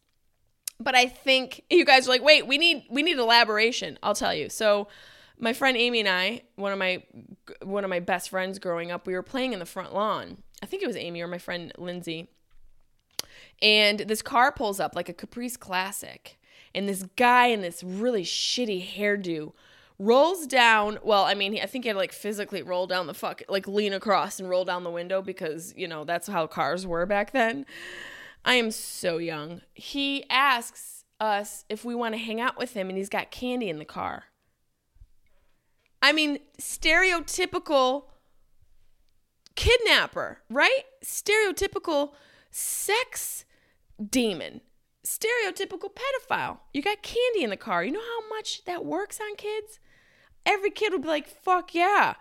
But 0.79 0.95
I 0.95 1.07
think 1.07 1.63
you 1.71 1.85
guys 1.85 2.07
are 2.07 2.11
like, 2.11 2.23
"Wait, 2.23 2.47
we 2.47 2.59
need 2.59 2.85
we 2.91 3.03
need 3.03 3.19
elaboration." 3.19 3.99
I'll 4.03 4.15
tell 4.15 4.35
you. 4.35 4.51
So, 4.51 4.89
my 5.39 5.55
friend 5.55 5.75
Amy 5.75 6.01
and 6.01 6.09
I, 6.09 6.43
one 6.57 6.71
of 6.71 6.79
my 6.79 7.03
one 7.63 7.83
of 7.83 7.89
my 7.89 8.01
best 8.01 8.29
friends 8.29 8.59
growing 8.59 8.91
up, 8.91 9.07
we 9.07 9.15
were 9.15 9.23
playing 9.23 9.55
in 9.55 9.59
the 9.59 9.65
front 9.65 9.95
lawn. 9.95 10.43
I 10.63 10.67
think 10.67 10.83
it 10.83 10.87
was 10.87 10.97
Amy 10.97 11.23
or 11.23 11.29
my 11.29 11.39
friend 11.39 11.73
Lindsay 11.79 12.29
and 13.63 14.01
this 14.01 14.23
car 14.23 14.53
pulls 14.53 14.81
up 14.81 14.95
like 14.95 15.09
a 15.09 15.15
Caprice 15.15 15.57
Classic. 15.57 16.39
And 16.75 16.89
this 16.89 17.05
guy 17.17 17.47
in 17.47 17.63
this 17.63 17.83
really 17.83 18.23
shitty 18.23 18.87
hairdo 18.87 19.53
rolls 19.99 20.47
down. 20.47 20.99
Well, 21.03 21.25
I 21.25 21.33
mean, 21.33 21.59
I 21.63 21.65
think 21.67 21.85
he 21.85 21.89
had 21.89 21.97
like 21.97 22.13
physically 22.13 22.63
roll 22.63 22.87
down 22.87 23.07
the 23.07 23.15
fuck, 23.15 23.43
like 23.49 23.67
lean 23.67 23.95
across 23.95 24.39
and 24.39 24.51
roll 24.51 24.67
down 24.67 24.85
the 24.85 24.91
window 24.91 25.23
because, 25.23 25.73
you 25.75 25.89
know, 25.89 26.05
that's 26.05 26.27
how 26.27 26.47
cars 26.47 26.87
were 26.87 27.07
back 27.07 27.33
then. 27.33 27.65
I 28.45 28.55
am 28.55 28.71
so 28.71 29.17
young. 29.17 29.63
He 29.73 30.25
asks, 30.29 30.97
us 31.21 31.65
if 31.69 31.85
we 31.85 31.95
want 31.95 32.15
to 32.15 32.19
hang 32.19 32.41
out 32.41 32.59
with 32.59 32.75
him 32.75 32.89
and 32.89 32.99
he's 32.99 33.09
got 33.09 33.31
candy 33.31 33.69
in 33.69 33.79
the 33.79 33.85
car. 33.85 34.25
I 36.03 36.13
mean, 36.13 36.39
stereotypical 36.61 38.05
kidnapper, 39.55 40.43
right? 40.51 40.83
Stereotypical 41.05 42.13
sex 42.51 43.45
demon, 44.05 44.61
stereotypical 45.07 45.91
pedophile. 45.91 46.59
You 46.73 46.83
got 46.83 47.03
candy 47.03 47.43
in 47.43 47.51
the 47.51 47.57
car. 47.57 47.85
You 47.85 47.93
know 47.93 48.01
how 48.01 48.29
much 48.29 48.65
that 48.65 48.85
works 48.85 49.21
on 49.21 49.37
kids? 49.37 49.79
Every 50.45 50.71
kid 50.71 50.93
would 50.93 51.03
be 51.03 51.09
like, 51.09 51.29
fuck 51.29 51.75
yeah. 51.75 52.15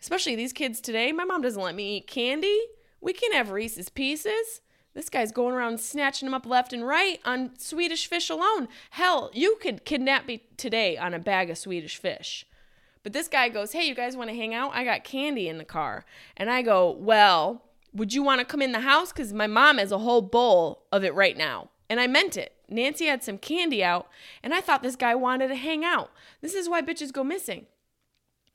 Especially 0.00 0.36
these 0.36 0.52
kids 0.52 0.80
today. 0.80 1.12
My 1.12 1.24
mom 1.24 1.42
doesn't 1.42 1.62
let 1.62 1.74
me 1.74 1.96
eat 1.96 2.06
candy. 2.06 2.58
We 3.00 3.12
can 3.12 3.32
have 3.32 3.50
Reese's 3.50 3.88
Pieces. 3.88 4.60
This 4.94 5.08
guy's 5.08 5.32
going 5.32 5.54
around 5.54 5.80
snatching 5.80 6.26
them 6.26 6.34
up 6.34 6.46
left 6.46 6.72
and 6.72 6.86
right 6.86 7.20
on 7.24 7.58
Swedish 7.58 8.06
fish 8.06 8.30
alone. 8.30 8.68
Hell, 8.90 9.30
you 9.34 9.56
could 9.60 9.84
kidnap 9.84 10.26
me 10.26 10.44
today 10.56 10.96
on 10.96 11.14
a 11.14 11.18
bag 11.18 11.50
of 11.50 11.58
Swedish 11.58 11.96
fish. 11.96 12.46
But 13.02 13.12
this 13.12 13.26
guy 13.26 13.48
goes, 13.48 13.72
Hey, 13.72 13.86
you 13.86 13.94
guys 13.94 14.16
want 14.16 14.30
to 14.30 14.36
hang 14.36 14.54
out? 14.54 14.72
I 14.72 14.84
got 14.84 15.04
candy 15.04 15.48
in 15.48 15.58
the 15.58 15.64
car. 15.64 16.04
And 16.36 16.48
I 16.48 16.62
go, 16.62 16.90
Well, 16.90 17.62
would 17.94 18.12
you 18.12 18.22
want 18.22 18.40
to 18.40 18.44
come 18.44 18.60
in 18.60 18.72
the 18.72 18.80
house? 18.80 19.12
Because 19.12 19.32
my 19.32 19.46
mom 19.46 19.78
has 19.78 19.92
a 19.92 19.98
whole 19.98 20.22
bowl 20.22 20.82
of 20.90 21.04
it 21.04 21.14
right 21.14 21.36
now. 21.36 21.70
And 21.88 22.00
I 22.00 22.06
meant 22.06 22.36
it. 22.36 22.52
Nancy 22.68 23.06
had 23.06 23.22
some 23.22 23.38
candy 23.38 23.84
out, 23.84 24.08
and 24.42 24.54
I 24.54 24.60
thought 24.60 24.82
this 24.82 24.96
guy 24.96 25.14
wanted 25.14 25.48
to 25.48 25.54
hang 25.54 25.84
out. 25.84 26.10
This 26.40 26.54
is 26.54 26.68
why 26.68 26.82
bitches 26.82 27.12
go 27.12 27.22
missing. 27.22 27.66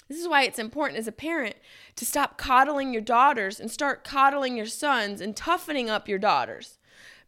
This 0.10 0.20
is 0.20 0.28
why 0.28 0.44
it's 0.44 0.58
important 0.58 0.98
as 0.98 1.08
a 1.08 1.12
parent 1.12 1.56
to 1.96 2.06
stop 2.06 2.38
coddling 2.38 2.92
your 2.92 3.02
daughters 3.02 3.60
and 3.60 3.70
start 3.70 4.04
coddling 4.04 4.58
your 4.58 4.66
sons 4.66 5.22
and 5.22 5.36
toughening 5.36 5.90
up 5.90 6.08
your 6.08 6.18
daughters. 6.18 6.80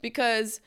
Because 0.02 0.60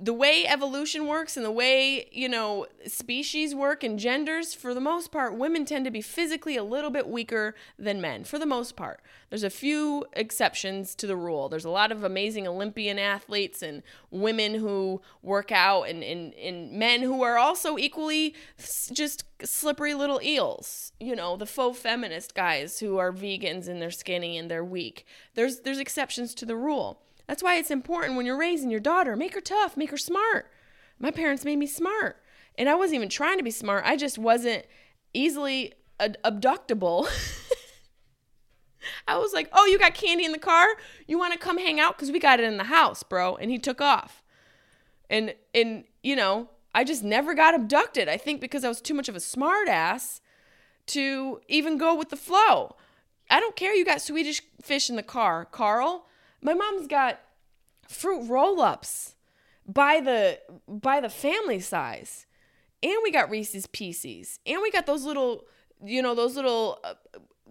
the 0.00 0.12
way 0.12 0.46
evolution 0.46 1.06
works 1.06 1.36
and 1.36 1.44
the 1.44 1.50
way, 1.50 2.08
you 2.12 2.28
know, 2.28 2.66
species 2.86 3.54
work 3.54 3.82
and 3.82 3.98
genders, 3.98 4.54
for 4.54 4.74
the 4.74 4.80
most 4.80 5.10
part, 5.10 5.34
women 5.34 5.64
tend 5.64 5.84
to 5.84 5.90
be 5.90 6.00
physically 6.00 6.56
a 6.56 6.62
little 6.62 6.90
bit 6.90 7.08
weaker 7.08 7.54
than 7.78 8.00
men, 8.00 8.24
for 8.24 8.38
the 8.38 8.46
most 8.46 8.76
part. 8.76 9.00
There's 9.30 9.42
a 9.42 9.50
few 9.50 10.06
exceptions 10.12 10.94
to 10.96 11.06
the 11.06 11.16
rule. 11.16 11.48
There's 11.48 11.64
a 11.64 11.70
lot 11.70 11.92
of 11.92 12.04
amazing 12.04 12.46
Olympian 12.46 12.98
athletes 12.98 13.62
and 13.62 13.82
women 14.10 14.54
who 14.54 15.02
work 15.22 15.50
out, 15.50 15.82
and, 15.84 16.02
and, 16.02 16.32
and 16.34 16.72
men 16.72 17.02
who 17.02 17.22
are 17.22 17.36
also 17.36 17.76
equally 17.76 18.34
just 18.92 19.24
slippery 19.42 19.94
little 19.94 20.20
eels. 20.22 20.92
You 21.00 21.16
know, 21.16 21.36
the 21.36 21.46
faux 21.46 21.78
feminist 21.78 22.34
guys 22.34 22.78
who 22.78 22.98
are 22.98 23.12
vegans 23.12 23.68
and 23.68 23.82
they're 23.82 23.90
skinny 23.90 24.38
and 24.38 24.50
they're 24.50 24.64
weak. 24.64 25.06
There's, 25.34 25.60
there's 25.60 25.78
exceptions 25.78 26.34
to 26.36 26.46
the 26.46 26.56
rule. 26.56 27.02
That's 27.28 27.42
why 27.42 27.56
it's 27.56 27.70
important 27.70 28.16
when 28.16 28.24
you're 28.24 28.38
raising 28.38 28.70
your 28.70 28.80
daughter, 28.80 29.14
make 29.14 29.34
her 29.34 29.40
tough, 29.40 29.76
make 29.76 29.90
her 29.90 29.98
smart. 29.98 30.50
My 30.98 31.10
parents 31.10 31.44
made 31.44 31.56
me 31.56 31.66
smart. 31.66 32.22
And 32.56 32.68
I 32.68 32.74
wasn't 32.74 32.96
even 32.96 33.10
trying 33.10 33.36
to 33.36 33.44
be 33.44 33.50
smart. 33.50 33.84
I 33.86 33.96
just 33.96 34.18
wasn't 34.18 34.64
easily 35.12 35.74
ad- 36.00 36.16
abductable. 36.24 37.06
I 39.06 39.18
was 39.18 39.32
like, 39.34 39.48
"Oh, 39.52 39.66
you 39.66 39.78
got 39.78 39.94
candy 39.94 40.24
in 40.24 40.32
the 40.32 40.38
car? 40.38 40.66
You 41.06 41.18
want 41.18 41.34
to 41.34 41.38
come 41.38 41.58
hang 41.58 41.78
out 41.78 41.98
cuz 41.98 42.10
we 42.10 42.18
got 42.18 42.40
it 42.40 42.44
in 42.44 42.56
the 42.56 42.64
house, 42.64 43.02
bro." 43.02 43.36
And 43.36 43.50
he 43.50 43.58
took 43.58 43.80
off. 43.80 44.22
And 45.10 45.34
and 45.54 45.84
you 46.02 46.16
know, 46.16 46.48
I 46.74 46.84
just 46.84 47.04
never 47.04 47.34
got 47.34 47.54
abducted. 47.54 48.08
I 48.08 48.16
think 48.16 48.40
because 48.40 48.64
I 48.64 48.68
was 48.68 48.80
too 48.80 48.94
much 48.94 49.08
of 49.08 49.14
a 49.14 49.20
smartass 49.20 50.20
to 50.86 51.40
even 51.46 51.76
go 51.76 51.94
with 51.94 52.08
the 52.08 52.16
flow. 52.16 52.76
I 53.30 53.38
don't 53.40 53.54
care 53.56 53.74
you 53.74 53.84
got 53.84 54.00
Swedish 54.00 54.42
fish 54.62 54.88
in 54.88 54.96
the 54.96 55.02
car, 55.02 55.44
Carl. 55.44 56.07
My 56.40 56.54
mom's 56.54 56.86
got 56.86 57.20
fruit 57.88 58.28
roll-ups 58.28 59.14
by 59.66 60.00
the 60.00 60.40
by 60.66 61.00
the 61.00 61.10
family 61.10 61.60
size. 61.60 62.26
And 62.82 62.96
we 63.02 63.10
got 63.10 63.30
Reese's 63.30 63.66
Pieces. 63.66 64.38
And 64.46 64.62
we 64.62 64.70
got 64.70 64.86
those 64.86 65.04
little, 65.04 65.44
you 65.84 66.00
know, 66.00 66.14
those 66.14 66.36
little 66.36 66.78
uh, 66.84 66.94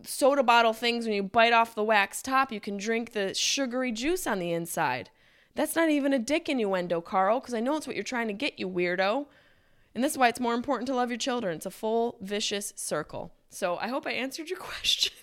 soda 0.03 0.41
bottle 0.43 0.73
things 0.73 1.05
when 1.05 1.13
you 1.13 1.23
bite 1.23 1.53
off 1.53 1.75
the 1.75 1.83
wax 1.83 2.21
top, 2.21 2.51
you 2.51 2.59
can 2.59 2.77
drink 2.77 3.11
the 3.11 3.33
sugary 3.33 3.91
juice 3.91 4.25
on 4.25 4.39
the 4.39 4.53
inside. 4.53 5.09
That's 5.55 5.75
not 5.75 5.89
even 5.89 6.13
a 6.13 6.19
dick 6.19 6.47
innuendo, 6.49 7.01
Carl, 7.01 7.39
because 7.39 7.53
I 7.53 7.59
know 7.59 7.75
it's 7.75 7.87
what 7.87 7.95
you're 7.95 8.03
trying 8.03 8.27
to 8.27 8.33
get, 8.33 8.59
you 8.59 8.69
weirdo. 8.69 9.25
And 9.95 10.03
this 10.03 10.11
is 10.13 10.17
why 10.17 10.27
it's 10.27 10.39
more 10.39 10.53
important 10.53 10.87
to 10.87 10.95
love 10.95 11.09
your 11.09 11.17
children. 11.17 11.55
It's 11.55 11.65
a 11.65 11.71
full 11.71 12.17
vicious 12.21 12.73
circle. 12.75 13.33
So 13.49 13.77
I 13.77 13.87
hope 13.87 14.05
I 14.05 14.11
answered 14.11 14.49
your 14.49 14.59
question. 14.59 15.13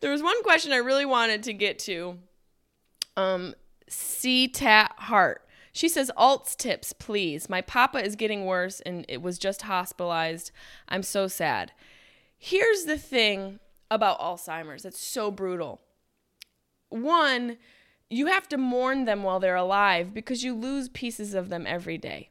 There 0.00 0.10
was 0.10 0.22
one 0.22 0.42
question 0.42 0.72
I 0.72 0.76
really 0.76 1.06
wanted 1.06 1.42
to 1.44 1.52
get 1.52 1.78
to. 1.80 2.18
Um, 3.16 3.54
C 3.88 4.48
Tat 4.48 4.92
Heart. 4.96 5.42
She 5.72 5.88
says, 5.88 6.10
Alts 6.16 6.56
tips, 6.56 6.94
please. 6.94 7.50
My 7.50 7.60
papa 7.60 8.02
is 8.02 8.16
getting 8.16 8.46
worse 8.46 8.80
and 8.80 9.04
it 9.08 9.20
was 9.20 9.38
just 9.38 9.62
hospitalized. 9.62 10.50
I'm 10.88 11.02
so 11.02 11.28
sad. 11.28 11.72
Here's 12.38 12.84
the 12.84 12.96
thing 12.96 13.60
about 13.90 14.18
Alzheimer's 14.18 14.84
it's 14.84 15.00
so 15.00 15.30
brutal. 15.30 15.80
One, 16.88 17.58
you 18.08 18.26
have 18.26 18.48
to 18.48 18.56
mourn 18.56 19.04
them 19.04 19.22
while 19.22 19.40
they're 19.40 19.54
alive 19.54 20.14
because 20.14 20.44
you 20.44 20.54
lose 20.54 20.88
pieces 20.88 21.34
of 21.34 21.48
them 21.48 21.66
every 21.66 21.98
day. 21.98 22.30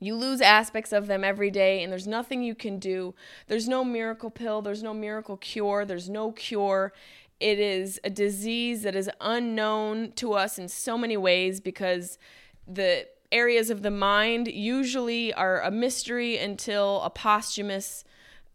You 0.00 0.14
lose 0.14 0.40
aspects 0.40 0.92
of 0.92 1.06
them 1.06 1.24
every 1.24 1.50
day, 1.50 1.82
and 1.82 1.90
there's 1.90 2.06
nothing 2.06 2.42
you 2.42 2.54
can 2.54 2.78
do. 2.78 3.14
There's 3.48 3.68
no 3.68 3.84
miracle 3.84 4.30
pill, 4.30 4.62
there's 4.62 4.82
no 4.82 4.94
miracle 4.94 5.36
cure, 5.36 5.84
there's 5.84 6.08
no 6.08 6.32
cure. 6.32 6.92
It 7.40 7.58
is 7.58 8.00
a 8.04 8.10
disease 8.10 8.82
that 8.82 8.94
is 8.94 9.10
unknown 9.20 10.12
to 10.12 10.32
us 10.34 10.58
in 10.58 10.68
so 10.68 10.96
many 10.96 11.16
ways 11.16 11.60
because 11.60 12.18
the 12.66 13.06
areas 13.30 13.70
of 13.70 13.82
the 13.82 13.90
mind 13.90 14.48
usually 14.48 15.32
are 15.34 15.60
a 15.62 15.70
mystery 15.70 16.38
until 16.38 17.02
a 17.02 17.10
posthumous 17.10 18.04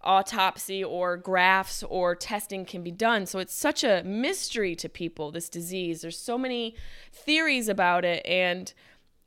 autopsy 0.04 0.84
or 0.84 1.16
grafts 1.16 1.84
or 1.84 2.16
testing 2.16 2.66
can 2.66 2.84
be 2.84 2.91
done. 2.91 3.26
So 3.26 3.39
it's 3.39 3.54
such 3.54 3.84
a 3.84 4.04
mystery 4.04 4.76
to 4.76 4.89
people, 4.89 5.32
this 5.32 5.50
disease. 5.50 6.02
There's 6.02 6.20
so 6.20 6.38
many 6.38 6.76
theories 7.12 7.70
about 7.70 8.04
it. 8.04 8.26
And, 8.26 8.74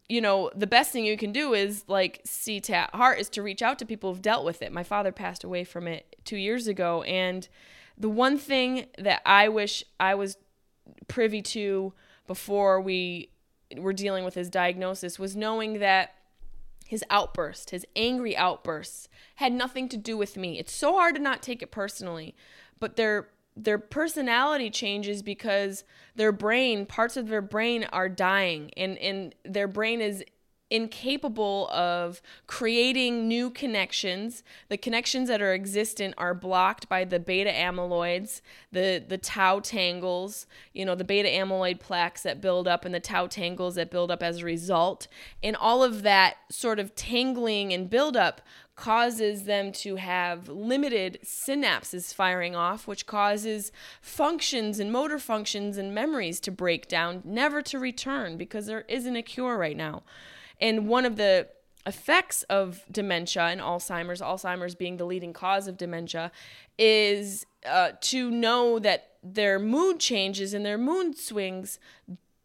you 0.08 0.20
know, 0.20 0.50
the 0.54 0.66
best 0.66 0.92
thing 0.92 1.04
you 1.04 1.16
can 1.16 1.32
do 1.32 1.52
is 1.52 1.84
like 1.88 2.22
CTAT 2.24 2.90
heart 2.90 3.18
is 3.18 3.28
to 3.30 3.42
reach 3.42 3.62
out 3.62 3.78
to 3.80 3.86
people 3.86 4.12
who've 4.12 4.22
dealt 4.22 4.44
with 4.44 4.62
it. 4.62 4.72
My 4.72 4.84
father 4.84 5.10
passed 5.10 5.42
away 5.42 5.64
from 5.64 5.88
it 5.88 6.16
two 6.24 6.36
years 6.36 6.68
ago. 6.68 7.02
And 7.02 7.48
the 7.98 8.08
one 8.08 8.38
thing 8.38 8.86
that 8.98 9.22
I 9.26 9.48
wish 9.48 9.82
I 9.98 10.14
was 10.14 10.36
privy 11.08 11.42
to 11.42 11.92
before 12.26 12.80
we 12.80 13.30
were 13.76 13.92
dealing 13.92 14.24
with 14.24 14.34
his 14.34 14.48
diagnosis 14.48 15.18
was 15.18 15.34
knowing 15.34 15.80
that 15.80 16.14
his 16.86 17.02
outburst, 17.10 17.70
his 17.70 17.84
angry 17.96 18.36
outbursts, 18.36 19.08
had 19.36 19.52
nothing 19.52 19.88
to 19.88 19.96
do 19.96 20.16
with 20.16 20.36
me. 20.36 20.58
It's 20.58 20.72
so 20.72 20.92
hard 20.92 21.16
to 21.16 21.20
not 21.20 21.42
take 21.42 21.62
it 21.62 21.72
personally, 21.72 22.36
but 22.78 22.94
their 22.94 23.28
their 23.56 23.78
personality 23.78 24.70
changes 24.70 25.22
because 25.22 25.82
their 26.14 26.32
brain, 26.32 26.84
parts 26.84 27.16
of 27.16 27.28
their 27.28 27.42
brain 27.42 27.84
are 27.92 28.08
dying 28.08 28.70
and 28.76 28.98
and 28.98 29.34
their 29.44 29.66
brain 29.68 30.00
is 30.00 30.24
incapable 30.70 31.68
of 31.68 32.20
creating 32.46 33.28
new 33.28 33.50
connections. 33.50 34.42
The 34.68 34.76
connections 34.76 35.28
that 35.28 35.40
are 35.40 35.52
existent 35.52 36.14
are 36.18 36.34
blocked 36.34 36.88
by 36.88 37.04
the 37.04 37.20
beta 37.20 37.50
amyloids, 37.50 38.40
the 38.72 39.02
the 39.06 39.18
tau 39.18 39.60
tangles, 39.60 40.46
you 40.72 40.84
know, 40.84 40.94
the 40.94 41.04
beta 41.04 41.28
amyloid 41.28 41.80
plaques 41.80 42.22
that 42.22 42.40
build 42.40 42.66
up 42.66 42.84
and 42.84 42.94
the 42.94 43.00
tau 43.00 43.26
tangles 43.26 43.76
that 43.76 43.90
build 43.90 44.10
up 44.10 44.22
as 44.22 44.38
a 44.38 44.44
result. 44.44 45.06
And 45.42 45.54
all 45.54 45.84
of 45.84 46.02
that 46.02 46.36
sort 46.50 46.78
of 46.78 46.94
tangling 46.94 47.72
and 47.72 47.88
buildup 47.88 48.40
causes 48.76 49.44
them 49.44 49.72
to 49.72 49.96
have 49.96 50.48
limited 50.48 51.18
synapses 51.24 52.12
firing 52.12 52.54
off, 52.54 52.86
which 52.86 53.06
causes 53.06 53.72
functions 54.02 54.78
and 54.78 54.92
motor 54.92 55.18
functions 55.18 55.78
and 55.78 55.94
memories 55.94 56.38
to 56.40 56.50
break 56.50 56.86
down, 56.86 57.22
never 57.24 57.62
to 57.62 57.78
return 57.78 58.36
because 58.36 58.66
there 58.66 58.84
isn't 58.88 59.16
a 59.16 59.22
cure 59.22 59.56
right 59.56 59.76
now. 59.76 60.02
And 60.60 60.88
one 60.88 61.04
of 61.04 61.16
the 61.16 61.48
effects 61.86 62.42
of 62.44 62.84
dementia 62.90 63.44
and 63.44 63.60
Alzheimer's, 63.60 64.20
Alzheimer's 64.20 64.74
being 64.74 64.96
the 64.96 65.04
leading 65.04 65.32
cause 65.32 65.68
of 65.68 65.76
dementia, 65.76 66.32
is 66.78 67.46
uh, 67.64 67.92
to 68.00 68.30
know 68.30 68.78
that 68.78 69.12
their 69.22 69.58
mood 69.58 70.00
changes 70.00 70.52
and 70.52 70.64
their 70.64 70.78
mood 70.78 71.16
swings 71.16 71.78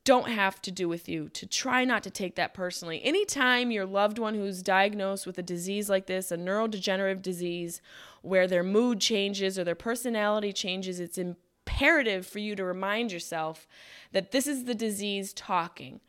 don't 0.04 0.30
have 0.30 0.62
to 0.64 0.72
do 0.72 0.90
with 0.90 1.08
you, 1.08 1.30
to 1.30 1.46
try 1.46 1.86
not 1.86 2.02
to 2.04 2.10
take 2.10 2.36
that 2.36 2.54
personally. 2.56 3.04
Anytime 3.04 3.70
your 3.70 3.86
loved 3.86 4.18
one 4.18 4.34
who's 4.34 4.64
diagnosed 4.64 5.28
with 5.28 5.38
a 5.38 5.44
disease 5.44 5.90
like 5.90 6.08
this, 6.08 6.32
a 6.32 6.38
neurodegenerative 6.38 7.22
disease, 7.22 7.82
where 8.24 8.48
their 8.48 8.64
mood 8.64 9.00
changes 9.00 9.60
or 9.60 9.64
their 9.64 9.76
personality 9.76 10.52
changes, 10.54 11.00
it's 11.00 11.20
imperative 11.20 12.26
for 12.26 12.40
you 12.40 12.56
to 12.56 12.64
remind 12.64 13.12
yourself 13.12 13.68
that 14.12 14.32
this 14.32 14.48
is 14.48 14.64
the 14.64 14.76
disease 14.76 15.34
talking 15.34 16.00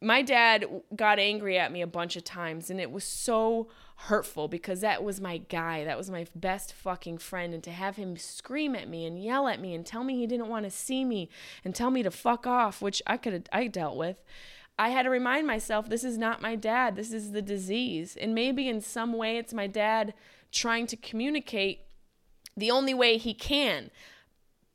my 0.00 0.22
dad 0.22 0.64
got 0.94 1.18
angry 1.18 1.58
at 1.58 1.72
me 1.72 1.82
a 1.82 1.86
bunch 1.86 2.16
of 2.16 2.24
times 2.24 2.70
and 2.70 2.80
it 2.80 2.90
was 2.90 3.04
so 3.04 3.68
hurtful 3.96 4.46
because 4.46 4.80
that 4.80 5.02
was 5.02 5.20
my 5.20 5.38
guy. 5.38 5.84
That 5.84 5.98
was 5.98 6.08
my 6.08 6.26
best 6.36 6.72
fucking 6.72 7.18
friend. 7.18 7.52
And 7.52 7.64
to 7.64 7.72
have 7.72 7.96
him 7.96 8.16
scream 8.16 8.76
at 8.76 8.88
me 8.88 9.04
and 9.04 9.20
yell 9.20 9.48
at 9.48 9.60
me 9.60 9.74
and 9.74 9.84
tell 9.84 10.04
me 10.04 10.16
he 10.16 10.26
didn't 10.28 10.48
want 10.48 10.64
to 10.64 10.70
see 10.70 11.04
me 11.04 11.28
and 11.64 11.74
tell 11.74 11.90
me 11.90 12.04
to 12.04 12.10
fuck 12.12 12.46
off 12.46 12.80
which 12.80 13.02
i 13.06 13.16
could 13.16 13.48
i 13.52 13.66
dealt 13.66 13.96
with. 13.96 14.22
I 14.78 14.90
had 14.90 15.02
to 15.02 15.10
remind 15.10 15.48
myself 15.48 15.88
this 15.88 16.04
is 16.04 16.16
not 16.16 16.40
my 16.40 16.54
dad, 16.54 16.94
this 16.94 17.12
is 17.12 17.32
the 17.32 17.42
disease. 17.42 18.16
And 18.20 18.34
maybe 18.34 18.68
in 18.68 18.80
some 18.80 19.12
way 19.12 19.36
it's 19.36 19.52
my 19.52 19.66
dad 19.66 20.14
trying 20.52 20.86
to 20.86 20.96
communicate 20.96 21.80
the 22.56 22.70
only 22.70 22.94
way 22.94 23.18
he 23.18 23.34
can 23.34 23.90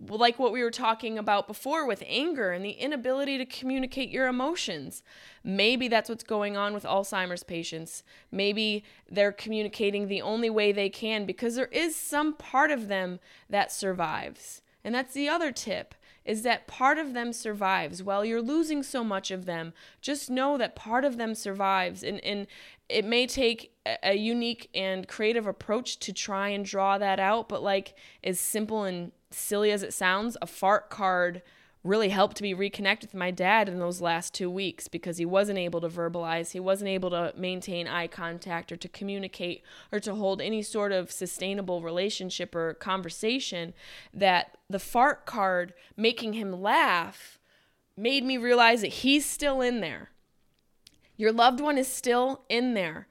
like 0.07 0.39
what 0.39 0.51
we 0.51 0.63
were 0.63 0.71
talking 0.71 1.17
about 1.17 1.47
before 1.47 1.85
with 1.85 2.03
anger 2.05 2.51
and 2.51 2.63
the 2.63 2.71
inability 2.71 3.37
to 3.37 3.45
communicate 3.45 4.09
your 4.09 4.27
emotions. 4.27 5.03
Maybe 5.43 5.87
that's 5.87 6.09
what's 6.09 6.23
going 6.23 6.57
on 6.57 6.73
with 6.73 6.83
Alzheimer's 6.83 7.43
patients. 7.43 8.03
Maybe 8.31 8.83
they're 9.09 9.31
communicating 9.31 10.07
the 10.07 10.21
only 10.21 10.49
way 10.49 10.71
they 10.71 10.89
can 10.89 11.25
because 11.25 11.55
there 11.55 11.67
is 11.67 11.95
some 11.95 12.33
part 12.33 12.71
of 12.71 12.87
them 12.87 13.19
that 13.49 13.71
survives. 13.71 14.61
And 14.83 14.93
that's 14.93 15.13
the 15.13 15.29
other 15.29 15.51
tip 15.51 15.95
is 16.25 16.43
that 16.43 16.67
part 16.67 16.97
of 16.97 17.13
them 17.13 17.33
survives. 17.33 18.01
While 18.01 18.23
you're 18.23 18.41
losing 18.41 18.81
so 18.81 19.03
much 19.03 19.29
of 19.29 19.45
them, 19.45 19.73
just 20.01 20.29
know 20.29 20.57
that 20.57 20.75
part 20.75 21.03
of 21.03 21.17
them 21.17 21.35
survives. 21.35 22.01
And, 22.03 22.23
and 22.23 22.47
it 22.87 23.05
may 23.05 23.27
take 23.27 23.73
a 24.01 24.13
unique 24.15 24.69
and 24.73 25.07
creative 25.07 25.47
approach 25.47 25.99
to 25.99 26.13
try 26.13 26.49
and 26.49 26.63
draw 26.63 26.97
that 26.97 27.19
out, 27.19 27.49
but 27.49 27.61
like 27.61 27.95
as 28.23 28.39
simple 28.39 28.83
and 28.83 29.11
silly 29.33 29.71
as 29.71 29.83
it 29.83 29.93
sounds, 29.93 30.37
a 30.41 30.47
fart 30.47 30.89
card 30.89 31.41
really 31.83 32.09
helped 32.09 32.41
me 32.41 32.53
reconnect 32.53 33.01
with 33.01 33.13
my 33.13 33.29
dad 33.29 33.67
in 33.67 33.77
those 33.77 33.99
last 33.99 34.33
two 34.33 34.49
weeks 34.49 34.87
because 34.87 35.17
he 35.17 35.25
wasn't 35.25 35.59
able 35.59 35.81
to 35.81 35.89
verbalize, 35.89 36.51
he 36.51 36.59
wasn't 36.59 36.87
able 36.87 37.09
to 37.09 37.33
maintain 37.35 37.87
eye 37.87 38.07
contact 38.07 38.71
or 38.71 38.77
to 38.77 38.87
communicate 38.87 39.61
or 39.91 39.99
to 39.99 40.15
hold 40.15 40.41
any 40.41 40.61
sort 40.61 40.93
of 40.93 41.11
sustainable 41.11 41.81
relationship 41.81 42.55
or 42.55 42.73
conversation. 42.75 43.73
That 44.13 44.57
the 44.69 44.79
fart 44.79 45.25
card 45.25 45.73
making 45.97 46.33
him 46.33 46.61
laugh 46.61 47.37
made 47.97 48.23
me 48.23 48.37
realize 48.37 48.81
that 48.81 48.87
he's 48.87 49.25
still 49.25 49.61
in 49.61 49.81
there. 49.81 50.09
Your 51.17 51.31
loved 51.31 51.59
one 51.59 51.77
is 51.77 51.87
still 51.87 52.43
in 52.49 52.73
there. 52.73 53.07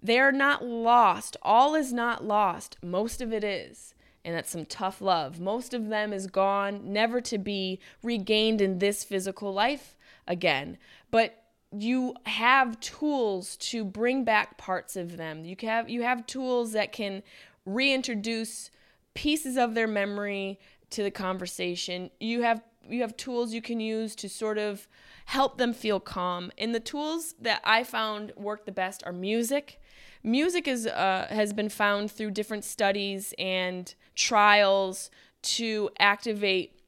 They're 0.00 0.32
not 0.32 0.64
lost. 0.64 1.36
All 1.42 1.74
is 1.74 1.92
not 1.92 2.24
lost. 2.24 2.76
Most 2.82 3.20
of 3.20 3.32
it 3.32 3.44
is 3.44 3.91
and 4.24 4.34
that's 4.34 4.50
some 4.50 4.64
tough 4.64 5.00
love. 5.00 5.40
Most 5.40 5.74
of 5.74 5.88
them 5.88 6.12
is 6.12 6.26
gone, 6.26 6.92
never 6.92 7.20
to 7.22 7.38
be 7.38 7.80
regained 8.02 8.60
in 8.60 8.78
this 8.78 9.04
physical 9.04 9.52
life 9.52 9.96
again. 10.26 10.78
But 11.10 11.42
you 11.76 12.14
have 12.26 12.78
tools 12.80 13.56
to 13.56 13.84
bring 13.84 14.24
back 14.24 14.58
parts 14.58 14.96
of 14.96 15.16
them. 15.16 15.44
You 15.44 15.56
have 15.62 15.88
you 15.88 16.02
have 16.02 16.26
tools 16.26 16.72
that 16.72 16.92
can 16.92 17.22
reintroduce 17.64 18.70
pieces 19.14 19.56
of 19.56 19.74
their 19.74 19.88
memory 19.88 20.58
to 20.90 21.02
the 21.02 21.10
conversation. 21.10 22.10
You 22.20 22.42
have 22.42 22.62
you 22.88 23.00
have 23.02 23.16
tools 23.16 23.54
you 23.54 23.62
can 23.62 23.80
use 23.80 24.14
to 24.16 24.28
sort 24.28 24.58
of 24.58 24.86
help 25.26 25.58
them 25.58 25.72
feel 25.72 26.00
calm. 26.00 26.50
And 26.58 26.74
the 26.74 26.80
tools 26.80 27.34
that 27.40 27.60
I 27.64 27.84
found 27.84 28.32
work 28.36 28.66
the 28.66 28.72
best 28.72 29.02
are 29.06 29.12
music 29.12 29.80
music 30.22 30.68
is 30.68 30.86
uh, 30.86 31.26
has 31.30 31.52
been 31.52 31.68
found 31.68 32.10
through 32.10 32.30
different 32.30 32.64
studies 32.64 33.34
and 33.38 33.94
trials 34.14 35.10
to 35.42 35.90
activate 35.98 36.78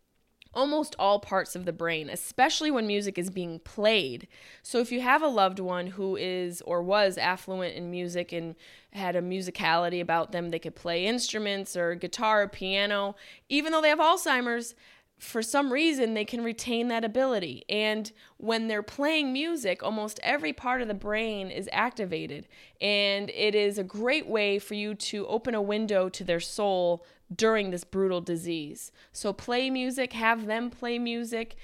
almost 0.55 0.95
all 0.99 1.19
parts 1.19 1.57
of 1.57 1.65
the 1.65 1.73
brain, 1.73 2.09
especially 2.09 2.71
when 2.71 2.87
music 2.87 3.19
is 3.19 3.31
being 3.31 3.59
played. 3.59 4.29
So 4.63 4.79
if 4.79 4.93
you 4.93 5.01
have 5.01 5.23
a 5.23 5.29
loved 5.29 5.59
one 5.59 5.89
who 5.89 6.17
is 6.17 6.63
or 6.63 6.83
was 6.83 7.19
affluent 7.19 7.75
in 7.75 7.91
music 7.91 8.33
and 8.33 8.55
had 8.93 9.17
a 9.17 9.23
musicality 9.23 10.01
about 10.01 10.33
them, 10.33 10.51
they 10.51 10.59
could 10.59 10.77
play 10.77 11.07
instruments 11.07 11.77
or 11.77 11.95
guitar 11.95 12.43
or 12.43 12.49
piano, 12.49 13.17
even 13.49 13.73
though 13.73 13.83
they 13.83 13.89
have 13.89 13.99
Alzheimer's, 13.99 14.75
for 15.19 15.43
some 15.43 15.73
reason 15.73 16.15
they 16.15 16.25
can 16.25 16.43
retain 16.43 16.89
that 16.89 17.05
ability. 17.05 17.65
And 17.69 18.11
when 18.37 18.69
they're 18.69 18.83
playing 18.83 19.33
music, 19.33 19.83
almost 19.83 20.21
every 20.23 20.53
part 20.53 20.83
of 20.83 20.89
the 20.89 20.95
brain 20.95 21.51
is 21.51 21.69
activated. 21.73 22.47
And 22.81 23.31
it 23.31 23.55
is 23.55 23.79
a 23.79 23.85
great 23.85 24.27
way 24.27 24.59
for 24.59 24.75
you 24.75 24.95
to 24.95 25.27
open 25.27 25.55
a 25.55 25.63
window 25.63 26.09
to 26.09 26.25
their 26.25 26.41
soul 26.41 27.05
during 27.35 27.71
this 27.71 27.85
brutal 27.85 28.21
disease. 28.21 28.93
So 29.13 29.33
play 29.33 29.71
music, 29.71 30.13
have 30.13 30.47
them 30.47 30.71
play 30.71 30.99
music, 30.99 31.57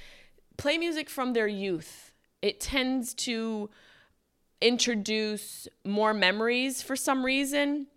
play 0.56 0.78
music 0.78 1.10
from 1.10 1.32
their 1.32 1.48
youth. 1.48 2.12
It 2.42 2.60
tends 2.60 3.12
to 3.14 3.68
introduce 4.60 5.68
more 5.84 6.14
memories 6.14 6.82
for 6.82 6.96
some 6.96 7.24
reason. 7.24 7.88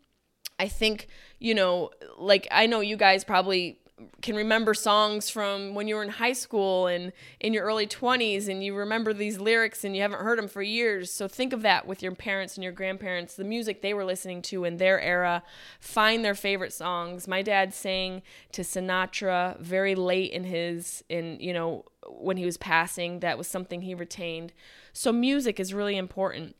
I 0.60 0.68
think, 0.68 1.08
you 1.40 1.56
know, 1.56 1.92
like 2.18 2.48
I 2.52 2.66
know 2.66 2.80
you 2.80 2.98
guys 2.98 3.24
probably 3.24 3.80
can 4.22 4.36
remember 4.36 4.74
songs 4.74 5.30
from 5.30 5.74
when 5.74 5.88
you 5.88 5.96
were 5.96 6.04
in 6.04 6.10
high 6.10 6.34
school 6.34 6.88
and 6.88 7.12
in 7.40 7.54
your 7.54 7.64
early 7.64 7.88
20s 7.88 8.48
and 8.48 8.64
you 8.64 8.76
remember 8.76 9.14
these 9.14 9.40
lyrics 9.40 9.84
and 9.84 9.96
you 9.96 10.02
haven't 10.02 10.22
heard 10.22 10.38
them 10.38 10.48
for 10.48 10.62
years. 10.62 11.12
So 11.12 11.28
think 11.28 11.54
of 11.54 11.62
that 11.62 11.88
with 11.88 12.02
your 12.02 12.14
parents 12.14 12.56
and 12.56 12.64
your 12.64 12.74
grandparents 12.74 13.36
the 13.36 13.44
music 13.44 13.82
they 13.82 13.94
were 13.94 14.06
listening 14.06 14.42
to 14.44 14.64
in 14.64 14.78
their 14.78 15.00
era. 15.00 15.44
Find 15.80 16.24
their 16.24 16.36
favorite 16.36 16.74
songs. 16.74 17.28
My 17.28 17.42
dad 17.42 17.74
sang 17.74 18.22
to 18.52 18.62
sinatra 18.62 19.60
very 19.60 19.96
late 19.96 20.32
in 20.32 20.44
his 20.44 21.04
in 21.10 21.40
you 21.40 21.54
know 21.54 21.86
when 22.08 22.38
he 22.38 22.46
was 22.46 22.58
passing. 22.58 23.20
That 23.20 23.38
was 23.38 23.48
something 23.48 23.82
he 23.82 23.96
retained. 23.96 24.54
So 24.94 25.12
music 25.12 25.60
is 25.60 25.74
really 25.74 25.98
important. 25.98 26.56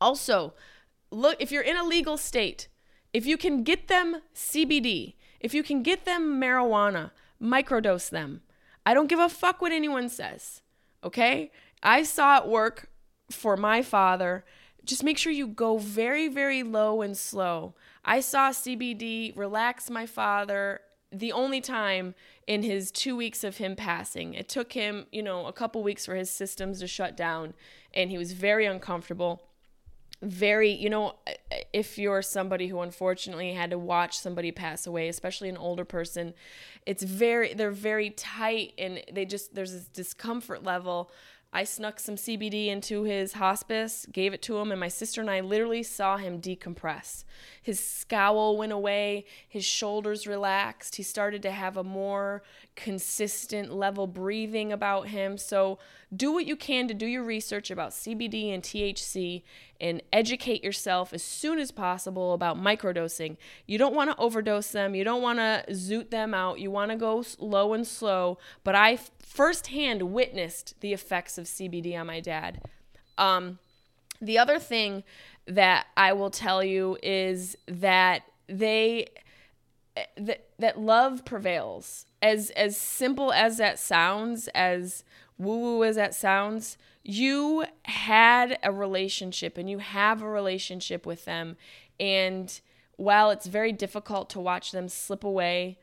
Also 0.00 0.54
look 1.10 1.36
if 1.38 1.50
you're 1.50 1.62
in 1.62 1.76
a 1.76 1.84
legal 1.84 2.16
state 2.16 2.68
if 3.12 3.26
you 3.26 3.36
can 3.36 3.62
get 3.62 3.88
them 3.88 4.20
cbd 4.34 5.14
if 5.40 5.54
you 5.54 5.62
can 5.62 5.82
get 5.82 6.04
them 6.04 6.40
marijuana, 6.40 7.10
microdose 7.40 8.10
them. 8.10 8.42
I 8.84 8.94
don't 8.94 9.08
give 9.08 9.18
a 9.18 9.28
fuck 9.28 9.60
what 9.60 9.72
anyone 9.72 10.08
says. 10.08 10.62
Okay? 11.04 11.50
I 11.82 12.02
saw 12.02 12.38
it 12.38 12.48
work 12.48 12.90
for 13.30 13.56
my 13.56 13.82
father. 13.82 14.44
Just 14.84 15.04
make 15.04 15.18
sure 15.18 15.32
you 15.32 15.46
go 15.46 15.78
very, 15.78 16.28
very 16.28 16.62
low 16.62 17.02
and 17.02 17.16
slow. 17.16 17.74
I 18.04 18.20
saw 18.20 18.50
CBD 18.50 19.36
relax 19.36 19.90
my 19.90 20.06
father 20.06 20.80
the 21.12 21.32
only 21.32 21.60
time 21.60 22.14
in 22.46 22.62
his 22.62 22.90
two 22.90 23.16
weeks 23.16 23.44
of 23.44 23.58
him 23.58 23.76
passing. 23.76 24.34
It 24.34 24.48
took 24.48 24.72
him, 24.72 25.06
you 25.12 25.22
know, 25.22 25.46
a 25.46 25.52
couple 25.52 25.82
weeks 25.82 26.06
for 26.06 26.14
his 26.14 26.30
systems 26.30 26.80
to 26.80 26.86
shut 26.86 27.16
down, 27.16 27.54
and 27.94 28.10
he 28.10 28.18
was 28.18 28.32
very 28.32 28.66
uncomfortable 28.66 29.42
very 30.20 30.70
you 30.70 30.90
know 30.90 31.14
if 31.72 31.96
you're 31.96 32.22
somebody 32.22 32.66
who 32.66 32.80
unfortunately 32.80 33.52
had 33.52 33.70
to 33.70 33.78
watch 33.78 34.18
somebody 34.18 34.50
pass 34.50 34.86
away 34.86 35.08
especially 35.08 35.48
an 35.48 35.56
older 35.56 35.84
person 35.84 36.34
it's 36.86 37.04
very 37.04 37.54
they're 37.54 37.70
very 37.70 38.10
tight 38.10 38.72
and 38.78 39.00
they 39.12 39.24
just 39.24 39.54
there's 39.54 39.72
this 39.72 39.86
discomfort 39.88 40.64
level 40.64 41.10
I 41.50 41.64
snuck 41.64 41.98
some 41.98 42.16
CBD 42.16 42.66
into 42.66 43.04
his 43.04 43.32
hospice, 43.32 44.06
gave 44.12 44.34
it 44.34 44.42
to 44.42 44.58
him, 44.58 44.70
and 44.70 44.78
my 44.78 44.88
sister 44.88 45.22
and 45.22 45.30
I 45.30 45.40
literally 45.40 45.82
saw 45.82 46.18
him 46.18 46.42
decompress. 46.42 47.24
His 47.62 47.82
scowl 47.82 48.58
went 48.58 48.72
away, 48.72 49.24
his 49.48 49.64
shoulders 49.64 50.26
relaxed. 50.26 50.96
He 50.96 51.02
started 51.02 51.40
to 51.42 51.50
have 51.50 51.78
a 51.78 51.84
more 51.84 52.42
consistent 52.78 53.74
level 53.74 54.06
breathing 54.06 54.72
about 54.72 55.08
him. 55.08 55.36
So, 55.36 55.80
do 56.14 56.32
what 56.32 56.46
you 56.46 56.54
can 56.54 56.86
to 56.88 56.94
do 56.94 57.04
your 57.04 57.24
research 57.24 57.70
about 57.70 57.90
CBD 57.90 58.54
and 58.54 58.62
THC 58.62 59.42
and 59.80 60.00
educate 60.12 60.64
yourself 60.64 61.12
as 61.12 61.22
soon 61.22 61.58
as 61.58 61.70
possible 61.70 62.32
about 62.32 62.56
microdosing. 62.56 63.36
You 63.66 63.76
don't 63.78 63.94
want 63.94 64.10
to 64.10 64.16
overdose 64.16 64.70
them, 64.70 64.94
you 64.94 65.02
don't 65.04 65.20
want 65.20 65.40
to 65.40 65.64
zoot 65.70 66.10
them 66.10 66.32
out, 66.32 66.60
you 66.60 66.70
want 66.70 66.92
to 66.92 66.96
go 66.96 67.24
low 67.38 67.74
and 67.74 67.86
slow. 67.86 68.38
But 68.62 68.76
I 68.76 68.98
firsthand 69.18 70.02
witnessed 70.12 70.80
the 70.80 70.92
effects 70.92 71.36
of 71.36 71.46
CBD 71.46 71.98
on 71.98 72.06
my 72.06 72.20
dad. 72.20 72.62
Um, 73.18 73.58
the 74.22 74.38
other 74.38 74.60
thing 74.60 75.02
that 75.46 75.88
I 75.96 76.12
will 76.12 76.30
tell 76.30 76.62
you 76.62 76.96
is 77.02 77.56
that 77.66 78.22
they 78.46 79.08
that 80.16 80.46
that 80.58 80.78
love 80.78 81.24
prevails. 81.24 82.06
As 82.20 82.50
as 82.50 82.76
simple 82.76 83.32
as 83.32 83.58
that 83.58 83.78
sounds, 83.78 84.48
as 84.48 85.04
woo 85.38 85.58
woo 85.58 85.84
as 85.84 85.96
that 85.96 86.14
sounds, 86.14 86.76
you 87.02 87.64
had 87.84 88.58
a 88.62 88.72
relationship 88.72 89.56
and 89.56 89.70
you 89.70 89.78
have 89.78 90.20
a 90.20 90.28
relationship 90.28 91.06
with 91.06 91.24
them. 91.24 91.56
And 92.00 92.60
while 92.96 93.30
it's 93.30 93.46
very 93.46 93.72
difficult 93.72 94.28
to 94.30 94.40
watch 94.40 94.72
them 94.72 94.88
slip 94.88 95.22
away, 95.22 95.78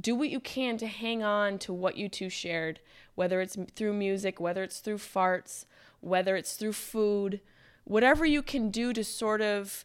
do 0.00 0.14
what 0.14 0.30
you 0.30 0.40
can 0.40 0.76
to 0.78 0.86
hang 0.86 1.22
on 1.22 1.58
to 1.58 1.72
what 1.72 1.96
you 1.96 2.08
two 2.08 2.30
shared, 2.30 2.80
whether 3.14 3.40
it's 3.40 3.56
through 3.74 3.92
music, 3.92 4.40
whether 4.40 4.62
it's 4.62 4.78
through 4.78 4.98
farts, 4.98 5.66
whether 6.00 6.36
it's 6.36 6.54
through 6.54 6.72
food, 6.72 7.40
whatever 7.84 8.24
you 8.24 8.42
can 8.42 8.70
do 8.70 8.92
to 8.92 9.04
sort 9.04 9.40
of 9.42 9.84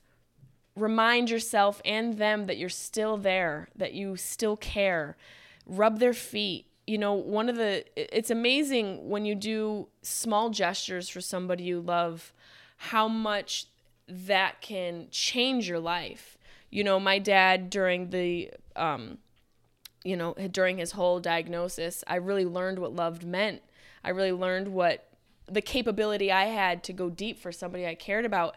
remind 0.76 1.30
yourself 1.30 1.82
and 1.84 2.18
them 2.18 2.46
that 2.46 2.58
you're 2.58 2.70
still 2.70 3.18
there, 3.18 3.68
that 3.76 3.94
you 3.94 4.16
still 4.16 4.56
care. 4.56 5.18
Rub 5.68 6.00
their 6.00 6.14
feet, 6.14 6.66
you 6.88 6.98
know, 6.98 7.14
one 7.14 7.50
of 7.50 7.58
the, 7.58 7.84
it's 7.96 8.32
amazing 8.32 9.10
when 9.10 9.26
you 9.26 9.36
do 9.36 9.90
small 10.02 10.50
gestures 10.50 11.10
for 11.10 11.20
somebody 11.20 11.66
you 11.66 11.82
love, 11.82 12.34
how 12.78 13.08
much 13.08 13.68
that 14.08 14.62
can 14.62 15.08
change 15.12 15.68
your 15.68 15.80
life. 15.80 16.38
You 16.70 16.84
know, 16.84 17.00
my 17.00 17.20
dad 17.20 17.70
during 17.70 18.10
the, 18.10 18.52
um, 18.76 19.18
you 20.04 20.16
know, 20.16 20.34
during 20.52 20.78
his 20.78 20.92
whole 20.92 21.20
diagnosis, 21.20 22.04
I 22.08 22.16
really 22.16 22.46
learned 22.46 22.80
what 22.80 22.96
love 22.96 23.26
meant. 23.26 23.62
I 24.04 24.10
really 24.10 24.32
learned 24.32 24.70
what 24.70 25.10
the 25.52 25.62
capability 25.62 26.32
I 26.32 26.46
had 26.46 26.84
to 26.86 26.94
go 26.94 27.10
deep 27.10 27.40
for 27.40 27.52
somebody 27.52 27.86
I 27.86 27.96
cared 27.96 28.26
about 28.26 28.56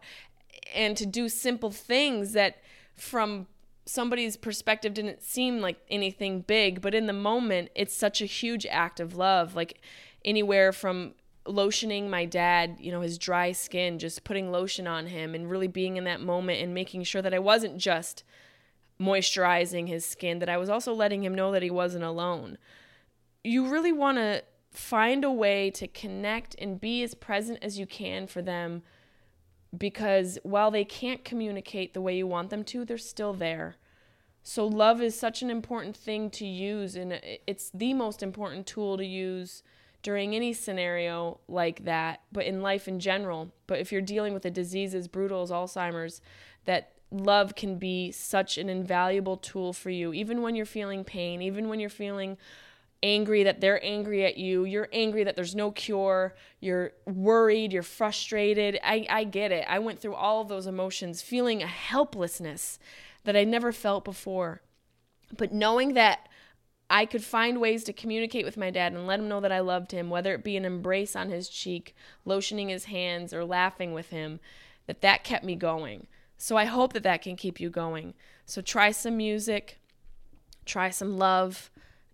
and 0.74 0.96
to 0.96 1.06
do 1.06 1.28
simple 1.28 1.70
things 1.70 2.32
that 2.32 2.58
from 2.94 3.46
somebody's 3.86 4.36
perspective 4.36 4.94
didn't 4.94 5.22
seem 5.22 5.60
like 5.60 5.78
anything 5.90 6.42
big, 6.42 6.80
but 6.80 6.94
in 6.94 7.06
the 7.06 7.12
moment, 7.12 7.70
it's 7.74 7.94
such 7.94 8.20
a 8.20 8.26
huge 8.26 8.66
act 8.66 9.00
of 9.00 9.16
love. 9.16 9.54
Like 9.54 9.80
anywhere 10.24 10.72
from 10.72 11.14
lotioning 11.46 12.08
my 12.08 12.24
dad, 12.24 12.76
you 12.78 12.92
know, 12.92 13.00
his 13.00 13.18
dry 13.18 13.52
skin, 13.52 13.98
just 13.98 14.24
putting 14.24 14.52
lotion 14.52 14.86
on 14.86 15.06
him 15.06 15.34
and 15.34 15.50
really 15.50 15.68
being 15.68 15.96
in 15.96 16.04
that 16.04 16.20
moment 16.20 16.62
and 16.62 16.74
making 16.74 17.02
sure 17.04 17.22
that 17.22 17.34
I 17.34 17.38
wasn't 17.38 17.78
just 17.78 18.22
moisturizing 19.00 19.88
his 19.88 20.04
skin, 20.04 20.38
that 20.40 20.48
I 20.48 20.58
was 20.58 20.68
also 20.68 20.92
letting 20.92 21.24
him 21.24 21.34
know 21.34 21.52
that 21.52 21.62
he 21.62 21.70
wasn't 21.70 22.04
alone. 22.04 22.58
You 23.42 23.68
really 23.68 23.92
want 23.92 24.18
to 24.18 24.44
find 24.70 25.24
a 25.24 25.32
way 25.32 25.70
to 25.70 25.88
connect 25.88 26.54
and 26.58 26.80
be 26.80 27.02
as 27.02 27.14
present 27.14 27.58
as 27.62 27.78
you 27.78 27.86
can 27.86 28.26
for 28.26 28.42
them 28.42 28.82
because 29.76 30.38
while 30.42 30.70
they 30.70 30.84
can't 30.84 31.24
communicate 31.24 31.94
the 31.94 32.00
way 32.00 32.16
you 32.16 32.26
want 32.26 32.50
them 32.50 32.64
to, 32.64 32.84
they're 32.84 32.98
still 32.98 33.32
there. 33.32 33.76
So, 34.42 34.66
love 34.66 35.02
is 35.02 35.18
such 35.18 35.42
an 35.42 35.50
important 35.50 35.96
thing 35.96 36.30
to 36.30 36.46
use, 36.46 36.96
and 36.96 37.20
it's 37.46 37.70
the 37.74 37.92
most 37.92 38.22
important 38.22 38.66
tool 38.66 38.96
to 38.96 39.04
use 39.04 39.62
during 40.02 40.34
any 40.34 40.52
scenario 40.54 41.40
like 41.46 41.84
that, 41.84 42.22
but 42.32 42.46
in 42.46 42.62
life 42.62 42.88
in 42.88 43.00
general. 43.00 43.52
But 43.66 43.80
if 43.80 43.92
you're 43.92 44.00
dealing 44.00 44.32
with 44.32 44.46
a 44.46 44.50
disease 44.50 44.94
as 44.94 45.08
brutal 45.08 45.42
as 45.42 45.50
Alzheimer's, 45.50 46.22
that 46.64 46.92
love 47.10 47.54
can 47.54 47.76
be 47.76 48.10
such 48.12 48.56
an 48.56 48.68
invaluable 48.68 49.36
tool 49.36 49.72
for 49.72 49.90
you, 49.90 50.14
even 50.14 50.42
when 50.42 50.56
you're 50.56 50.66
feeling 50.66 51.04
pain, 51.04 51.42
even 51.42 51.68
when 51.68 51.80
you're 51.80 51.90
feeling 51.90 52.38
angry 53.02 53.42
that 53.44 53.60
they're 53.60 53.84
angry 53.84 54.24
at 54.24 54.36
you, 54.36 54.64
you're 54.64 54.88
angry 54.92 55.24
that 55.24 55.36
there's 55.36 55.54
no 55.54 55.70
cure, 55.70 56.34
you're 56.60 56.92
worried, 57.06 57.72
you're 57.72 57.82
frustrated. 57.82 58.78
I, 58.82 59.06
I 59.08 59.24
get 59.24 59.52
it. 59.52 59.64
I 59.68 59.78
went 59.78 60.00
through 60.00 60.14
all 60.14 60.40
of 60.40 60.48
those 60.48 60.66
emotions, 60.66 61.22
feeling 61.22 61.62
a 61.62 61.66
helplessness 61.66 62.78
that 63.24 63.36
I 63.36 63.44
never 63.44 63.72
felt 63.72 64.04
before. 64.04 64.62
But 65.36 65.52
knowing 65.52 65.94
that 65.94 66.28
I 66.90 67.06
could 67.06 67.22
find 67.22 67.60
ways 67.60 67.84
to 67.84 67.92
communicate 67.92 68.44
with 68.44 68.56
my 68.56 68.70
dad 68.70 68.92
and 68.92 69.06
let 69.06 69.20
him 69.20 69.28
know 69.28 69.40
that 69.40 69.52
I 69.52 69.60
loved 69.60 69.92
him, 69.92 70.10
whether 70.10 70.34
it 70.34 70.44
be 70.44 70.56
an 70.56 70.64
embrace 70.64 71.14
on 71.14 71.30
his 71.30 71.48
cheek, 71.48 71.94
lotioning 72.26 72.68
his 72.68 72.86
hands, 72.86 73.32
or 73.32 73.44
laughing 73.44 73.92
with 73.92 74.10
him, 74.10 74.40
that 74.86 75.00
that 75.02 75.22
kept 75.22 75.44
me 75.44 75.54
going. 75.54 76.08
So 76.36 76.56
I 76.56 76.64
hope 76.64 76.92
that 76.94 77.04
that 77.04 77.22
can 77.22 77.36
keep 77.36 77.60
you 77.60 77.70
going. 77.70 78.14
So 78.44 78.60
try 78.60 78.90
some 78.90 79.16
music, 79.16 79.78
try 80.64 80.90
some 80.90 81.16
love, 81.16 81.70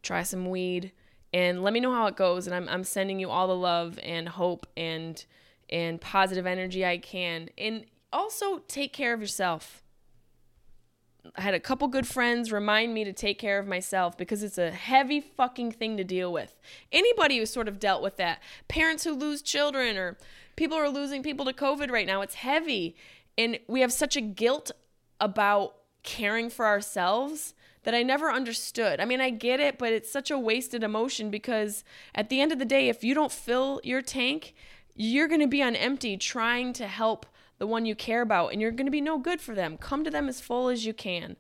try 0.07 0.23
some 0.23 0.49
weed, 0.49 0.93
and 1.33 1.63
let 1.63 1.73
me 1.73 1.81
know 1.81 1.93
how 1.93 2.07
it 2.07 2.17
goes. 2.17 2.47
And 2.47 2.55
I'm, 2.55 2.69
I'm 2.69 2.85
sending 2.85 3.21
you 3.21 3.29
all 3.29 3.49
the 3.49 3.57
love 3.57 3.99
and 4.03 4.29
hope 4.29 4.67
and 4.77 5.25
and 5.69 6.01
positive 6.01 6.47
energy 6.47 6.87
I 6.87 6.99
can. 6.99 7.51
And 7.59 7.85
also 8.13 8.59
take 8.69 8.93
care 8.93 9.13
of 9.13 9.21
yourself. 9.21 9.83
I 11.35 11.41
had 11.41 11.55
a 11.55 11.61
couple 11.61 11.89
good 11.89 12.07
friends 12.07 12.53
remind 12.53 12.95
me 12.95 13.03
to 13.03 13.13
take 13.13 13.39
care 13.39 13.59
of 13.59 13.67
myself 13.67 14.17
because 14.17 14.45
it's 14.45 14.59
a 14.59 14.71
heavy 14.71 15.21
fucking 15.21 15.73
thing 15.73 15.97
to 15.97 16.05
deal 16.05 16.33
with. 16.33 16.57
Anybody 16.93 17.39
who's 17.39 17.51
sort 17.51 17.67
of 17.67 17.81
dealt 17.81 18.01
with 18.01 18.17
that, 18.17 18.41
parents 18.69 19.03
who 19.03 19.13
lose 19.13 19.43
children 19.43 19.97
or 19.97 20.17
people 20.55 20.79
who 20.79 20.85
are 20.85 20.89
losing 20.89 21.25
people 21.25 21.45
to 21.47 21.53
COVID 21.53 21.91
right 21.91 22.07
now, 22.07 22.21
it's 22.21 22.37
heavy. 22.37 22.97
And 23.37 23.59
we 23.67 23.81
have 23.81 23.93
such 23.93 24.17
a 24.17 24.21
guilt 24.21 24.71
about 25.21 25.75
caring 26.05 26.49
for 26.49 26.65
ourselves 26.65 27.55
that 27.87 27.95
I 27.95 28.03
never 28.03 28.33
understood. 28.33 28.99
I 28.99 29.05
mean, 29.05 29.21
I 29.21 29.31
get 29.31 29.61
it, 29.61 29.79
but 29.79 29.93
it's 29.93 30.11
such 30.11 30.33
a 30.33 30.37
wasted 30.37 30.83
emotion 30.83 31.31
because 31.31 31.85
at 32.17 32.31
the 32.31 32.41
end 32.41 32.51
of 32.51 32.59
the 32.59 32.65
day, 32.65 32.89
if 32.89 33.05
you 33.05 33.15
don't 33.15 33.31
fill 33.31 33.81
your 33.85 34.03
tank, 34.03 34.57
you're 34.97 35.29
going 35.29 35.41
to 35.41 35.47
be 35.47 35.63
on 35.63 35.77
empty 35.77 36.17
trying 36.17 36.73
to 36.73 36.89
help 36.89 37.27
the 37.59 37.67
one 37.67 37.87
you 37.87 37.95
care 37.95 38.23
about 38.23 38.49
and 38.49 38.61
you're 38.61 38.73
going 38.73 38.89
to 38.89 38.91
be 38.91 39.01
no 39.01 39.19
good 39.19 39.41
for 39.41 39.55
them. 39.55 39.79
Come 39.79 40.03
to 40.03 40.11
them 40.11 40.29
as 40.29 40.41
full 40.41 40.69
as 40.69 40.85
you 40.85 40.93
can. 40.93 41.37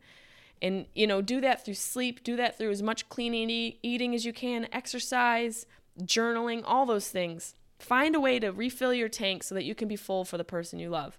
And 0.62 0.86
you 0.94 1.08
know, 1.08 1.20
do 1.20 1.40
that 1.40 1.64
through 1.64 1.74
sleep, 1.74 2.22
do 2.22 2.36
that 2.36 2.56
through 2.56 2.70
as 2.70 2.80
much 2.80 3.08
clean 3.08 3.34
eating 3.34 4.14
as 4.14 4.24
you 4.24 4.32
can, 4.32 4.68
exercise, 4.72 5.66
journaling, 6.02 6.62
all 6.64 6.86
those 6.86 7.08
things. 7.08 7.56
Find 7.80 8.14
a 8.14 8.20
way 8.20 8.38
to 8.38 8.52
refill 8.52 8.94
your 8.94 9.08
tank 9.08 9.42
so 9.42 9.56
that 9.56 9.64
you 9.64 9.74
can 9.74 9.88
be 9.88 9.96
full 9.96 10.24
for 10.24 10.38
the 10.38 10.44
person 10.44 10.78
you 10.78 10.90
love. 10.90 11.18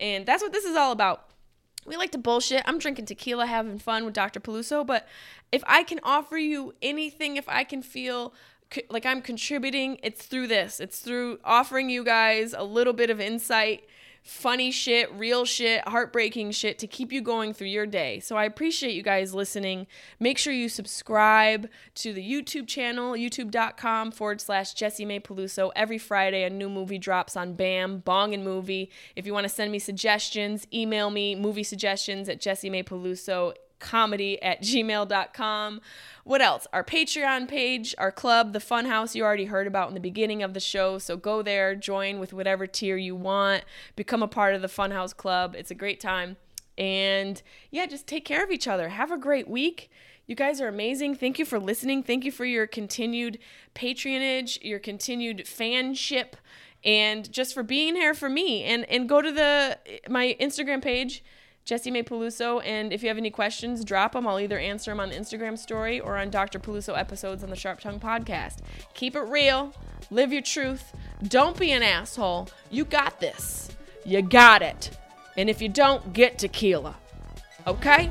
And 0.00 0.24
that's 0.24 0.42
what 0.42 0.54
this 0.54 0.64
is 0.64 0.76
all 0.76 0.92
about. 0.92 1.28
We 1.84 1.96
like 1.96 2.12
to 2.12 2.18
bullshit. 2.18 2.62
I'm 2.64 2.78
drinking 2.78 3.06
tequila, 3.06 3.46
having 3.46 3.78
fun 3.78 4.04
with 4.04 4.14
Dr. 4.14 4.40
Peluso, 4.40 4.86
but 4.86 5.08
if 5.50 5.62
I 5.66 5.82
can 5.82 6.00
offer 6.02 6.36
you 6.36 6.74
anything, 6.80 7.36
if 7.36 7.48
I 7.48 7.64
can 7.64 7.82
feel 7.82 8.32
like 8.88 9.04
I'm 9.04 9.20
contributing, 9.20 9.98
it's 10.02 10.24
through 10.24 10.46
this. 10.46 10.80
It's 10.80 11.00
through 11.00 11.40
offering 11.44 11.90
you 11.90 12.04
guys 12.04 12.54
a 12.56 12.62
little 12.62 12.92
bit 12.92 13.10
of 13.10 13.20
insight 13.20 13.84
funny 14.22 14.70
shit, 14.70 15.12
real 15.12 15.44
shit, 15.44 15.86
heartbreaking 15.88 16.52
shit 16.52 16.78
to 16.78 16.86
keep 16.86 17.12
you 17.12 17.20
going 17.20 17.52
through 17.52 17.68
your 17.68 17.86
day. 17.86 18.20
So 18.20 18.36
I 18.36 18.44
appreciate 18.44 18.94
you 18.94 19.02
guys 19.02 19.34
listening. 19.34 19.86
Make 20.20 20.38
sure 20.38 20.52
you 20.52 20.68
subscribe 20.68 21.68
to 21.96 22.12
the 22.12 22.22
YouTube 22.22 22.68
channel, 22.68 23.14
youtube.com 23.14 24.12
forward 24.12 24.40
slash 24.40 24.74
Jessimae 24.74 25.22
Peluso. 25.22 25.72
Every 25.74 25.98
Friday, 25.98 26.44
a 26.44 26.50
new 26.50 26.70
movie 26.70 26.98
drops 26.98 27.36
on 27.36 27.54
BAM, 27.54 27.98
Bong 27.98 28.32
and 28.32 28.44
Movie. 28.44 28.90
If 29.16 29.26
you 29.26 29.32
want 29.32 29.44
to 29.44 29.48
send 29.48 29.72
me 29.72 29.78
suggestions, 29.80 30.66
email 30.72 31.10
me 31.10 31.34
movie 31.34 31.64
suggestions 31.64 32.28
at 32.28 32.40
Jessimae 32.40 32.84
Peluso 32.84 33.54
comedy 33.82 34.42
at 34.42 34.62
gmail.com. 34.62 35.80
What 36.24 36.40
else? 36.40 36.66
Our 36.72 36.84
Patreon 36.84 37.48
page, 37.48 37.94
our 37.98 38.12
club, 38.12 38.52
the 38.52 38.60
Funhouse 38.60 39.14
you 39.14 39.24
already 39.24 39.46
heard 39.46 39.66
about 39.66 39.88
in 39.88 39.94
the 39.94 40.00
beginning 40.00 40.42
of 40.42 40.54
the 40.54 40.60
show. 40.60 40.98
So 40.98 41.16
go 41.16 41.42
there, 41.42 41.74
join 41.74 42.18
with 42.20 42.32
whatever 42.32 42.66
tier 42.66 42.96
you 42.96 43.14
want, 43.14 43.64
become 43.96 44.22
a 44.22 44.28
part 44.28 44.54
of 44.54 44.62
the 44.62 44.68
Funhouse 44.68 45.14
Club. 45.14 45.54
It's 45.56 45.70
a 45.70 45.74
great 45.74 46.00
time. 46.00 46.36
And 46.78 47.42
yeah, 47.70 47.86
just 47.86 48.06
take 48.06 48.24
care 48.24 48.42
of 48.42 48.50
each 48.50 48.66
other. 48.66 48.88
Have 48.88 49.10
a 49.10 49.18
great 49.18 49.48
week. 49.48 49.90
You 50.26 50.36
guys 50.36 50.60
are 50.60 50.68
amazing. 50.68 51.16
Thank 51.16 51.38
you 51.38 51.44
for 51.44 51.58
listening. 51.58 52.02
Thank 52.02 52.24
you 52.24 52.32
for 52.32 52.44
your 52.44 52.66
continued 52.66 53.38
patronage, 53.74 54.58
your 54.62 54.78
continued 54.78 55.38
fanship, 55.38 56.34
and 56.84 57.30
just 57.30 57.52
for 57.52 57.62
being 57.62 57.96
here 57.96 58.14
for 58.14 58.28
me. 58.28 58.62
And 58.64 58.84
and 58.86 59.08
go 59.08 59.20
to 59.20 59.32
the 59.32 59.78
my 60.08 60.36
Instagram 60.40 60.80
page 60.82 61.24
Jessimae 61.66 62.04
Peluso. 62.06 62.64
And 62.64 62.92
if 62.92 63.02
you 63.02 63.08
have 63.08 63.18
any 63.18 63.30
questions, 63.30 63.84
drop 63.84 64.12
them. 64.12 64.26
I'll 64.26 64.40
either 64.40 64.58
answer 64.58 64.90
them 64.90 65.00
on 65.00 65.10
Instagram 65.10 65.58
story 65.58 66.00
or 66.00 66.16
on 66.16 66.30
Dr. 66.30 66.58
Peluso 66.58 66.98
episodes 66.98 67.42
on 67.42 67.50
the 67.50 67.56
Sharp 67.56 67.80
Tongue 67.80 68.00
podcast. 68.00 68.58
Keep 68.94 69.16
it 69.16 69.22
real. 69.22 69.74
Live 70.10 70.32
your 70.32 70.42
truth. 70.42 70.92
Don't 71.22 71.58
be 71.58 71.70
an 71.72 71.82
asshole. 71.82 72.48
You 72.70 72.84
got 72.84 73.20
this. 73.20 73.70
You 74.04 74.22
got 74.22 74.62
it. 74.62 74.90
And 75.36 75.48
if 75.48 75.62
you 75.62 75.68
don't, 75.68 76.12
get 76.12 76.38
tequila. 76.38 76.96
Okay? 77.66 78.10